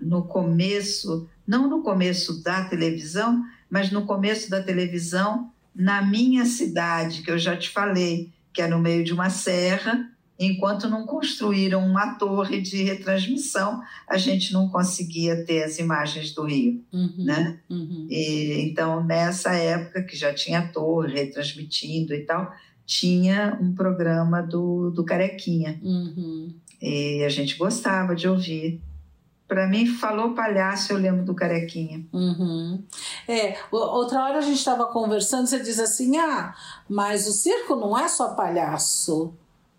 no 0.00 0.22
começo, 0.22 1.28
não 1.46 1.68
no 1.68 1.82
começo 1.82 2.42
da 2.42 2.64
televisão, 2.64 3.44
mas 3.70 3.90
no 3.90 4.06
começo 4.06 4.50
da 4.50 4.62
televisão 4.62 5.50
na 5.74 6.02
minha 6.02 6.44
cidade, 6.44 7.22
que 7.22 7.30
eu 7.30 7.38
já 7.38 7.56
te 7.56 7.70
falei, 7.70 8.32
que 8.52 8.60
é 8.60 8.66
no 8.66 8.80
meio 8.80 9.04
de 9.04 9.12
uma 9.12 9.30
serra, 9.30 10.10
enquanto 10.38 10.88
não 10.88 11.06
construíram 11.06 11.84
uma 11.86 12.14
torre 12.14 12.60
de 12.60 12.82
retransmissão, 12.82 13.80
a 14.08 14.16
gente 14.16 14.52
não 14.52 14.68
conseguia 14.68 15.44
ter 15.44 15.62
as 15.62 15.78
imagens 15.78 16.32
do 16.32 16.44
Rio, 16.44 16.84
Uhum, 16.92 17.14
né? 17.18 17.58
uhum. 17.70 18.06
E, 18.10 18.60
então, 18.62 19.04
nessa 19.04 19.54
época 19.54 20.02
que 20.02 20.16
já 20.16 20.32
tinha 20.32 20.66
torre 20.68 21.12
retransmitindo 21.12 22.12
e 22.12 22.20
tal, 22.20 22.52
tinha 22.86 23.58
um 23.60 23.74
programa 23.74 24.40
do, 24.42 24.90
do 24.90 25.04
Carequinha. 25.04 25.78
Uhum. 25.82 26.54
E 26.80 27.22
a 27.24 27.28
gente 27.28 27.56
gostava 27.56 28.14
de 28.14 28.28
ouvir. 28.28 28.80
Para 29.48 29.66
mim, 29.66 29.86
falou 29.86 30.34
palhaço, 30.34 30.92
eu 30.92 30.98
lembro 30.98 31.24
do 31.24 31.34
Carequinha. 31.34 32.04
Uhum. 32.12 32.84
É, 33.26 33.56
outra 33.72 34.22
hora 34.24 34.38
a 34.38 34.42
gente 34.42 34.58
estava 34.58 34.84
conversando, 34.86 35.46
você 35.46 35.58
diz 35.58 35.80
assim, 35.80 36.18
ah, 36.18 36.54
mas 36.86 37.26
o 37.26 37.32
circo 37.32 37.74
não 37.74 37.98
é 37.98 38.06
só 38.08 38.34
palhaço, 38.34 39.32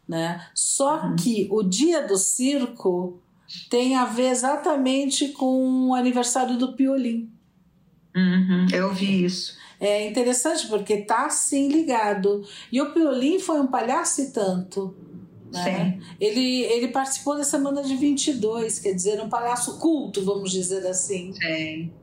né? 0.07 0.43
Só 0.55 1.13
que 1.13 1.47
o 1.51 1.61
dia 1.61 2.05
do 2.07 2.17
circo 2.17 3.19
tem 3.69 3.95
a 3.95 4.05
ver 4.05 4.29
exatamente 4.29 5.29
com 5.29 5.89
o 5.89 5.93
aniversário 5.93 6.57
do 6.57 6.73
Piolim. 6.73 7.31
Eu 8.73 8.91
vi 8.91 9.23
isso. 9.23 9.55
É 9.79 10.07
interessante 10.07 10.67
porque 10.67 10.97
tá 10.97 11.27
assim 11.27 11.69
ligado. 11.69 12.43
E 12.71 12.81
o 12.81 12.91
Piolim 12.91 13.39
foi 13.39 13.59
um 13.59 13.67
palhaço 13.67 14.21
e 14.21 14.31
tanto. 14.31 14.95
Né? 15.51 15.99
Ele, 16.19 16.63
ele 16.63 16.87
participou 16.89 17.35
da 17.35 17.43
semana 17.43 17.83
de 17.83 17.95
22, 17.95 18.79
quer 18.79 18.93
dizer, 18.93 19.21
um 19.21 19.29
palhaço 19.29 19.79
culto, 19.79 20.23
vamos 20.23 20.51
dizer 20.51 20.85
assim. 20.85 21.31
Tem. 21.33 21.93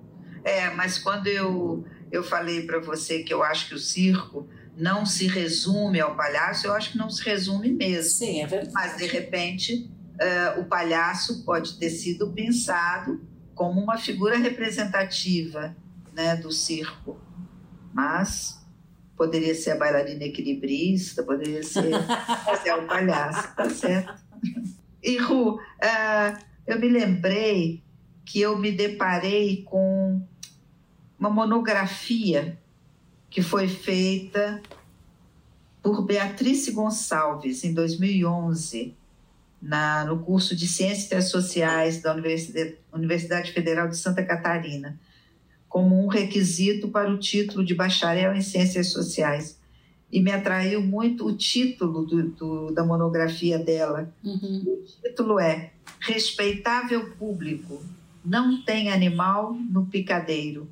É, 0.45 0.71
mas 0.71 0.99
quando 0.99 1.27
eu, 1.27 1.85
eu 2.11 2.23
falei 2.23 2.67
para 2.67 2.81
você 2.81 3.23
que 3.23 3.33
eu 3.33 3.43
acho 3.43 3.69
que 3.69 3.75
o 3.75 3.79
circo 3.79 4.49
não 4.77 5.07
se 5.07 5.27
resume 5.27 6.01
ao 6.01 6.15
palhaço, 6.15 6.67
eu 6.67 6.73
acho 6.73 6.93
que 6.93 6.99
não 6.99 7.09
se 7.09 7.23
resume 7.25 7.73
mesmo. 7.73 8.11
Sim, 8.11 8.43
é 8.43 8.47
verdade. 8.47 8.73
Mas, 8.75 8.97
de 8.97 9.07
repente, 9.07 9.91
eh, 10.21 10.55
o 10.59 10.65
palhaço 10.65 11.45
pode 11.45 11.79
ter 11.79 11.91
sido 11.91 12.31
pensado 12.33 13.21
como 13.55 13.81
uma 13.81 13.97
figura 13.97 14.37
representativa 14.37 15.75
né, 16.13 16.37
do 16.37 16.53
circo. 16.53 17.19
Mas 17.93 18.56
poderia 19.17 19.55
ser 19.55 19.73
a 19.73 19.77
bailarina 19.77 20.25
equilibrista, 20.25 21.23
poderia 21.23 21.63
ser 21.63 21.91
é 22.65 22.75
o 22.75 22.87
palhaço, 22.87 23.55
tá 23.55 23.69
certo. 23.71 24.15
E, 25.03 25.19
Ru, 25.19 25.61
ah, 25.81 26.39
eu 26.67 26.79
me 26.79 26.89
lembrei 26.89 27.83
que 28.25 28.41
eu 28.41 28.59
me 28.59 28.73
deparei 28.73 29.63
com 29.63 30.21
uma 31.19 31.31
monografia 31.31 32.59
que 33.31 33.41
foi 33.43 33.69
feita 33.69 34.61
por 35.83 36.03
Beatriz 36.03 36.69
Gonçalves 36.69 37.63
em 37.63 37.73
2011 37.73 38.97
na, 39.63 40.05
no 40.05 40.19
curso 40.19 40.55
de 40.55 40.67
Ciências 40.67 41.31
Sociais 41.31 42.03
da 42.03 42.13
Universidade, 42.13 42.77
Universidade 42.93 43.53
Federal 43.53 43.89
de 43.89 43.97
Santa 43.97 44.25
Catarina, 44.25 44.99
como 45.69 46.03
um 46.03 46.07
requisito 46.07 46.89
para 46.89 47.11
o 47.11 47.19
título 47.19 47.65
de 47.65 47.75
bacharel 47.75 48.35
em 48.35 48.41
Ciências 48.41 48.93
Sociais. 48.93 49.61
E 50.11 50.21
me 50.21 50.31
atraiu 50.31 50.81
muito 50.81 51.27
o 51.27 51.37
título 51.37 52.07
do, 52.07 52.29
do, 52.31 52.71
da 52.73 52.85
monografia 52.85 53.59
dela. 53.59 54.13
Uhum. 54.25 54.63
O 54.67 55.03
título 55.03 55.41
é 55.41 55.73
Respeitável 56.01 57.11
Público, 57.17 57.83
não 58.25 58.63
tem 58.63 58.91
animal 58.91 59.55
no 59.55 59.87
picadeiro. 59.87 60.69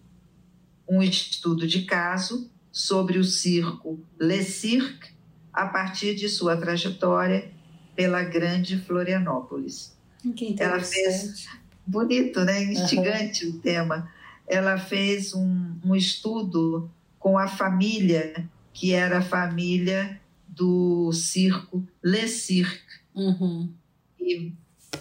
Um 0.89 1.03
estudo 1.03 1.67
de 1.67 1.83
caso 1.83 2.51
sobre 2.71 3.19
o 3.19 3.25
circo 3.25 4.01
Le 4.21 4.43
Cirque 4.43 5.11
a 5.53 5.67
partir 5.67 6.15
de 6.15 6.29
sua 6.29 6.57
trajetória 6.57 7.49
pela 7.95 8.23
grande 8.25 8.77
Florianópolis. 8.77 9.97
Que 10.35 10.57
Ela 10.59 10.79
interessante. 10.79 11.49
Bonito, 11.87 12.41
né? 12.45 12.65
Instigante 12.65 13.47
o 13.47 13.59
tema. 13.59 14.11
Ela 14.47 14.79
fez 14.79 15.35
um, 15.35 15.77
um 15.85 15.95
estudo 15.95 16.91
com 17.19 17.39
a 17.39 17.49
família, 17.49 18.49
que 18.73 18.93
era 18.93 19.19
a 19.19 19.23
família 19.23 20.21
do 20.47 21.13
circo 21.13 21.87
Le 22.03 22.29
Cirque, 22.29 23.03
Uhum. 23.15 23.73
e 24.21 24.53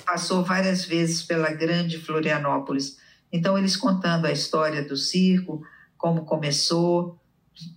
passou 0.06 0.44
várias 0.44 0.86
vezes 0.86 1.24
pela 1.24 1.52
grande 1.52 1.98
Florianópolis. 1.98 2.98
Então, 3.32 3.58
eles 3.58 3.76
contando 3.76 4.26
a 4.26 4.32
história 4.32 4.84
do 4.84 4.96
circo, 4.96 5.66
como 5.98 6.24
começou, 6.26 7.20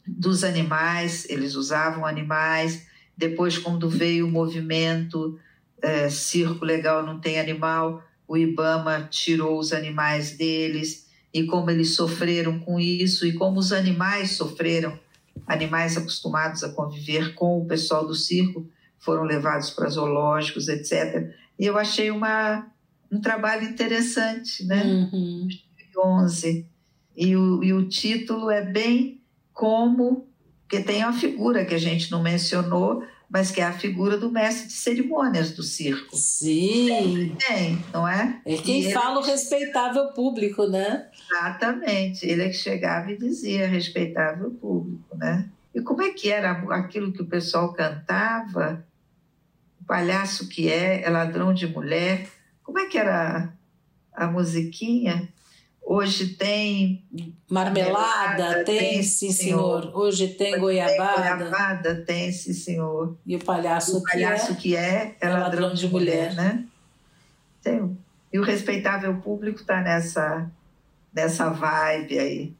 dos 0.06 0.44
animais, 0.44 1.28
eles 1.28 1.54
usavam 1.54 2.04
animais, 2.04 2.86
depois, 3.16 3.56
quando 3.56 3.88
veio 3.88 4.26
o 4.26 4.30
movimento 4.30 5.38
eh, 5.80 6.10
Circo 6.10 6.64
Legal 6.64 7.04
Não 7.04 7.18
Tem 7.18 7.40
Animal, 7.40 8.02
o 8.28 8.36
Ibama 8.36 9.08
tirou 9.10 9.58
os 9.58 9.72
animais 9.72 10.36
deles, 10.36 11.05
e 11.32 11.44
como 11.44 11.70
eles 11.70 11.94
sofreram 11.94 12.58
com 12.58 12.80
isso, 12.80 13.26
e 13.26 13.32
como 13.32 13.58
os 13.58 13.72
animais 13.72 14.32
sofreram, 14.32 14.98
animais 15.46 15.96
acostumados 15.96 16.64
a 16.64 16.72
conviver 16.72 17.34
com 17.34 17.60
o 17.60 17.66
pessoal 17.66 18.06
do 18.06 18.14
circo, 18.14 18.66
foram 18.98 19.22
levados 19.22 19.70
para 19.70 19.88
zoológicos, 19.88 20.68
etc. 20.68 21.30
E 21.58 21.66
eu 21.66 21.78
achei 21.78 22.10
uma, 22.10 22.66
um 23.10 23.20
trabalho 23.20 23.64
interessante, 23.64 24.64
né? 24.64 24.82
Uhum. 24.84 25.48
11. 25.98 26.66
E 27.16 27.36
o, 27.36 27.62
e 27.62 27.72
o 27.72 27.88
título 27.88 28.50
é 28.50 28.62
bem 28.62 29.20
como, 29.52 30.28
porque 30.62 30.82
tem 30.82 31.02
uma 31.02 31.12
figura 31.12 31.64
que 31.64 31.74
a 31.74 31.78
gente 31.78 32.10
não 32.10 32.22
mencionou, 32.22 33.02
mas 33.28 33.50
que 33.50 33.60
é 33.60 33.64
a 33.64 33.72
figura 33.72 34.16
do 34.16 34.30
mestre 34.30 34.68
de 34.68 34.72
cerimônias 34.72 35.50
do 35.50 35.62
circo. 35.62 36.16
Sim, 36.16 37.36
Tem, 37.46 37.84
não 37.92 38.06
é? 38.06 38.40
é 38.46 38.56
quem 38.56 38.82
ele- 38.84 38.92
fala 38.92 39.18
o 39.18 39.22
respeitável 39.22 40.08
público, 40.12 40.66
né? 40.66 41.08
Exatamente. 41.30 42.24
Ele 42.26 42.42
é 42.44 42.48
que 42.48 42.54
chegava 42.56 43.10
e 43.10 43.18
dizia 43.18 43.66
respeitável 43.66 44.50
público, 44.52 45.16
né? 45.16 45.48
E 45.74 45.80
como 45.80 46.02
é 46.02 46.10
que 46.10 46.30
era 46.30 46.52
aquilo 46.74 47.12
que 47.12 47.20
o 47.22 47.26
pessoal 47.26 47.72
cantava? 47.72 48.86
O 49.80 49.84
palhaço 49.84 50.48
que 50.48 50.68
é, 50.70 51.02
é 51.02 51.10
ladrão 51.10 51.52
de 51.52 51.66
mulher. 51.66 52.28
Como 52.62 52.78
é 52.78 52.86
que 52.86 52.96
era 52.96 53.52
a 54.12 54.26
musiquinha? 54.26 55.28
Hoje 55.88 56.30
tem. 56.30 57.04
Marmelada, 57.48 58.64
tem, 58.64 58.78
tem, 58.78 59.02
sim, 59.04 59.30
senhor. 59.30 59.82
senhor. 59.82 59.96
Hoje 59.96 60.26
tem 60.26 60.54
Hoje 60.54 60.60
goiabada. 60.60 61.22
Tem 61.22 61.38
goiabada, 61.38 61.94
tem, 62.04 62.32
sim, 62.32 62.52
senhor. 62.52 63.16
E 63.24 63.36
o 63.36 63.38
palhaço, 63.38 63.98
o 63.98 64.02
palhaço 64.02 64.56
que, 64.56 64.74
é, 64.74 65.14
que 65.14 65.16
é, 65.20 65.28
é 65.28 65.28
ladrão, 65.28 65.42
ladrão 65.42 65.74
de, 65.74 65.82
de 65.82 65.88
mulher, 65.88 66.30
mulher, 66.30 66.34
né? 66.34 66.64
Tem. 67.62 67.96
E 68.32 68.38
o 68.40 68.42
respeitável 68.42 69.14
público 69.18 69.60
está 69.60 69.80
nessa, 69.80 70.50
nessa 71.14 71.50
vibe 71.50 72.18
aí. 72.18 72.52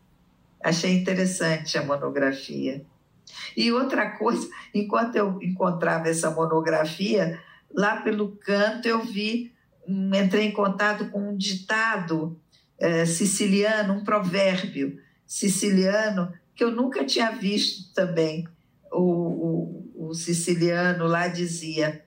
Achei 0.62 0.92
interessante 0.92 1.76
a 1.76 1.84
monografia. 1.84 2.84
E 3.56 3.72
outra 3.72 4.08
coisa, 4.12 4.48
enquanto 4.72 5.16
eu 5.16 5.42
encontrava 5.42 6.08
essa 6.08 6.30
monografia, 6.30 7.40
lá 7.74 7.96
pelo 8.02 8.36
canto 8.36 8.86
eu 8.86 9.02
vi, 9.02 9.52
entrei 9.88 10.46
em 10.46 10.52
contato 10.52 11.10
com 11.10 11.30
um 11.30 11.36
ditado 11.36 12.38
é, 12.78 13.06
siciliano, 13.06 13.94
um 13.94 14.04
provérbio 14.04 14.98
siciliano 15.26 16.32
que 16.54 16.64
eu 16.64 16.70
nunca 16.70 17.04
tinha 17.04 17.30
visto 17.30 17.92
também. 17.92 18.46
O, 18.92 19.02
o, 19.02 20.08
o 20.08 20.14
siciliano 20.14 21.06
lá 21.06 21.28
dizia: 21.28 22.04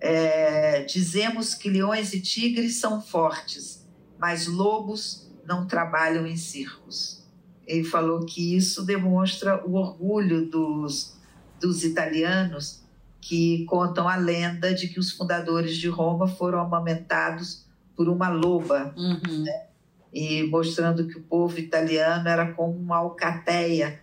é, 0.00 0.82
dizemos 0.84 1.54
que 1.54 1.68
leões 1.68 2.12
e 2.14 2.20
tigres 2.20 2.76
são 2.76 3.00
fortes, 3.00 3.86
mas 4.18 4.46
lobos 4.46 5.30
não 5.46 5.66
trabalham 5.66 6.26
em 6.26 6.36
circos. 6.36 7.20
Ele 7.66 7.84
falou 7.84 8.24
que 8.24 8.56
isso 8.56 8.84
demonstra 8.84 9.64
o 9.66 9.74
orgulho 9.74 10.50
dos, 10.50 11.16
dos 11.60 11.84
italianos 11.84 12.80
que 13.20 13.64
contam 13.66 14.08
a 14.08 14.16
lenda 14.16 14.74
de 14.74 14.88
que 14.88 14.98
os 14.98 15.12
fundadores 15.12 15.76
de 15.76 15.88
Roma 15.88 16.26
foram 16.26 16.60
amamentados 16.60 17.66
por 17.94 18.08
uma 18.08 18.28
loba. 18.28 18.94
Uhum. 18.96 19.44
Né? 19.44 19.66
E 20.12 20.42
mostrando 20.44 21.06
que 21.06 21.18
o 21.18 21.22
povo 21.22 21.58
italiano 21.58 22.28
era 22.28 22.52
como 22.52 22.76
uma 22.76 22.96
alcateia, 22.96 24.00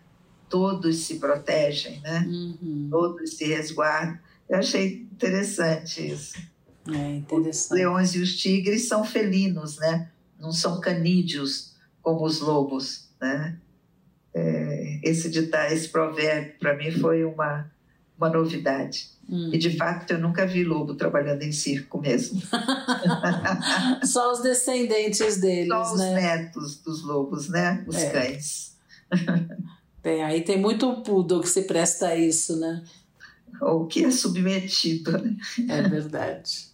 todos 0.50 1.06
se 1.06 1.20
protegem, 1.20 2.00
né? 2.02 2.26
Uhum. 2.28 2.88
Todos 2.90 3.36
se 3.36 3.46
resguardam. 3.46 4.18
Eu 4.50 4.60
achei 4.60 5.02
interessante 5.12 6.08
isso. 6.08 6.38
É 6.88 7.16
interessante. 7.16 7.66
Os 7.66 7.70
leões 7.72 8.16
e 8.16 8.22
os 8.22 8.38
tigres 8.38 8.88
são 8.88 9.04
felinos, 9.04 9.78
né? 9.78 10.10
Não 10.40 10.52
são 10.52 10.80
canídeos 10.80 11.76
como 12.02 12.24
os 12.26 12.40
lobos, 12.40 13.10
né? 13.20 13.58
É, 14.34 15.00
esse 15.04 15.30
ditado, 15.30 15.74
esse 15.74 15.90
provérbio 15.90 16.54
para 16.60 16.78
mim 16.78 16.92
foi 16.92 17.26
uma 17.26 17.70
uma 18.18 18.30
novidade. 18.30 19.10
Hum. 19.30 19.50
E 19.54 19.58
de 19.58 19.76
fato 19.76 20.12
eu 20.12 20.20
nunca 20.20 20.48
vi 20.48 20.64
lobo 20.64 20.96
trabalhando 20.96 21.44
em 21.44 21.52
circo 21.52 22.00
mesmo. 22.00 22.42
Só 24.04 24.32
os 24.32 24.42
descendentes 24.42 25.38
deles, 25.38 25.68
Só 25.68 25.94
os 25.94 26.00
né? 26.00 26.14
netos 26.14 26.78
dos 26.78 27.04
lobos, 27.04 27.50
né? 27.50 27.84
Os 27.88 27.98
é. 27.98 28.10
cães. 28.10 28.78
Tem, 30.02 30.24
aí 30.24 30.42
tem 30.42 30.58
muito 30.58 31.02
poodle 31.02 31.42
que 31.42 31.50
se 31.50 31.64
presta 31.64 32.08
a 32.08 32.16
isso, 32.16 32.58
né? 32.58 32.84
Ou 33.62 33.88
que 33.88 34.06
é 34.06 34.12
submetido. 34.12 35.12
Né? 35.12 35.36
É 35.68 35.82
verdade. 35.82 36.68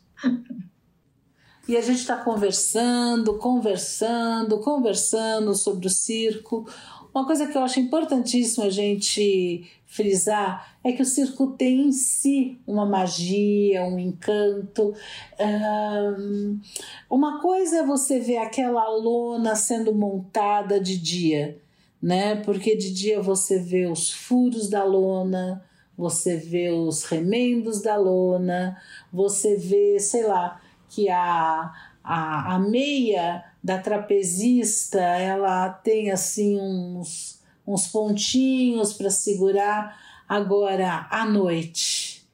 E 1.67 1.77
a 1.77 1.81
gente 1.81 1.99
está 1.99 2.17
conversando, 2.17 3.37
conversando, 3.37 4.59
conversando 4.59 5.55
sobre 5.55 5.87
o 5.87 5.89
circo. 5.89 6.67
Uma 7.13 7.27
coisa 7.27 7.45
que 7.45 7.55
eu 7.55 7.61
acho 7.61 7.79
importantíssimo 7.79 8.65
a 8.65 8.69
gente 8.71 9.69
frisar 9.85 10.75
é 10.83 10.91
que 10.91 11.03
o 11.03 11.05
circo 11.05 11.51
tem 11.51 11.81
em 11.87 11.91
si 11.91 12.59
uma 12.65 12.87
magia, 12.87 13.83
um 13.83 13.99
encanto. 13.99 14.95
Um, 15.39 16.59
uma 17.07 17.39
coisa 17.39 17.77
é 17.77 17.85
você 17.85 18.19
ver 18.19 18.37
aquela 18.37 18.89
lona 18.89 19.55
sendo 19.55 19.93
montada 19.93 20.79
de 20.79 20.97
dia, 20.97 21.61
né? 22.01 22.37
Porque 22.37 22.75
de 22.75 22.91
dia 22.91 23.21
você 23.21 23.59
vê 23.59 23.85
os 23.85 24.11
furos 24.11 24.67
da 24.67 24.83
lona, 24.83 25.63
você 25.95 26.35
vê 26.35 26.71
os 26.71 27.03
remendos 27.03 27.79
da 27.83 27.95
lona, 27.95 28.75
você 29.11 29.55
vê, 29.55 29.99
sei 29.99 30.25
lá, 30.25 30.59
que 30.89 31.07
a, 31.09 31.71
a, 32.03 32.55
a 32.55 32.59
meia 32.59 33.52
da 33.63 33.79
trapezista 33.79 34.99
ela 34.99 35.69
tem 35.69 36.11
assim 36.11 36.59
uns 36.59 37.41
uns 37.65 37.87
pontinhos 37.87 38.93
para 38.93 39.09
segurar. 39.09 39.97
Agora, 40.27 41.07
à 41.09 41.25
noite, 41.25 42.27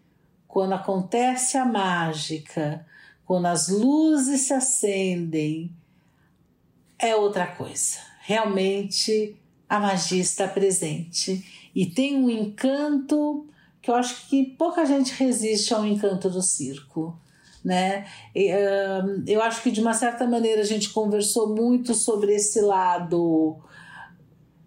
quando 0.48 0.74
acontece 0.74 1.58
a 1.58 1.66
mágica, 1.66 2.86
quando 3.26 3.46
as 3.46 3.68
luzes 3.70 4.42
se 4.42 4.54
acendem, 4.54 5.72
é 6.98 7.16
outra 7.16 7.48
coisa. 7.48 8.00
Realmente 8.22 9.36
a 9.68 9.80
magia 9.80 10.22
está 10.22 10.48
presente 10.48 11.70
e 11.76 11.86
tem 11.86 12.16
um 12.16 12.30
encanto 12.30 13.48
que 13.82 13.90
eu 13.90 13.96
acho 13.96 14.28
que 14.28 14.44
pouca 14.44 14.86
gente 14.86 15.14
resiste 15.14 15.74
ao 15.74 15.86
encanto 15.86 16.30
do 16.30 16.42
circo. 16.42 17.18
Né? 17.64 18.06
Eu 19.28 19.42
acho 19.42 19.62
que 19.62 19.72
de 19.72 19.82
uma 19.82 19.94
certa 19.94 20.26
maneira 20.26 20.62
a 20.62 20.66
gente 20.66 20.90
conversou 20.92 21.54
muito 21.54 21.94
sobre 21.94 22.34
esse 22.34 22.62
lado 22.62 23.60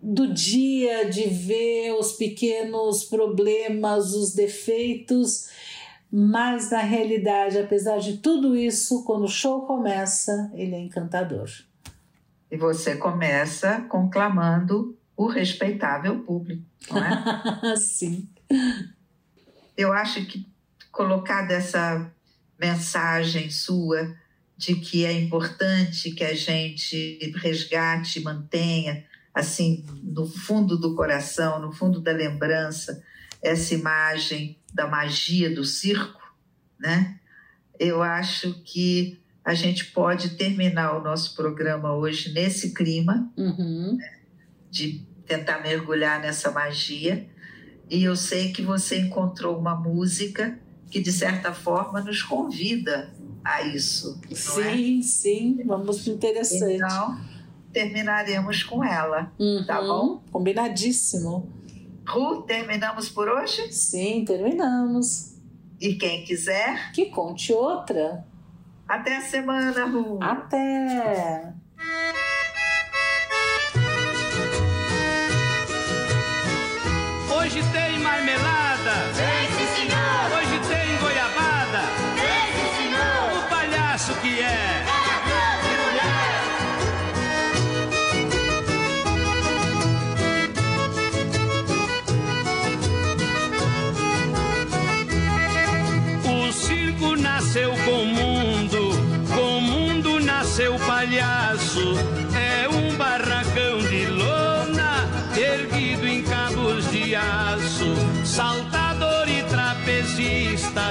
do 0.03 0.27
dia, 0.33 1.09
de 1.09 1.29
ver 1.29 1.93
os 1.93 2.13
pequenos 2.13 3.05
problemas, 3.05 4.13
os 4.15 4.35
defeitos, 4.35 5.49
mas 6.11 6.71
na 6.71 6.81
realidade, 6.81 7.59
apesar 7.59 7.99
de 7.99 8.19
tudo 8.19 8.57
isso, 8.57 9.05
quando 9.05 9.25
o 9.25 9.29
show 9.29 9.63
começa, 9.65 10.51
ele 10.55 10.75
é 10.75 10.81
encantador. 10.81 11.49
E 12.51 12.57
você 12.57 12.97
começa 12.97 13.81
conclamando 13.89 14.99
o 15.17 15.27
respeitável 15.27 16.19
público, 16.21 16.63
não 16.91 17.03
é? 17.03 17.77
Sim. 17.79 18.29
Eu 19.77 19.93
acho 19.93 20.27
que 20.27 20.47
colocar 20.91 21.43
dessa 21.43 22.11
mensagem 22.63 23.51
sua 23.51 24.15
de 24.57 24.77
que 24.77 25.05
é 25.05 25.13
importante 25.13 26.13
que 26.13 26.23
a 26.23 26.35
gente 26.35 27.19
resgate, 27.35 28.21
mantenha 28.21 29.05
assim, 29.35 29.85
no 30.03 30.27
fundo 30.27 30.77
do 30.77 30.95
coração, 30.95 31.61
no 31.61 31.73
fundo 31.73 32.01
da 32.01 32.13
lembrança, 32.13 33.03
essa 33.43 33.75
imagem 33.75 34.59
da 34.73 34.87
magia 34.87 35.53
do 35.53 35.65
circo, 35.65 36.21
né? 36.79 37.19
Eu 37.81 38.03
acho 38.03 38.63
que 38.63 39.19
a 39.45 39.55
gente 39.55 39.87
pode 39.87 40.37
terminar 40.37 40.97
o 40.97 41.03
nosso 41.03 41.35
programa 41.35 41.95
hoje 41.95 42.33
nesse 42.33 42.73
clima 42.73 43.33
uhum. 43.37 43.97
né? 43.97 44.19
de 44.71 45.05
tentar 45.27 45.61
mergulhar 45.61 46.21
nessa 46.21 46.51
magia. 46.53 47.27
E 47.91 48.05
eu 48.05 48.15
sei 48.15 48.53
que 48.53 48.63
você 48.63 49.01
encontrou 49.01 49.59
uma 49.59 49.75
música 49.75 50.59
que, 50.93 51.01
de 51.01 51.11
certa 51.11 51.55
forma, 51.55 52.03
nos 52.03 52.23
convida 52.23 53.11
a 53.43 53.63
isso. 53.63 54.21
Sim, 54.31 55.01
é? 55.01 55.03
sim, 55.03 55.63
vamos 55.65 56.07
interessante. 56.07 56.75
Então, 56.75 57.19
terminaremos 57.73 58.63
com 58.63 58.85
ela, 58.85 59.25
tá 59.25 59.33
uhum, 59.41 59.65
tá 59.67 59.81
bom? 59.81 60.23
Combinadíssimo. 60.31 61.51
Ru, 62.07 62.43
terminamos 62.43 63.09
por 63.09 63.27
hoje? 63.27 63.73
Sim, 63.73 64.23
terminamos. 64.27 65.33
E 65.81 65.95
quem 65.95 66.25
quiser? 66.25 66.93
Que 66.93 67.07
conte 67.07 67.55
outra. 67.55 68.27
Até 68.87 69.17
a 69.17 69.23
semana, 69.23 69.87
Ru. 69.87 70.19
Até. 70.21 71.55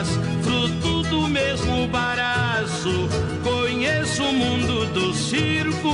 Trapezistas, 0.02 0.08
fruto 0.43 1.04
do 1.04 1.28
mesmo 1.28 1.88
baraço. 1.88 3.10
Conheço 3.43 4.24
o 4.24 4.34
mundo 4.34 4.86
do 4.93 5.14
circo, 5.14 5.93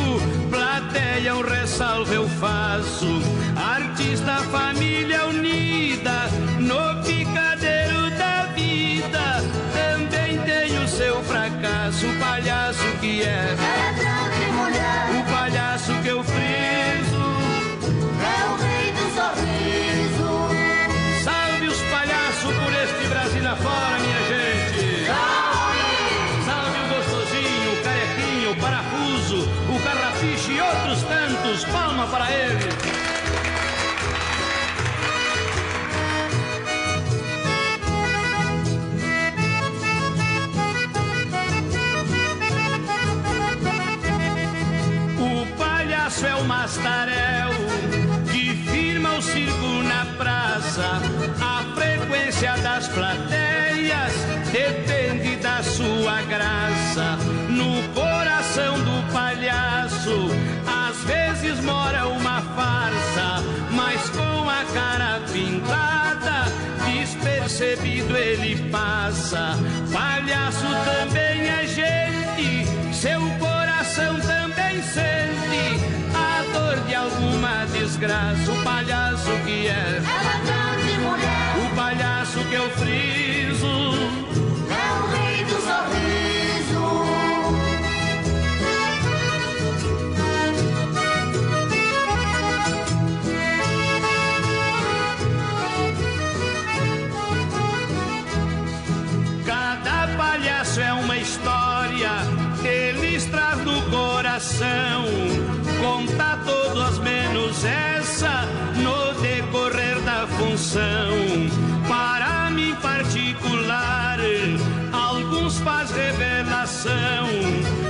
plateia 0.50 1.36
um 1.36 1.42
ressalve 1.42 2.16
eu 2.16 2.28
faço. 2.28 3.22
Artista, 3.56 4.36
família 4.52 5.26
unida, 5.26 6.30
no 6.60 7.04
picadeiro 7.04 8.10
da 8.18 8.44
vida 8.56 8.98
fracasso, 11.24 12.08
o 12.08 12.20
palhaço 12.20 12.84
que 13.00 13.22
é. 13.22 13.56
Palhaço 69.30 70.66
também 70.86 71.50
é 71.50 71.68
gente, 71.68 72.96
seu 72.96 73.20
coração 73.38 74.18
também 74.22 74.82
sente 74.82 75.84
a 76.16 76.44
dor 76.54 76.80
de 76.88 76.96
alguma 76.96 77.66
desgraça. 77.66 78.50
O 78.50 78.64
palhaço 78.64 79.30
que 79.46 79.68
é, 79.68 80.02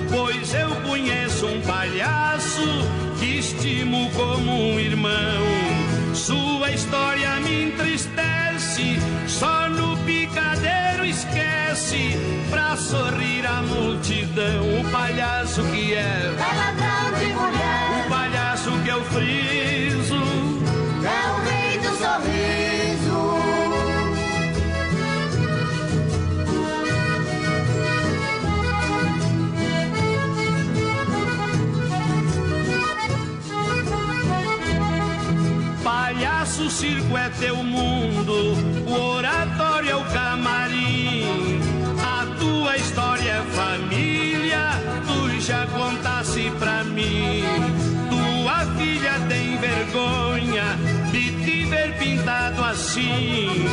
pois 0.09 0.53
eu 0.53 0.69
conheço 0.87 1.45
um 1.47 1.61
palhaço 1.61 2.61
que 3.19 3.39
estimo 3.39 4.09
como 4.11 4.51
um 4.51 4.79
irmão. 4.79 5.41
Sua 6.13 6.71
história 6.71 7.39
me 7.39 7.65
entristece, 7.65 8.99
só 9.27 9.69
no 9.69 9.97
picadeiro 9.99 11.05
esquece 11.05 12.17
pra 12.49 12.75
sorrir 12.75 13.45
a 13.45 13.61
multidão. 13.61 14.79
O 14.81 14.91
palhaço 14.91 15.63
que 15.63 15.93
é, 15.93 15.97
É 15.97 16.55
ladrão 16.55 17.19
de 17.19 17.25
mulher, 17.33 18.05
o 18.05 18.09
palhaço 18.09 18.71
que 18.83 18.89
eu 18.89 19.03
friso. 19.05 19.56
Circo 37.07 37.17
é 37.17 37.29
teu 37.29 37.55
mundo, 37.55 38.53
o 38.85 39.15
oratório 39.15 39.91
é 39.91 39.95
o 39.95 40.03
camarim. 40.05 41.61
A 42.01 42.25
tua 42.37 42.75
história 42.75 43.31
é 43.31 43.41
família, 43.55 44.71
tu 45.05 45.39
já 45.39 45.65
contasse 45.67 46.51
pra 46.59 46.83
mim. 46.83 47.43
Tua 48.09 48.65
filha 48.77 49.13
tem 49.29 49.57
vergonha 49.57 50.77
de 51.11 51.45
te 51.45 51.65
ver 51.65 51.97
pintado 51.97 52.63
assim. 52.65 53.65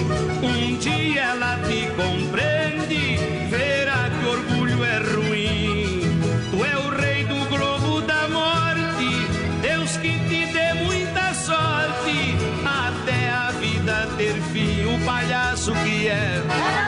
Um 0.43 0.77
dia 0.77 1.23
ela 1.23 1.59
te 1.67 1.89
compreende, 1.97 3.17
verá 3.51 4.11
que 4.11 4.27
orgulho 4.27 4.85
é 4.85 4.99
ruim. 4.99 5.34
Sorte, 15.65 15.81
até 15.81 15.81
a 15.81 16.05
vida 16.05 16.05
ter 16.05 16.45
fim. 16.45 16.45
O 16.45 16.49
palhaço 16.49 16.53
que 16.53 16.81
É 16.81 16.84